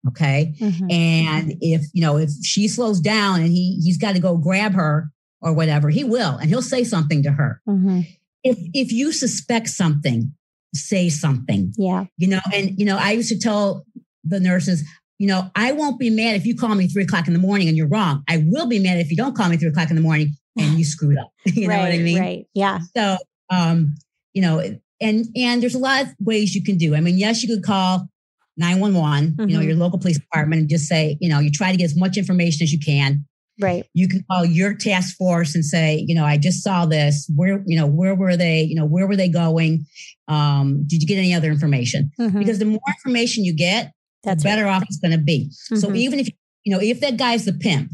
Okay. 0.08 0.54
Mhm. 0.58 0.92
And 0.92 1.54
if, 1.61 1.82
you 1.92 2.00
know, 2.02 2.16
if 2.18 2.30
she 2.42 2.66
slows 2.68 3.00
down 3.00 3.40
and 3.40 3.50
he 3.52 3.80
he's 3.82 3.96
got 3.98 4.12
to 4.14 4.20
go 4.20 4.37
grab 4.37 4.74
her 4.74 5.11
or 5.40 5.52
whatever, 5.52 5.88
he 5.90 6.02
will 6.04 6.37
and 6.38 6.48
he'll 6.50 6.61
say 6.61 6.82
something 6.85 7.22
to 7.22 7.30
her. 7.32 7.61
Mhm. 7.68 8.06
If 8.42 8.58
if 8.74 8.92
you 8.92 9.12
suspect 9.12 9.68
something, 9.68 10.35
say 10.74 11.08
something 11.11 11.72
Yeah. 11.76 12.06
you 12.16 12.26
know 12.28 12.40
and 12.50 12.78
you 12.78 12.87
know 12.87 12.96
i 12.96 13.11
used 13.12 13.28
to 13.28 13.38
tell 13.38 13.85
the 14.24 14.40
nurses 14.40 14.82
you 15.18 15.26
know 15.26 15.50
i 15.54 15.70
won't 15.70 15.98
be 15.98 16.08
mad 16.08 16.35
if 16.35 16.46
you 16.46 16.56
call 16.56 16.74
me 16.74 16.88
three 16.88 17.02
o'clock 17.02 17.26
in 17.26 17.35
the 17.35 17.38
morning 17.38 17.68
and 17.68 17.76
you're 17.76 17.88
wrong 17.88 18.22
i 18.26 18.38
will 18.46 18.66
be 18.66 18.78
mad 18.78 18.96
if 18.98 19.11
you 19.11 19.16
don't 19.18 19.37
call 19.37 19.50
me 19.50 19.58
three 19.58 19.68
o'clock 19.68 19.90
in 19.90 19.96
the 19.96 20.00
morning 20.02 20.30
and 20.58 20.78
you 20.78 20.82
screwed 20.87 21.18
up 21.18 21.30
you 21.44 21.68
know 21.68 21.76
what 21.76 21.92
i 21.92 21.98
mean 21.98 22.18
Right. 22.18 22.46
Yeah. 22.54 22.78
so 22.96 23.18
um 23.50 23.94
you 24.32 24.40
know 24.40 24.62
and 25.03 25.27
and 25.37 25.62
there's 25.62 25.75
a 25.75 25.79
lot 25.79 26.03
of 26.03 26.09
ways 26.21 26.55
you 26.55 26.62
can 26.62 26.77
do 26.79 26.95
i 26.95 27.01
mean 27.01 27.19
yes 27.19 27.43
you 27.43 27.49
could 27.55 27.65
call 27.65 28.09
911 28.57 29.37
you 29.49 29.57
know 29.57 29.62
Mhm. 29.62 29.67
your 29.67 29.77
local 29.77 29.99
police 29.99 30.19
department 30.19 30.61
and 30.61 30.69
just 30.71 30.87
say 30.87 31.17
you 31.21 31.29
know 31.29 31.38
you 31.38 31.51
try 31.51 31.71
to 31.73 31.77
get 31.79 31.85
as 31.85 31.97
much 31.97 32.17
information 32.17 32.62
as 32.65 32.73
you 32.73 32.79
can 32.79 33.25
Right. 33.61 33.85
you 33.95 34.09
can 34.09 34.25
call 34.31 34.45
your 34.45 34.75
task 34.75 35.15
force 35.17 35.55
and 35.55 35.62
say, 35.65 36.03
you 36.09 36.15
know, 36.17 36.25
I 36.25 36.37
just 36.38 36.65
saw 36.65 36.87
this. 36.87 37.31
Where, 37.37 37.62
you 37.67 37.77
know, 37.77 37.87
where 37.87 38.15
were 38.15 38.35
they? 38.37 38.62
You 38.62 38.75
know, 38.75 38.87
where 38.87 39.07
were 39.07 39.15
they 39.15 39.29
going? 39.29 39.85
Um, 40.27 40.85
did 40.87 41.03
you 41.03 41.07
get 41.07 41.19
any 41.19 41.33
other 41.35 41.51
information? 41.51 42.11
Mhm. 42.19 42.38
Because 42.41 42.59
the 42.59 42.65
more 42.65 42.81
information 42.99 43.45
you 43.45 43.53
get, 43.55 43.93
That's 44.25 44.43
the 44.43 44.49
right. 44.49 44.57
better 44.57 44.67
off 44.69 44.83
it's 44.85 44.99
going 44.99 45.12
to 45.12 45.19
be. 45.33 45.51
So 45.53 45.88
Mhm. 45.91 45.97
even 45.97 46.19
if 46.19 46.29
you 46.65 46.73
know, 46.73 46.81
if 46.81 47.01
that 47.01 47.19
guy's 47.19 47.45
the 47.45 47.53
pimp, 47.53 47.91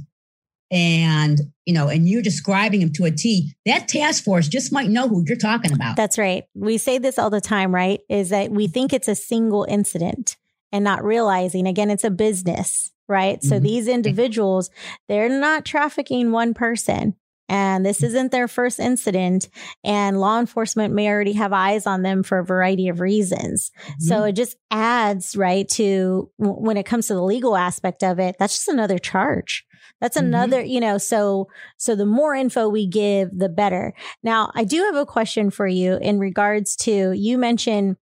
and 0.70 1.40
you 1.66 1.74
know, 1.74 1.88
and 1.88 2.08
you're 2.08 2.22
describing 2.22 2.80
him 2.80 2.92
to 2.94 3.04
a 3.04 3.10
T, 3.10 3.52
that 3.66 3.88
task 3.88 4.24
force 4.24 4.48
just 4.48 4.72
might 4.72 4.88
know 4.88 5.06
who 5.08 5.22
you're 5.26 5.36
talking 5.36 5.72
about. 5.72 5.96
That's 5.96 6.18
right. 6.18 6.44
We 6.54 6.78
say 6.78 6.98
this 6.98 7.18
all 7.18 7.30
the 7.30 7.40
time, 7.40 7.74
right? 7.74 8.00
Is 8.08 8.30
that 8.30 8.50
we 8.50 8.68
think 8.68 8.92
it's 8.92 9.08
a 9.08 9.14
single 9.14 9.64
incident 9.68 10.36
and 10.72 10.82
not 10.84 11.04
realizing, 11.04 11.66
again, 11.66 11.90
it's 11.90 12.04
a 12.04 12.10
business, 12.10 12.90
right? 13.08 13.42
So 13.42 13.58
Mhm. 13.58 13.62
these 13.62 13.88
individuals, 13.88 14.70
they're 15.08 15.28
not 15.28 15.64
trafficking 15.66 16.32
one 16.32 16.54
person. 16.54 17.14
And 17.50 17.84
this 17.84 18.02
isn't 18.02 18.30
their 18.30 18.46
first 18.46 18.78
incident. 18.78 19.48
And 19.82 20.20
law 20.20 20.38
enforcement 20.38 20.92
may 20.92 21.08
already 21.08 21.32
have 21.32 21.54
eyes 21.54 21.86
on 21.86 22.02
them 22.02 22.22
for 22.22 22.38
a 22.38 22.44
variety 22.44 22.88
of 22.88 23.00
reasons. 23.00 23.70
So 23.98 24.16
Mm-hmm. 24.16 24.28
it 24.28 24.32
just 24.32 24.56
adds, 24.70 25.34
right, 25.34 25.66
to 25.70 26.30
when 26.36 26.76
it 26.76 26.84
comes 26.84 27.06
to 27.06 27.14
the 27.14 27.22
legal 27.22 27.56
aspect 27.56 28.02
of 28.04 28.18
it, 28.18 28.36
that's 28.38 28.54
just 28.54 28.68
another 28.68 28.98
charge. 28.98 29.64
That's 30.00 30.16
Mhm. 30.16 30.20
another, 30.24 30.62
you 30.62 30.80
know, 30.80 30.98
so 30.98 31.48
so 31.76 31.94
the 31.94 32.06
more 32.06 32.34
info 32.34 32.68
we 32.68 32.86
give, 32.86 33.30
the 33.36 33.48
better. 33.48 33.94
Now, 34.22 34.50
I 34.54 34.64
do 34.64 34.82
have 34.84 34.94
a 34.96 35.06
question 35.06 35.50
for 35.50 35.66
you 35.66 35.96
in 36.00 36.18
regards 36.18 36.76
to 36.78 37.12
you 37.12 37.38
mentioned 37.38 37.96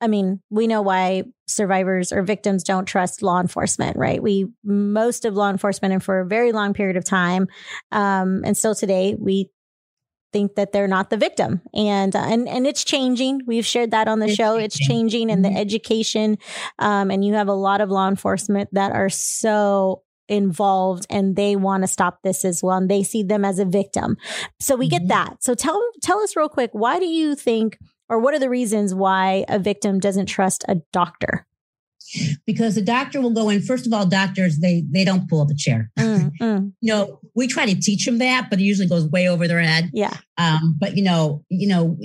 I 0.00 0.06
mean, 0.08 0.40
we 0.50 0.66
know 0.68 0.82
why 0.82 1.24
survivors 1.48 2.12
or 2.12 2.22
victims 2.22 2.62
don't 2.62 2.86
trust 2.86 3.22
law 3.22 3.40
enforcement, 3.40 3.96
right? 3.96 4.22
We 4.22 4.46
most 4.64 5.24
of 5.24 5.34
law 5.34 5.50
enforcement 5.50 5.92
and 5.94 6.02
for 6.02 6.20
a 6.20 6.26
very 6.26 6.52
long 6.52 6.72
period 6.74 6.96
of 6.96 7.04
time 7.04 7.48
um 7.92 8.42
and 8.44 8.56
still 8.56 8.74
today 8.74 9.16
we 9.18 9.50
think 10.32 10.56
that 10.56 10.72
they're 10.72 10.88
not 10.88 11.10
the 11.10 11.16
victim 11.16 11.62
and 11.74 12.14
uh, 12.14 12.20
and 12.20 12.48
and 12.48 12.66
it's 12.66 12.84
changing 12.84 13.40
we've 13.46 13.66
shared 13.66 13.90
that 13.92 14.08
on 14.08 14.18
the 14.20 14.26
It's 14.26 14.34
show 14.36 14.56
it's 14.58 14.78
changing 14.78 15.28
changing. 15.28 15.30
and 15.30 15.44
the 15.44 15.48
Mhm. 15.50 15.56
education 15.60 16.38
um 16.78 17.10
and 17.10 17.24
you 17.24 17.34
have 17.34 17.48
a 17.48 17.54
lot 17.54 17.80
of 17.80 17.90
law 17.90 18.08
enforcement 18.08 18.68
that 18.72 18.92
are 18.92 19.08
so 19.08 20.02
involved 20.28 21.06
and 21.10 21.34
they 21.36 21.56
want 21.56 21.82
to 21.82 21.88
stop 21.88 22.20
this 22.22 22.44
as 22.44 22.62
well 22.62 22.76
and 22.76 22.90
they 22.90 23.02
see 23.02 23.22
them 23.22 23.44
as 23.44 23.58
a 23.58 23.64
victim. 23.64 24.16
So 24.60 24.76
we 24.76 24.88
get 24.88 25.02
Mhm. 25.02 25.08
that. 25.08 25.42
So 25.42 25.54
tell 25.54 25.82
tell 26.02 26.20
us 26.20 26.36
real 26.36 26.48
quick 26.48 26.70
why 26.72 26.98
do 26.98 27.06
you 27.06 27.34
think 27.34 27.78
or 28.08 28.18
what 28.20 28.34
are 28.34 28.38
the 28.38 28.48
reasons 28.50 28.94
why 28.94 29.44
a 29.48 29.58
victim 29.58 29.98
doesn't 29.98 30.26
trust 30.26 30.64
a 30.68 30.76
doctor 30.92 31.46
because 32.46 32.74
the 32.74 32.82
doctor 32.82 33.20
will 33.20 33.30
go 33.30 33.48
in. 33.48 33.60
First 33.62 33.86
of 33.86 33.92
all, 33.92 34.06
doctors 34.06 34.58
they 34.58 34.84
they 34.90 35.04
don't 35.04 35.28
pull 35.28 35.40
up 35.40 35.50
a 35.50 35.54
chair. 35.54 35.90
Mm, 35.98 36.30
mm, 36.40 36.72
You 36.80 36.92
know, 36.94 37.20
we 37.34 37.46
try 37.46 37.66
to 37.66 37.74
teach 37.78 38.04
them 38.04 38.18
that, 38.18 38.48
but 38.50 38.58
it 38.60 38.62
usually 38.64 38.88
goes 38.88 39.08
way 39.08 39.28
over 39.28 39.46
their 39.48 39.60
head. 39.60 39.90
yeah 39.92 40.14
Um, 40.36 40.76
but 40.78 40.96
you 40.96 41.02
know, 41.02 41.44
you 41.48 41.68
know, 41.68 41.98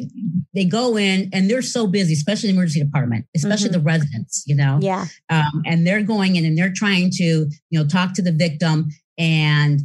they 0.53 0.65
go 0.65 0.97
in 0.97 1.29
and 1.33 1.49
they're 1.49 1.61
so 1.61 1.87
busy, 1.87 2.13
especially 2.13 2.49
the 2.49 2.55
emergency 2.55 2.83
department, 2.83 3.25
especially 3.35 3.69
Mhm. 3.69 3.73
the 3.73 3.79
residents. 3.81 4.43
You 4.47 4.55
know, 4.55 4.79
yeah 4.81 5.05
um, 5.29 5.63
and 5.65 5.85
they're 5.87 6.03
going 6.03 6.35
in 6.35 6.45
and 6.45 6.57
they're 6.57 6.73
trying 6.73 7.09
to 7.11 7.23
you 7.69 7.79
know 7.79 7.85
talk 7.87 8.13
to 8.15 8.21
the 8.21 8.31
victim 8.31 8.89
and 9.17 9.81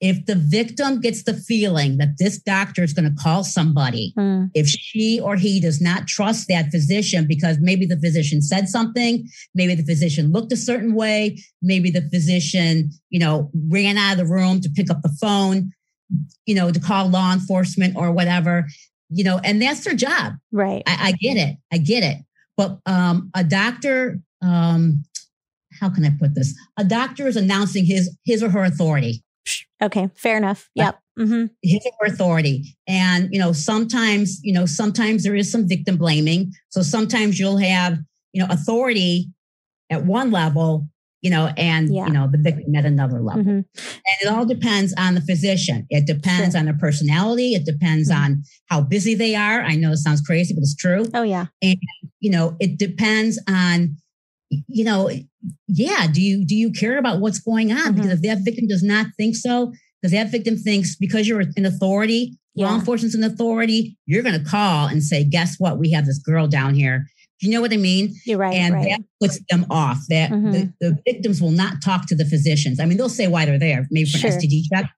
if 0.00 0.24
the 0.26 0.34
victim 0.34 1.00
gets 1.00 1.24
the 1.24 1.34
feeling 1.34 1.98
that 1.98 2.18
this 2.18 2.38
doctor 2.38 2.82
is 2.84 2.92
going 2.92 3.08
to 3.08 3.22
call 3.22 3.42
somebody 3.44 4.12
Mm, 4.16 4.50
if 4.54 4.66
she 4.68 5.20
or 5.20 5.36
he 5.36 5.60
does 5.60 5.80
not 5.80 6.06
trust 6.06 6.46
that 6.48 6.70
physician 6.70 7.26
because 7.26 7.58
maybe 7.60 7.84
the 7.86 7.98
physician 7.98 8.40
said 8.42 8.68
something 8.68 9.28
maybe 9.54 9.74
the 9.74 9.84
physician 9.84 10.32
looked 10.32 10.52
a 10.52 10.56
certain 10.56 10.94
way 10.94 11.38
maybe 11.62 11.90
the 11.90 12.02
physician 12.10 12.90
you 13.10 13.18
know 13.18 13.50
ran 13.68 13.96
out 13.96 14.12
of 14.12 14.18
the 14.18 14.26
room 14.32 14.60
to 14.60 14.70
pick 14.70 14.90
up 14.90 15.02
the 15.02 15.16
phone 15.20 15.70
you 16.46 16.54
know 16.54 16.70
to 16.70 16.80
call 16.80 17.08
law 17.08 17.32
enforcement 17.32 17.96
or 17.96 18.12
whatever 18.12 18.66
you 19.10 19.24
know 19.24 19.38
and 19.44 19.60
that's 19.60 19.84
their 19.84 19.94
job 19.94 20.34
right 20.52 20.82
I, 20.86 21.08
I 21.08 21.12
get 21.12 21.36
it. 21.36 21.56
I 21.72 21.78
get 21.78 22.02
it. 22.02 22.18
But 22.56 22.78
um, 22.86 23.30
a 23.34 23.44
doctor, 23.44 24.18
um, 24.42 25.04
how 25.80 25.88
can 25.90 26.04
I 26.04 26.10
put 26.18 26.34
this? 26.34 26.54
A 26.76 26.84
doctor 26.84 27.28
is 27.28 27.36
announcing 27.36 27.84
his 27.86 28.16
his 28.24 28.42
or 28.42 28.50
her 28.50 28.64
authority, 28.64 29.22
okay 29.82 30.08
fair 30.14 30.36
enough 30.36 30.70
yep 30.74 30.98
Mm-hmm. 31.18 31.46
his 31.62 31.84
her 31.98 32.06
authority. 32.06 32.76
And 32.86 33.28
you 33.32 33.40
know, 33.40 33.52
sometimes 33.52 34.38
you 34.44 34.52
know, 34.52 34.66
sometimes 34.66 35.24
there 35.24 35.34
is 35.34 35.50
some 35.50 35.66
victim 35.68 35.96
blaming. 35.96 36.52
So 36.68 36.80
sometimes 36.80 37.40
you'll 37.40 37.56
have 37.58 37.98
you 38.32 38.40
know 38.40 38.46
authority 38.50 39.28
at 39.90 40.04
one 40.06 40.30
level, 40.30 40.88
you 41.22 41.30
know, 41.30 41.50
and 41.56 41.92
Yeah. 41.92 42.06
you 42.06 42.12
know 42.12 42.28
the 42.30 42.38
victim 42.38 42.72
at 42.76 42.84
another 42.84 43.20
level. 43.20 43.42
hmm 43.42 43.48
And 43.50 44.16
it 44.22 44.28
all 44.28 44.46
depends 44.46 44.94
on 44.96 45.16
the 45.16 45.20
physician. 45.22 45.86
It 45.90 46.06
depends 46.06 46.52
Sure. 46.54 46.60
on 46.60 46.66
their 46.66 46.78
personality. 46.78 47.54
It 47.54 47.64
depends 47.66 48.10
Mhm. 48.10 48.16
on 48.24 48.42
how 48.66 48.80
busy 48.82 49.16
they 49.16 49.34
are. 49.34 49.60
I 49.62 49.74
know 49.74 49.90
it 49.90 49.96
sounds 49.98 50.20
crazy, 50.20 50.54
but 50.54 50.60
it's 50.62 50.76
true. 50.76 51.04
oh 51.14 51.22
yeah 51.24 51.46
And, 51.62 51.76
you 52.20 52.30
know 52.30 52.56
it 52.60 52.78
depends 52.78 53.40
on 53.48 53.96
you 54.50 54.84
know 54.84 55.10
yeah 55.66 56.06
do 56.12 56.20
you 56.22 56.44
do 56.46 56.54
you 56.54 56.70
care 56.72 56.98
about 56.98 57.20
what's 57.20 57.38
going 57.38 57.70
on 57.72 57.92
Mhm. 57.92 57.96
because 57.96 58.10
if 58.12 58.22
that 58.22 58.38
victim 58.44 58.66
does 58.68 58.82
not 58.82 59.06
think 59.16 59.36
so 59.36 59.72
because 60.00 60.12
that 60.12 60.30
victim 60.30 60.56
thinks 60.56 60.96
because 60.96 61.28
you're 61.28 61.42
an 61.56 61.66
authority 61.66 62.38
law 62.56 62.74
enforcement's 62.74 63.14
an 63.14 63.22
authority 63.24 63.96
you're 64.06 64.22
going 64.22 64.38
to 64.42 64.48
call 64.50 64.86
and 64.88 65.02
say 65.02 65.22
guess 65.24 65.56
what 65.58 65.78
we 65.78 65.90
have 65.92 66.06
this 66.06 66.18
girl 66.18 66.46
down 66.48 66.74
here 66.74 67.06
do 67.40 67.46
you 67.46 67.52
know 67.52 67.60
what 67.60 67.72
i 67.72 67.76
mean 67.76 68.14
you're 68.24 68.38
right 68.38 68.54
and 68.54 68.74
right 68.74 68.88
that 68.88 69.00
puts 69.20 69.38
them 69.50 69.64
off 69.70 69.98
that 70.08 70.30
Mhm. 70.30 70.52
the, 70.52 70.72
the 70.80 70.98
victims 71.06 71.40
will 71.42 71.50
not 71.52 71.74
talk 71.84 72.06
to 72.08 72.16
the 72.16 72.24
physicians 72.24 72.80
i 72.80 72.84
mean 72.86 72.96
they'll 72.96 73.08
say 73.08 73.28
why 73.28 73.44
they're 73.44 73.58
there 73.58 73.86
maybe 73.90 74.08
for 74.10 74.18
Sure. 74.18 74.30
an 74.32 74.38
std 74.38 74.62
check 74.72 74.90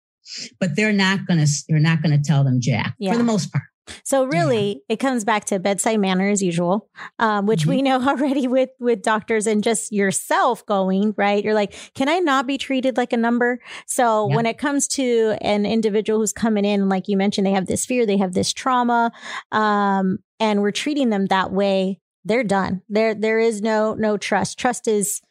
but 0.61 0.77
they're 0.77 0.93
not 0.93 1.27
going 1.27 1.45
to 1.45 1.51
they're 1.69 1.81
not 1.81 2.03
going 2.03 2.17
to 2.17 2.23
tell 2.25 2.45
them 2.45 2.61
jack 2.61 2.95
Yeah. 3.01 3.13
for 3.13 3.19
the 3.19 3.25
most 3.25 3.51
part 3.53 3.65
So 4.05 4.25
really, 4.25 4.83
it 4.89 4.97
comes 4.97 5.25
back 5.25 5.45
to 5.47 5.59
bedside 5.59 5.99
manner 6.01 6.29
as 6.31 6.43
usual, 6.43 6.89
um, 7.19 7.47
which 7.47 7.67
we 7.67 7.83
know 7.83 8.01
already 8.09 8.47
with 8.49 8.71
with 8.79 9.03
doctors 9.03 9.47
and 9.47 9.63
just 9.65 9.93
yourself 9.93 10.65
going 10.67 11.15
right. 11.17 11.43
You're 11.45 11.55
like, 11.55 11.75
can 11.95 12.09
I 12.09 12.19
not 12.19 12.47
be 12.47 12.59
treated 12.59 12.97
like 12.97 13.13
a 13.13 13.17
number? 13.17 13.61
So 13.87 14.27
Yeah. 14.29 14.37
when 14.37 14.47
it 14.47 14.59
comes 14.59 14.89
to 14.89 15.37
an 15.41 15.67
individual 15.67 16.21
who's 16.21 16.33
coming 16.33 16.65
in, 16.65 16.89
like 16.89 17.09
you 17.09 17.17
mentioned, 17.17 17.47
they 17.47 17.53
have 17.53 17.67
this 17.67 17.87
fear, 17.87 18.07
they 18.07 18.19
have 18.19 18.33
this 18.35 18.53
trauma, 18.53 19.13
um, 19.53 20.19
and 20.39 20.63
we're 20.63 20.71
treating 20.73 21.11
them 21.11 21.27
that 21.27 21.53
way. 21.53 22.01
they're 22.25 22.45
done. 22.45 22.83
There 22.89 23.15
there 23.15 23.39
is 23.39 23.63
no 23.63 23.95
no 23.95 24.17
trust. 24.19 24.59
Trust 24.59 24.87
is 24.87 25.23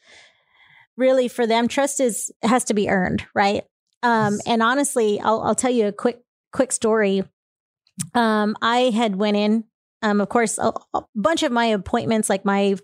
really 0.97 1.27
for 1.27 1.45
them. 1.47 1.67
Trust 1.67 1.99
is 1.99 2.31
has 2.43 2.63
to 2.65 2.73
be 2.73 2.89
earned, 2.89 3.25
right? 3.35 3.63
Um, 4.03 4.33
Yes. 4.35 4.41
and 4.47 4.63
honestly, 4.63 5.19
I'll 5.19 5.41
I'll 5.41 5.55
tell 5.55 5.71
you 5.71 5.87
a 5.87 5.91
quick 5.91 6.19
quick 6.51 6.71
story. 6.71 7.23
Um, 8.13 8.55
I 8.61 8.91
had 8.91 9.15
went 9.15 9.37
in. 9.37 9.63
Um, 10.01 10.21
of 10.21 10.29
course, 10.29 10.57
a, 10.57 10.71
a 10.93 11.01
bunch 11.13 11.43
of 11.43 11.51
my 11.51 11.65
appointments, 11.65 12.29
like 12.29 12.45
my 12.45 12.75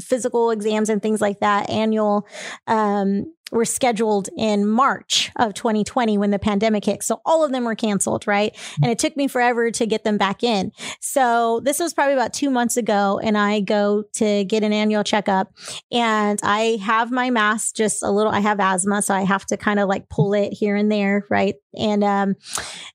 physical 0.00 0.50
exams 0.50 0.88
and 0.88 1.02
things 1.02 1.20
like 1.20 1.40
that, 1.40 1.68
annual, 1.68 2.26
um, 2.66 3.32
were 3.52 3.66
scheduled 3.66 4.30
in 4.36 4.66
March 4.66 5.30
of 5.36 5.54
2020 5.54 6.16
when 6.18 6.30
the 6.30 6.38
pandemic 6.38 6.86
hit. 6.86 7.02
So 7.02 7.20
all 7.24 7.44
of 7.44 7.52
them 7.52 7.64
were 7.64 7.74
canceled, 7.74 8.26
right? 8.26 8.56
And 8.82 8.90
it 8.90 8.98
took 8.98 9.16
me 9.16 9.28
forever 9.28 9.70
to 9.70 9.86
get 9.86 10.04
them 10.04 10.16
back 10.16 10.42
in. 10.42 10.72
So 11.00 11.60
this 11.62 11.78
was 11.78 11.92
probably 11.92 12.14
about 12.14 12.32
two 12.32 12.50
months 12.50 12.76
ago, 12.76 13.20
and 13.22 13.36
I 13.36 13.60
go 13.60 14.04
to 14.14 14.44
get 14.44 14.64
an 14.64 14.72
annual 14.72 15.04
checkup, 15.04 15.52
and 15.92 16.40
I 16.42 16.78
have 16.82 17.12
my 17.12 17.30
mask 17.30 17.76
just 17.76 18.02
a 18.02 18.10
little. 18.10 18.32
I 18.32 18.40
have 18.40 18.58
asthma, 18.58 19.02
so 19.02 19.14
I 19.14 19.22
have 19.22 19.44
to 19.46 19.56
kind 19.56 19.78
of 19.78 19.88
like 19.88 20.08
pull 20.08 20.32
it 20.32 20.52
here 20.52 20.74
and 20.74 20.90
there, 20.90 21.26
right? 21.28 21.54
And 21.78 22.02
um, 22.02 22.34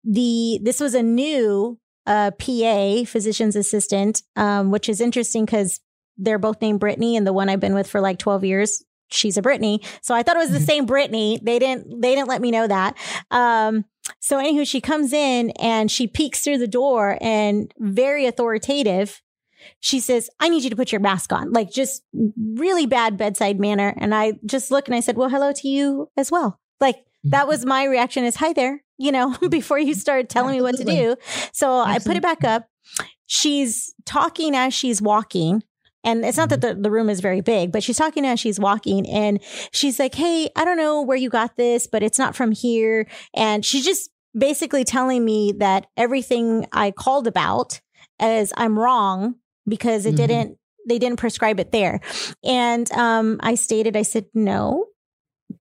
the 0.04 0.60
this 0.64 0.80
was 0.80 0.96
a 0.96 1.04
new 1.04 1.80
uh, 2.08 2.32
PA, 2.32 3.04
physician's 3.06 3.56
assistant, 3.56 4.24
um, 4.36 4.72
which 4.72 4.90
is 4.90 5.02
interesting 5.02 5.46
because 5.46 5.80
they're 6.18 6.40
both 6.40 6.62
named 6.62 6.80
Brittany, 6.80 7.16
and 7.16 7.28
the 7.28 7.34
one 7.34 7.48
I've 7.48 7.60
been 7.60 7.76
with 7.76 7.88
for 7.88 8.02
like 8.02 8.18
12 8.18 8.44
years, 8.44 8.84
she's 9.10 9.38
a 9.38 9.42
Brittany. 9.42 9.82
So 10.02 10.14
I 10.16 10.24
thought 10.24 10.36
it 10.36 10.40
was 10.40 10.52
the 10.52 10.60
Mhm. 10.60 10.66
same 10.66 10.86
Brittany. 10.86 11.40
They 11.42 11.60
didn't 11.60 12.02
they 12.02 12.16
didn't 12.16 12.28
let 12.30 12.42
me 12.42 12.52
know 12.52 12.68
that. 12.68 12.96
Um, 13.32 13.86
so 14.20 14.38
anywho, 14.38 14.66
she 14.68 14.80
comes 14.82 15.12
in 15.14 15.52
and 15.60 15.92
she 15.92 16.08
peeks 16.08 16.42
through 16.42 16.60
the 16.60 16.68
door 16.68 17.18
and 17.22 17.74
very 17.78 18.26
authoritative. 18.26 19.22
She 19.80 20.00
says, 20.00 20.30
I 20.40 20.50
need 20.50 20.64
you 20.64 20.70
to 20.70 20.76
put 20.76 20.92
your 20.92 21.02
mask 21.02 21.34
on, 21.34 21.52
like 21.52 21.72
just 21.72 22.04
really 22.56 22.86
bad 22.86 23.18
bedside 23.18 23.60
manner. 23.60 23.94
And 23.98 24.16
I 24.16 24.34
just 24.46 24.72
look 24.72 24.88
and 24.88 24.96
I 24.96 25.02
said, 25.02 25.18
Well, 25.18 25.30
hello 25.30 25.52
to 25.52 25.68
you 25.68 26.10
as 26.16 26.32
well. 26.32 26.60
Like 26.80 26.98
that 27.26 27.48
was 27.48 27.66
my 27.66 27.84
reaction 27.84 28.24
is 28.24 28.36
hi 28.38 28.54
there, 28.54 28.84
you 28.98 29.12
know, 29.12 29.36
before 29.50 29.80
you 29.80 29.94
started 29.94 30.30
telling 30.30 30.56
me 30.56 30.62
what 30.62 30.78
to 30.78 30.84
do. 30.86 30.92
Absolutely. 31.18 31.50
So 31.54 31.80
I 31.80 32.00
put 32.00 32.16
it 32.16 32.22
back 32.24 32.44
up. 32.44 32.70
She's 33.26 33.94
talking 34.06 34.56
as 34.56 34.74
she's 34.74 35.02
walking. 35.02 35.64
And 36.08 36.24
it's 36.24 36.38
not 36.38 36.48
that 36.50 36.62
the, 36.62 36.74
the 36.74 36.90
room 36.90 37.10
is 37.10 37.20
very 37.20 37.42
big, 37.42 37.72
but 37.74 37.84
she's 37.84 37.98
talking 37.98 38.26
as 38.26 38.40
she's 38.40 38.60
walking 38.60 39.08
and 39.10 39.40
she's 39.72 40.00
like, 40.00 40.16
Hey, 40.16 40.50
I 40.56 40.64
don't 40.64 40.78
know 40.78 41.02
where 41.02 41.18
you 41.18 41.30
got 41.30 41.58
this, 41.58 41.86
but 41.86 42.02
it's 42.02 42.18
not 42.18 42.34
from 42.36 42.52
here. 42.54 43.08
And 43.36 43.66
she's 43.66 43.84
just 43.84 44.10
basically 44.38 44.86
telling 44.86 45.26
me 45.26 45.54
that 45.58 45.88
everything 45.98 46.66
I 46.72 46.92
called 46.92 47.28
about 47.28 47.82
as 48.20 48.54
I'm 48.56 48.80
wrong 48.80 49.36
because 49.68 50.06
it 50.06 50.14
Mhm. 50.14 50.18
didn't, 50.18 50.58
they 50.88 50.98
didn't 50.98 51.20
prescribe 51.20 51.60
it 51.60 51.72
there. 51.74 52.00
And 52.44 52.90
um, 52.94 53.40
I 53.42 53.56
stated, 53.56 53.98
I 53.98 54.04
said, 54.04 54.26
no, 54.34 54.86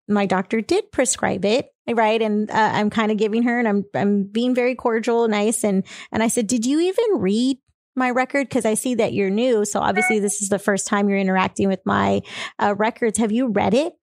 my 0.08 0.26
doctor 0.26 0.60
did 0.60 0.92
prescribe 0.92 1.44
it. 1.44 1.70
Right. 1.88 2.20
And 2.22 2.50
uh, 2.50 2.70
I'm 2.74 2.90
kind 2.90 3.10
of 3.12 3.18
giving 3.18 3.44
her 3.44 3.58
and 3.58 3.66
I'm, 3.68 3.84
I'm 3.94 4.24
being 4.24 4.54
very 4.54 4.74
cordial, 4.74 5.26
nice. 5.28 5.64
And, 5.64 5.84
and 6.12 6.22
I 6.22 6.28
said, 6.28 6.46
did 6.46 6.66
you 6.66 6.80
even 6.80 7.04
read 7.20 7.58
my 7.96 8.10
record? 8.10 8.50
Cause 8.50 8.64
I 8.64 8.74
see 8.74 8.94
that 8.96 9.12
you're 9.12 9.30
new. 9.30 9.64
So 9.64 9.80
obviously 9.80 10.18
this 10.18 10.42
is 10.42 10.48
the 10.48 10.58
first 10.58 10.86
time 10.86 11.08
you're 11.08 11.18
interacting 11.18 11.68
with 11.68 11.80
my 11.84 12.22
uh, 12.58 12.74
records. 12.76 13.18
Have 13.18 13.32
you 13.32 13.48
read 13.48 13.74
it? 13.74 13.94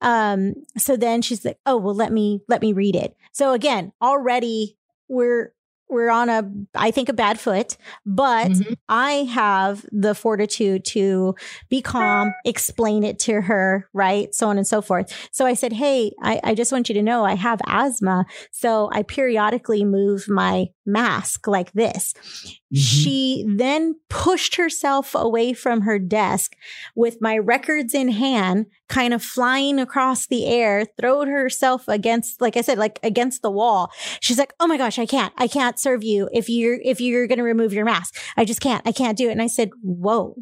Um, 0.00 0.54
so 0.76 0.96
then 0.96 1.22
she's 1.22 1.44
like, 1.44 1.58
oh, 1.66 1.76
well, 1.76 1.94
let 1.94 2.12
me, 2.12 2.40
let 2.48 2.60
me 2.62 2.72
read 2.72 2.96
it. 2.96 3.16
So 3.32 3.52
again, 3.52 3.92
already 4.00 4.76
we're, 5.08 5.52
we're 5.88 6.10
on 6.10 6.30
a, 6.30 6.50
I 6.74 6.90
think 6.90 7.10
a 7.10 7.12
bad 7.12 7.38
foot, 7.38 7.76
but 8.06 8.50
Mhm. 8.50 8.76
I 8.88 9.12
have 9.24 9.84
the 9.92 10.14
fortitude 10.14 10.86
to 10.86 11.34
be 11.68 11.82
calm, 11.82 12.32
explain 12.46 13.04
it 13.04 13.18
to 13.20 13.42
her, 13.42 13.90
right? 13.92 14.34
So 14.34 14.48
on 14.48 14.56
and 14.56 14.66
so 14.66 14.80
forth. 14.80 15.12
So 15.32 15.44
I 15.44 15.52
said, 15.52 15.74
Hey, 15.74 16.12
I, 16.22 16.40
I 16.42 16.54
just 16.54 16.72
want 16.72 16.88
you 16.88 16.94
to 16.94 17.02
know 17.02 17.26
I 17.26 17.34
have 17.34 17.60
asthma. 17.66 18.24
So 18.52 18.88
I 18.90 19.02
periodically 19.02 19.84
move 19.84 20.30
my 20.30 20.68
mask 20.84 21.46
like 21.46 21.72
this. 21.72 22.14
Mhm. 22.16 22.78
She 22.78 23.44
then 23.48 23.96
pushed 24.08 24.56
herself 24.56 25.14
away 25.14 25.52
from 25.52 25.82
her 25.82 25.98
desk 25.98 26.54
with 26.94 27.18
my 27.20 27.38
records 27.38 27.94
in 27.94 28.08
hand, 28.08 28.66
kind 28.88 29.14
of 29.14 29.22
flying 29.22 29.78
across 29.78 30.26
the 30.26 30.46
air, 30.46 30.84
throwed 30.98 31.28
herself 31.28 31.86
against, 31.88 32.40
like 32.40 32.56
I 32.56 32.62
said, 32.62 32.78
like 32.78 32.98
against 33.02 33.42
the 33.42 33.50
wall. 33.50 33.90
She's 34.20 34.38
like, 34.38 34.52
Oh 34.60 34.66
my 34.66 34.76
gosh, 34.76 34.98
I 34.98 35.06
can't, 35.06 35.32
I 35.38 35.46
can't 35.48 35.78
serve 35.78 36.02
you 36.02 36.28
if 36.32 36.48
you're, 36.48 36.80
if 36.82 37.00
you're 37.00 37.26
going 37.26 37.38
to 37.38 37.44
remove 37.44 37.72
your 37.72 37.84
mask. 37.84 38.16
I 38.36 38.44
just 38.44 38.60
can't, 38.60 38.86
I 38.86 38.92
can't 38.92 39.18
do 39.18 39.28
it. 39.28 39.32
And 39.32 39.42
I 39.42 39.46
said, 39.46 39.70
Whoa. 39.82 40.36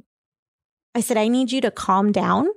I 0.95 1.01
said, 1.01 1.17
I 1.17 1.29
need 1.29 1.53
you 1.53 1.61
to 1.61 1.71
calm 1.71 2.11
down. 2.13 2.49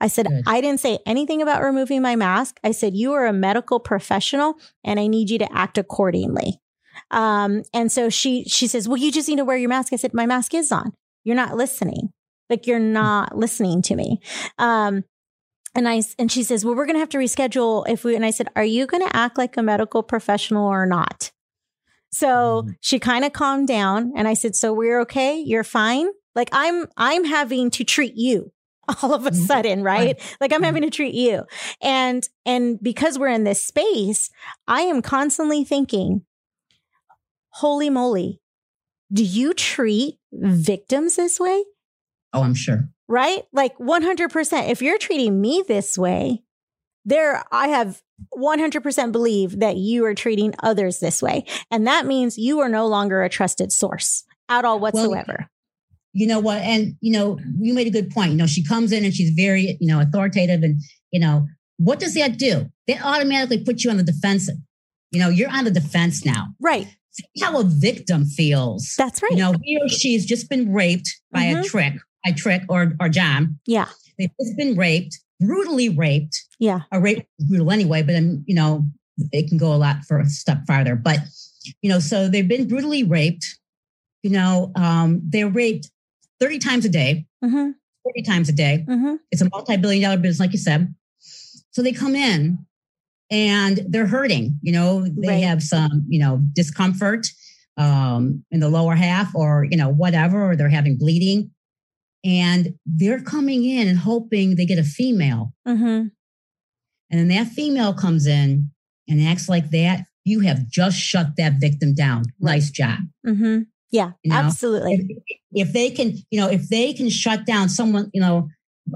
I 0.00 0.08
said, 0.08 0.26
Good. 0.26 0.42
I 0.46 0.60
didn't 0.60 0.80
say 0.80 0.98
anything 1.06 1.40
about 1.42 1.62
removing 1.62 2.02
my 2.02 2.16
mask. 2.16 2.58
I 2.62 2.72
said, 2.72 2.94
you 2.94 3.12
are 3.14 3.26
a 3.26 3.32
medical 3.32 3.80
professional 3.80 4.54
and 4.84 5.00
I 5.00 5.06
need 5.06 5.30
you 5.30 5.38
to 5.38 5.52
act 5.52 5.78
accordingly. 5.78 6.60
Um, 7.10 7.62
and 7.72 7.90
so 7.90 8.08
she, 8.08 8.44
she 8.44 8.66
says, 8.66 8.88
well, 8.88 8.96
you 8.98 9.10
just 9.12 9.28
need 9.28 9.36
to 9.36 9.44
wear 9.44 9.56
your 9.56 9.68
mask. 9.68 9.92
I 9.92 9.96
said, 9.96 10.14
my 10.14 10.26
mask 10.26 10.54
is 10.54 10.70
on. 10.72 10.92
You're 11.24 11.36
not 11.36 11.56
listening. 11.56 12.10
Like 12.50 12.66
you're 12.66 12.78
not 12.78 13.36
listening 13.36 13.82
to 13.82 13.96
me. 13.96 14.20
Um, 14.58 15.04
and 15.74 15.88
I, 15.88 16.02
and 16.18 16.30
she 16.30 16.42
says, 16.42 16.64
well, 16.64 16.74
we're 16.74 16.86
going 16.86 16.94
to 16.96 17.00
have 17.00 17.08
to 17.10 17.18
reschedule 17.18 17.86
if 17.88 18.04
we, 18.04 18.14
and 18.16 18.24
I 18.24 18.30
said, 18.30 18.48
are 18.56 18.64
you 18.64 18.86
going 18.86 19.06
to 19.06 19.16
act 19.16 19.36
like 19.36 19.56
a 19.56 19.62
medical 19.62 20.02
professional 20.02 20.66
or 20.66 20.86
not? 20.86 21.32
So 22.12 22.62
Mhm. 22.62 22.76
she 22.80 22.98
kind 22.98 23.24
of 23.24 23.32
calmed 23.32 23.68
down 23.68 24.12
and 24.16 24.26
I 24.28 24.34
said, 24.34 24.54
so 24.54 24.72
we're 24.72 25.00
okay. 25.02 25.38
You're 25.38 25.64
fine. 25.64 26.08
Like 26.34 26.48
I'm, 26.52 26.86
I'm 26.96 27.24
having 27.24 27.70
to 27.72 27.84
treat 27.84 28.14
you 28.14 28.52
all 29.02 29.12
of 29.12 29.26
a 29.26 29.30
Mhm. 29.32 29.34
sudden, 29.46 29.82
right? 29.82 30.20
Like 30.40 30.52
I'm 30.52 30.62
Mhm. 30.62 30.66
having 30.66 30.82
to 30.82 30.90
treat 30.90 31.14
you. 31.14 31.44
And, 31.82 32.26
and 32.46 32.78
because 32.80 33.18
we're 33.18 33.28
in 33.28 33.44
this 33.44 33.62
space, 33.64 34.30
I 34.68 34.82
am 34.82 35.02
constantly 35.02 35.64
thinking, 35.64 36.24
holy 37.56 37.88
moly, 37.88 38.40
do 39.12 39.22
you 39.22 39.54
treat 39.54 40.18
victims 40.32 41.16
this 41.16 41.40
way? 41.40 41.64
Oh, 42.32 42.42
I'm 42.42 42.54
sure. 42.54 42.88
Right? 43.08 43.44
Like 43.52 43.76
100%. 43.78 44.68
If 44.68 44.82
you're 44.82 44.98
treating 44.98 45.40
me 45.40 45.64
this 45.66 45.96
way, 45.96 46.42
there, 47.04 47.44
I 47.50 47.68
have 47.68 48.02
100% 48.36 49.12
believe 49.12 49.60
that 49.60 49.76
you 49.76 50.04
are 50.04 50.14
treating 50.14 50.54
others 50.62 50.98
this 50.98 51.22
way. 51.22 51.44
And 51.70 51.86
that 51.86 52.04
means 52.04 52.36
you 52.36 52.60
are 52.60 52.68
no 52.68 52.86
longer 52.86 53.22
a 53.22 53.28
trusted 53.28 53.72
source 53.72 54.24
at 54.48 54.64
all 54.64 54.78
whatsoever. 54.78 55.48
You 56.12 56.26
know 56.26 56.40
what? 56.40 56.62
And 56.62 56.96
you 57.00 57.12
know, 57.12 57.38
you 57.58 57.74
made 57.74 57.86
a 57.86 57.90
good 57.90 58.10
point. 58.10 58.32
You 58.32 58.38
know, 58.38 58.46
she 58.46 58.64
comes 58.64 58.90
in 58.90 59.04
and 59.04 59.14
she's 59.14 59.34
very, 59.36 59.76
you 59.80 59.86
know, 59.86 60.00
authoritative, 60.00 60.62
and 60.62 60.80
you 61.10 61.20
know, 61.20 61.46
what 61.76 62.00
does 62.00 62.14
that 62.14 62.38
do? 62.38 62.70
That 62.86 63.04
automatically 63.04 63.62
puts 63.62 63.84
you 63.84 63.90
on 63.90 63.98
the 63.98 64.02
defensive. 64.02 64.56
You 65.10 65.20
know, 65.20 65.28
you're 65.28 65.50
on 65.50 65.64
the 65.64 65.70
defense 65.70 66.24
now. 66.24 66.48
right. 66.58 66.88
How 67.42 67.58
a 67.60 67.64
victim 67.64 68.24
feels. 68.26 68.94
That's 68.98 69.22
right. 69.22 69.32
You 69.32 69.38
know, 69.38 69.54
he 69.62 69.78
or 69.80 69.88
she's 69.88 70.24
just 70.26 70.48
been 70.50 70.72
raped 70.72 71.08
by 71.32 71.44
a 71.44 71.56
Mhm. 71.56 71.64
trick, 71.64 71.94
by 72.24 72.32
trick 72.32 72.62
or 72.68 72.94
or 73.00 73.08
John. 73.08 73.58
yeah. 73.66 73.88
They've 74.18 74.30
just 74.40 74.56
been 74.56 74.76
raped, 74.76 75.18
brutally 75.40 75.88
raped. 75.90 76.42
Yeah. 76.58 76.80
A 76.92 76.98
rape 77.00 77.26
brutal 77.38 77.70
anyway, 77.70 78.02
but 78.02 78.12
then 78.12 78.44
you 78.46 78.54
know 78.54 78.86
it 79.32 79.48
can 79.48 79.58
go 79.58 79.74
a 79.74 79.76
lot 79.76 80.04
for 80.06 80.18
a 80.20 80.26
step 80.28 80.66
farther. 80.66 80.96
But 80.96 81.20
you 81.82 81.90
know, 81.90 81.98
so 82.00 82.28
they've 82.28 82.46
been 82.48 82.66
brutally 82.68 83.02
raped. 83.04 83.58
You 84.22 84.30
know, 84.30 84.72
um, 84.76 85.20
they're 85.24 85.48
raped 85.48 85.90
thirty 86.40 86.58
times 86.58 86.84
a 86.84 86.88
day, 86.88 87.26
Mm-hmm. 87.44 87.70
forty 88.02 88.22
times 88.22 88.48
a 88.48 88.52
day. 88.52 88.84
Mm-hmm. 88.88 89.14
It's 89.30 89.42
a 89.42 89.48
multi-billion-dollar 89.50 90.18
business, 90.18 90.40
like 90.40 90.52
you 90.52 90.58
said. 90.58 90.94
So 91.70 91.82
they 91.82 91.92
come 91.92 92.14
in 92.16 92.66
and 93.30 93.80
they're 93.88 94.06
hurting. 94.06 94.58
You 94.62 94.72
know, 94.72 95.02
they 95.06 95.28
Right. 95.28 95.44
have 95.44 95.62
some, 95.62 96.04
you 96.08 96.20
know, 96.20 96.40
discomfort 96.54 97.26
um, 97.76 98.44
in 98.50 98.60
the 98.60 98.68
lower 98.68 98.94
half, 98.94 99.34
or 99.34 99.66
you 99.70 99.76
know, 99.76 99.88
whatever, 99.88 100.50
or 100.50 100.56
they're 100.56 100.68
having 100.68 100.96
bleeding, 100.96 101.50
and 102.24 102.74
they're 102.86 103.20
coming 103.22 103.64
in 103.64 103.88
and 103.88 103.98
hoping 103.98 104.56
they 104.56 104.66
get 104.66 104.78
a 104.78 104.84
female. 104.84 105.52
Mm-hmm. 105.66 106.08
And 107.10 107.20
then 107.20 107.28
that 107.28 107.48
female 107.48 107.92
comes 107.94 108.26
in 108.26 108.70
and 109.08 109.20
acts 109.20 109.48
like 109.48 109.70
that. 109.70 110.04
You 110.24 110.40
have 110.40 110.66
just 110.68 110.98
shut 110.98 111.28
that 111.36 111.54
victim 111.60 111.94
down. 111.94 112.24
Nice 112.40 112.70
job. 112.70 112.98
Mm-hmm. 113.24 113.62
Yeah. 113.92 114.12
You 114.24 114.30
know? 114.32 114.36
absolutely. 114.38 114.94
If, 115.52 115.68
if 115.68 115.72
they 115.72 115.90
can, 115.90 116.16
you 116.30 116.40
know, 116.40 116.48
if 116.48 116.68
they 116.68 116.92
can 116.92 117.08
shut 117.10 117.46
down 117.46 117.68
someone, 117.68 118.10
you 118.12 118.20
know, 118.20 118.48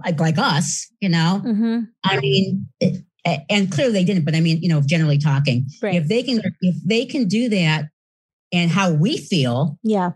like, 0.05 0.19
like 0.19 0.39
us, 0.39 0.91
you 1.01 1.09
know, 1.09 1.41
Mm-hmm. 1.45 1.79
I 2.05 2.19
mean, 2.19 2.67
it, 2.81 3.05
and 3.25 3.71
clearly 3.71 3.93
they 3.93 4.05
didn't, 4.05 4.25
but 4.25 4.35
I 4.35 4.41
mean, 4.41 4.61
you 4.63 4.69
know, 4.69 4.81
generally 4.81 5.19
talking, 5.19 5.67
Right. 5.83 5.95
if 5.95 6.09
they 6.09 6.23
can, 6.23 6.41
if 6.61 6.77
they 6.85 7.05
can 7.07 7.29
do 7.29 7.49
that 7.51 7.87
and 8.53 8.71
how 8.71 8.93
we 8.93 9.17
feel, 9.19 9.79
yeah. 9.83 10.13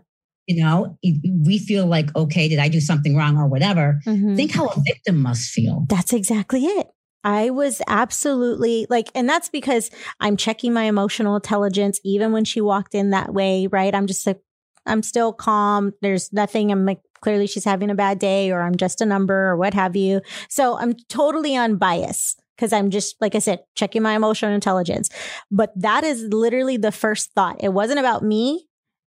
you 0.47 0.63
know, 0.63 0.97
we 1.03 1.57
feel 1.59 1.85
like, 1.85 2.15
okay, 2.15 2.47
did 2.47 2.59
I 2.59 2.67
do 2.67 2.79
something 2.79 3.15
wrong 3.15 3.37
or 3.37 3.47
whatever? 3.47 3.99
Mhm. 4.05 4.35
Think 4.35 4.51
how 4.51 4.67
a 4.67 4.81
victim 4.85 5.21
must 5.21 5.49
feel. 5.51 5.85
That's 5.89 6.13
exactly 6.13 6.65
it. 6.65 6.87
I 7.23 7.49
was 7.49 7.81
absolutely 7.87 8.85
like, 8.89 9.09
and 9.15 9.27
that's 9.27 9.49
because 9.49 9.89
I'm 10.19 10.37
checking 10.37 10.73
my 10.73 10.83
emotional 10.83 11.35
intelligence, 11.35 11.99
even 12.03 12.31
when 12.31 12.45
she 12.45 12.61
walked 12.61 12.93
in 12.93 13.09
that 13.11 13.33
way, 13.33 13.65
right? 13.67 13.93
I'm 13.95 14.05
just 14.05 14.25
like, 14.27 14.39
I'm 14.85 15.01
still 15.01 15.33
calm. 15.33 15.93
There's 16.03 16.31
nothing. 16.31 16.71
I'm 16.71 16.85
like 16.85 16.99
clearly 17.21 17.47
she's 17.47 17.65
having 17.65 17.89
a 17.89 17.95
bad 17.95 18.19
day 18.19 18.51
or 18.51 18.61
I'm 18.61 18.75
just 18.75 19.01
a 19.01 19.05
number 19.05 19.49
or 19.49 19.57
what 19.57 19.73
have 19.73 19.95
you. 19.95 20.21
So 20.49 20.77
I'm 20.77 20.93
totally 21.09 21.55
unbiased 21.55 22.39
because 22.55 22.71
I'm 22.73 22.89
just, 22.89 23.15
like 23.21 23.35
I 23.35 23.39
said, 23.39 23.59
checking 23.75 24.01
my 24.01 24.15
emotional 24.15 24.53
intelligence. 24.53 25.09
But 25.51 25.71
that 25.75 26.03
is 26.03 26.23
literally 26.23 26.77
the 26.77 26.91
first 26.91 27.31
thought. 27.33 27.57
It 27.59 27.73
wasn't 27.73 27.99
about 27.99 28.23
me 28.23 28.67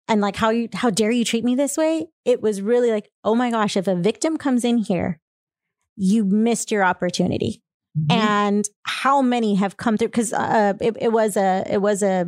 and 0.09 0.20
like 0.20 0.36
how 0.36 0.51
you, 0.51 0.68
how 0.72 0.90
dare 0.90 1.11
you 1.11 1.24
treat 1.24 1.45
me 1.45 1.55
this 1.55 1.76
way? 1.76 2.07
It 2.24 2.42
was 2.42 2.62
really 2.62 2.90
like, 2.90 3.11
oh 3.22 3.34
my 3.34 3.51
gosh, 3.51 3.76
if 3.76 3.86
a 3.86 3.95
victim 3.95 4.36
comes 4.36 4.64
in 4.64 4.78
here, 4.78 5.20
you 5.97 6.24
missed 6.24 6.70
your 6.70 6.84
opportunity. 6.84 7.62
Mm-hmm. 7.97 8.18
And 8.18 8.68
how 8.82 9.22
many 9.22 9.55
have 9.55 9.76
come 9.76 9.97
through? 9.97 10.09
Because 10.09 10.32
uh, 10.32 10.74
it, 10.80 10.97
it 11.01 11.12
was 11.12 11.36
a, 11.36 11.64
it 11.70 11.80
was 11.80 12.03
a, 12.03 12.26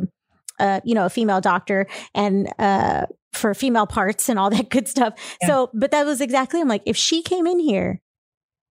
uh, 0.59 0.79
you 0.83 0.95
know, 0.95 1.05
a 1.05 1.09
female 1.09 1.41
doctor 1.41 1.85
and 2.15 2.47
uh, 2.57 3.05
for 3.33 3.53
female 3.53 3.85
parts 3.85 4.29
and 4.29 4.39
all 4.39 4.49
that 4.49 4.69
good 4.69 4.87
stuff. 4.87 5.13
Yeah. 5.41 5.47
So, 5.47 5.69
but 5.73 5.91
that 5.91 6.05
was 6.05 6.21
exactly, 6.21 6.61
I'm 6.61 6.67
like, 6.67 6.83
if 6.85 6.95
she 6.95 7.21
came 7.21 7.45
in 7.45 7.59
here 7.59 8.01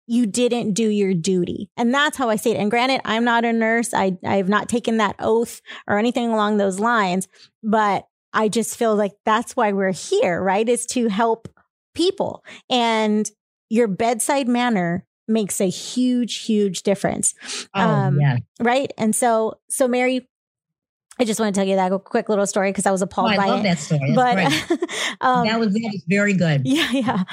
you 0.08 0.26
didn't 0.26 0.74
do 0.74 0.88
your 0.88 1.14
duty. 1.14 1.70
And 1.78 1.94
that's 1.94 2.18
how 2.18 2.30
I 2.30 2.36
say 2.36 2.52
it. 2.52 2.58
And 2.58 2.70
granted, 2.70 3.02
I'm 3.06 3.24
not 3.24 3.46
a 3.46 3.54
nurse. 3.54 3.94
I, 3.94 4.18
I 4.24 4.38
have 4.38 4.50
not 4.50 4.70
taken 4.70 4.98
that 4.98 5.16
oath 5.20 5.62
or 5.88 5.98
anything 5.98 6.32
along 6.32 6.58
those 6.58 6.80
lines, 6.80 7.28
but 7.64 8.08
I 8.34 8.50
just 8.50 8.78
feel 8.78 8.96
like 8.96 9.14
that's 9.26 9.56
why 9.56 9.72
we're 9.72 9.92
here, 9.92 10.42
right? 10.42 10.68
Is 10.68 10.86
to 10.88 11.08
help 11.08 11.48
people. 11.96 12.44
And 12.70 13.30
your 13.70 13.88
bedside 13.88 14.48
manner 14.48 15.06
makes 15.28 15.60
a 15.60 15.70
huge, 15.70 16.44
huge 16.44 16.84
difference. 16.84 17.34
Oh, 17.74 17.82
um, 17.82 18.20
yeah. 18.20 18.38
Right. 18.60 18.92
And 18.98 19.16
so, 19.16 19.60
so 19.70 19.88
Mary, 19.88 20.28
I 21.18 21.24
just 21.24 21.40
want 21.40 21.56
to 21.56 21.60
tell 21.60 21.68
you 21.68 21.78
that 21.78 21.92
quick 22.04 22.30
little 22.30 22.46
story 22.46 22.70
because 22.70 22.86
I 22.86 22.92
was 22.92 23.02
appalled 23.02 23.32
oh, 23.32 23.34
I 23.34 23.38
by 23.38 23.48
love 23.48 23.60
it. 23.62 23.64
that 23.64 23.80
story. 23.80 24.14
That's 24.14 24.68
but 24.68 24.80
um, 25.22 25.48
that 25.48 25.60
was 25.60 25.74
that 25.74 25.90
was 25.94 26.04
very 26.08 26.34
good. 26.34 26.62
Yeah, 26.66 26.92
yeah. 26.92 27.24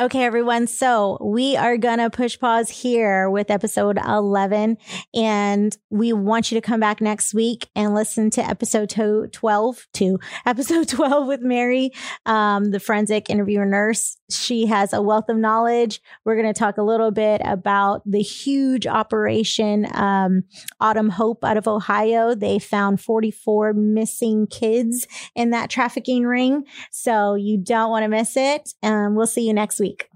Okay, 0.00 0.24
everyone. 0.24 0.66
So 0.66 1.18
we 1.20 1.58
are 1.58 1.76
going 1.76 1.98
to 1.98 2.08
push 2.08 2.38
pause 2.38 2.70
here 2.70 3.28
with 3.28 3.50
episode 3.50 3.98
11. 3.98 4.78
And 5.14 5.76
we 5.90 6.14
want 6.14 6.50
you 6.50 6.58
to 6.58 6.66
come 6.66 6.80
back 6.80 7.02
next 7.02 7.34
week 7.34 7.68
and 7.76 7.92
listen 7.92 8.30
to 8.30 8.40
episode 8.42 8.88
12, 8.88 9.86
to 9.92 10.18
episode 10.46 10.88
12 10.88 11.28
with 11.28 11.42
Mary, 11.42 11.90
um, 12.24 12.70
the 12.70 12.80
forensic 12.80 13.28
interviewer 13.28 13.66
nurse. 13.66 14.16
She 14.30 14.66
has 14.66 14.92
a 14.92 15.02
wealth 15.02 15.28
of 15.28 15.36
knowledge. 15.36 16.00
We're 16.24 16.40
going 16.40 16.52
to 16.52 16.58
talk 16.58 16.78
a 16.78 16.82
little 16.82 17.10
bit 17.10 17.40
about 17.44 18.02
the 18.04 18.22
huge 18.22 18.86
operation, 18.86 19.86
um, 19.94 20.44
Autumn 20.80 21.10
Hope 21.10 21.44
out 21.44 21.56
of 21.56 21.68
Ohio. 21.68 22.34
They 22.34 22.58
found 22.58 23.00
44 23.00 23.72
missing 23.74 24.46
kids 24.46 25.06
in 25.34 25.50
that 25.50 25.70
trafficking 25.70 26.24
ring. 26.24 26.64
So 26.90 27.34
you 27.34 27.58
don't 27.58 27.90
want 27.90 28.04
to 28.04 28.08
miss 28.08 28.36
it. 28.36 28.74
Um, 28.82 29.14
we'll 29.14 29.26
see 29.26 29.46
you 29.46 29.54
next 29.54 29.80
week. 29.80 30.08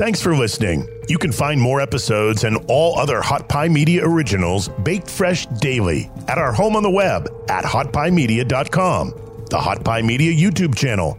Thanks 0.00 0.22
for 0.22 0.34
listening. 0.34 0.88
You 1.08 1.18
can 1.18 1.30
find 1.30 1.60
more 1.60 1.78
episodes 1.78 2.44
and 2.44 2.56
all 2.68 2.98
other 2.98 3.20
Hot 3.20 3.50
Pie 3.50 3.68
Media 3.68 4.02
originals 4.02 4.68
baked 4.82 5.10
fresh 5.10 5.44
daily 5.44 6.10
at 6.26 6.38
our 6.38 6.54
home 6.54 6.74
on 6.74 6.82
the 6.82 6.90
web 6.90 7.28
at 7.50 7.64
hotpiemedia.com, 7.64 9.44
the 9.50 9.58
Hot 9.58 9.84
Pie 9.84 10.00
Media 10.00 10.32
YouTube 10.32 10.74
channel, 10.74 11.18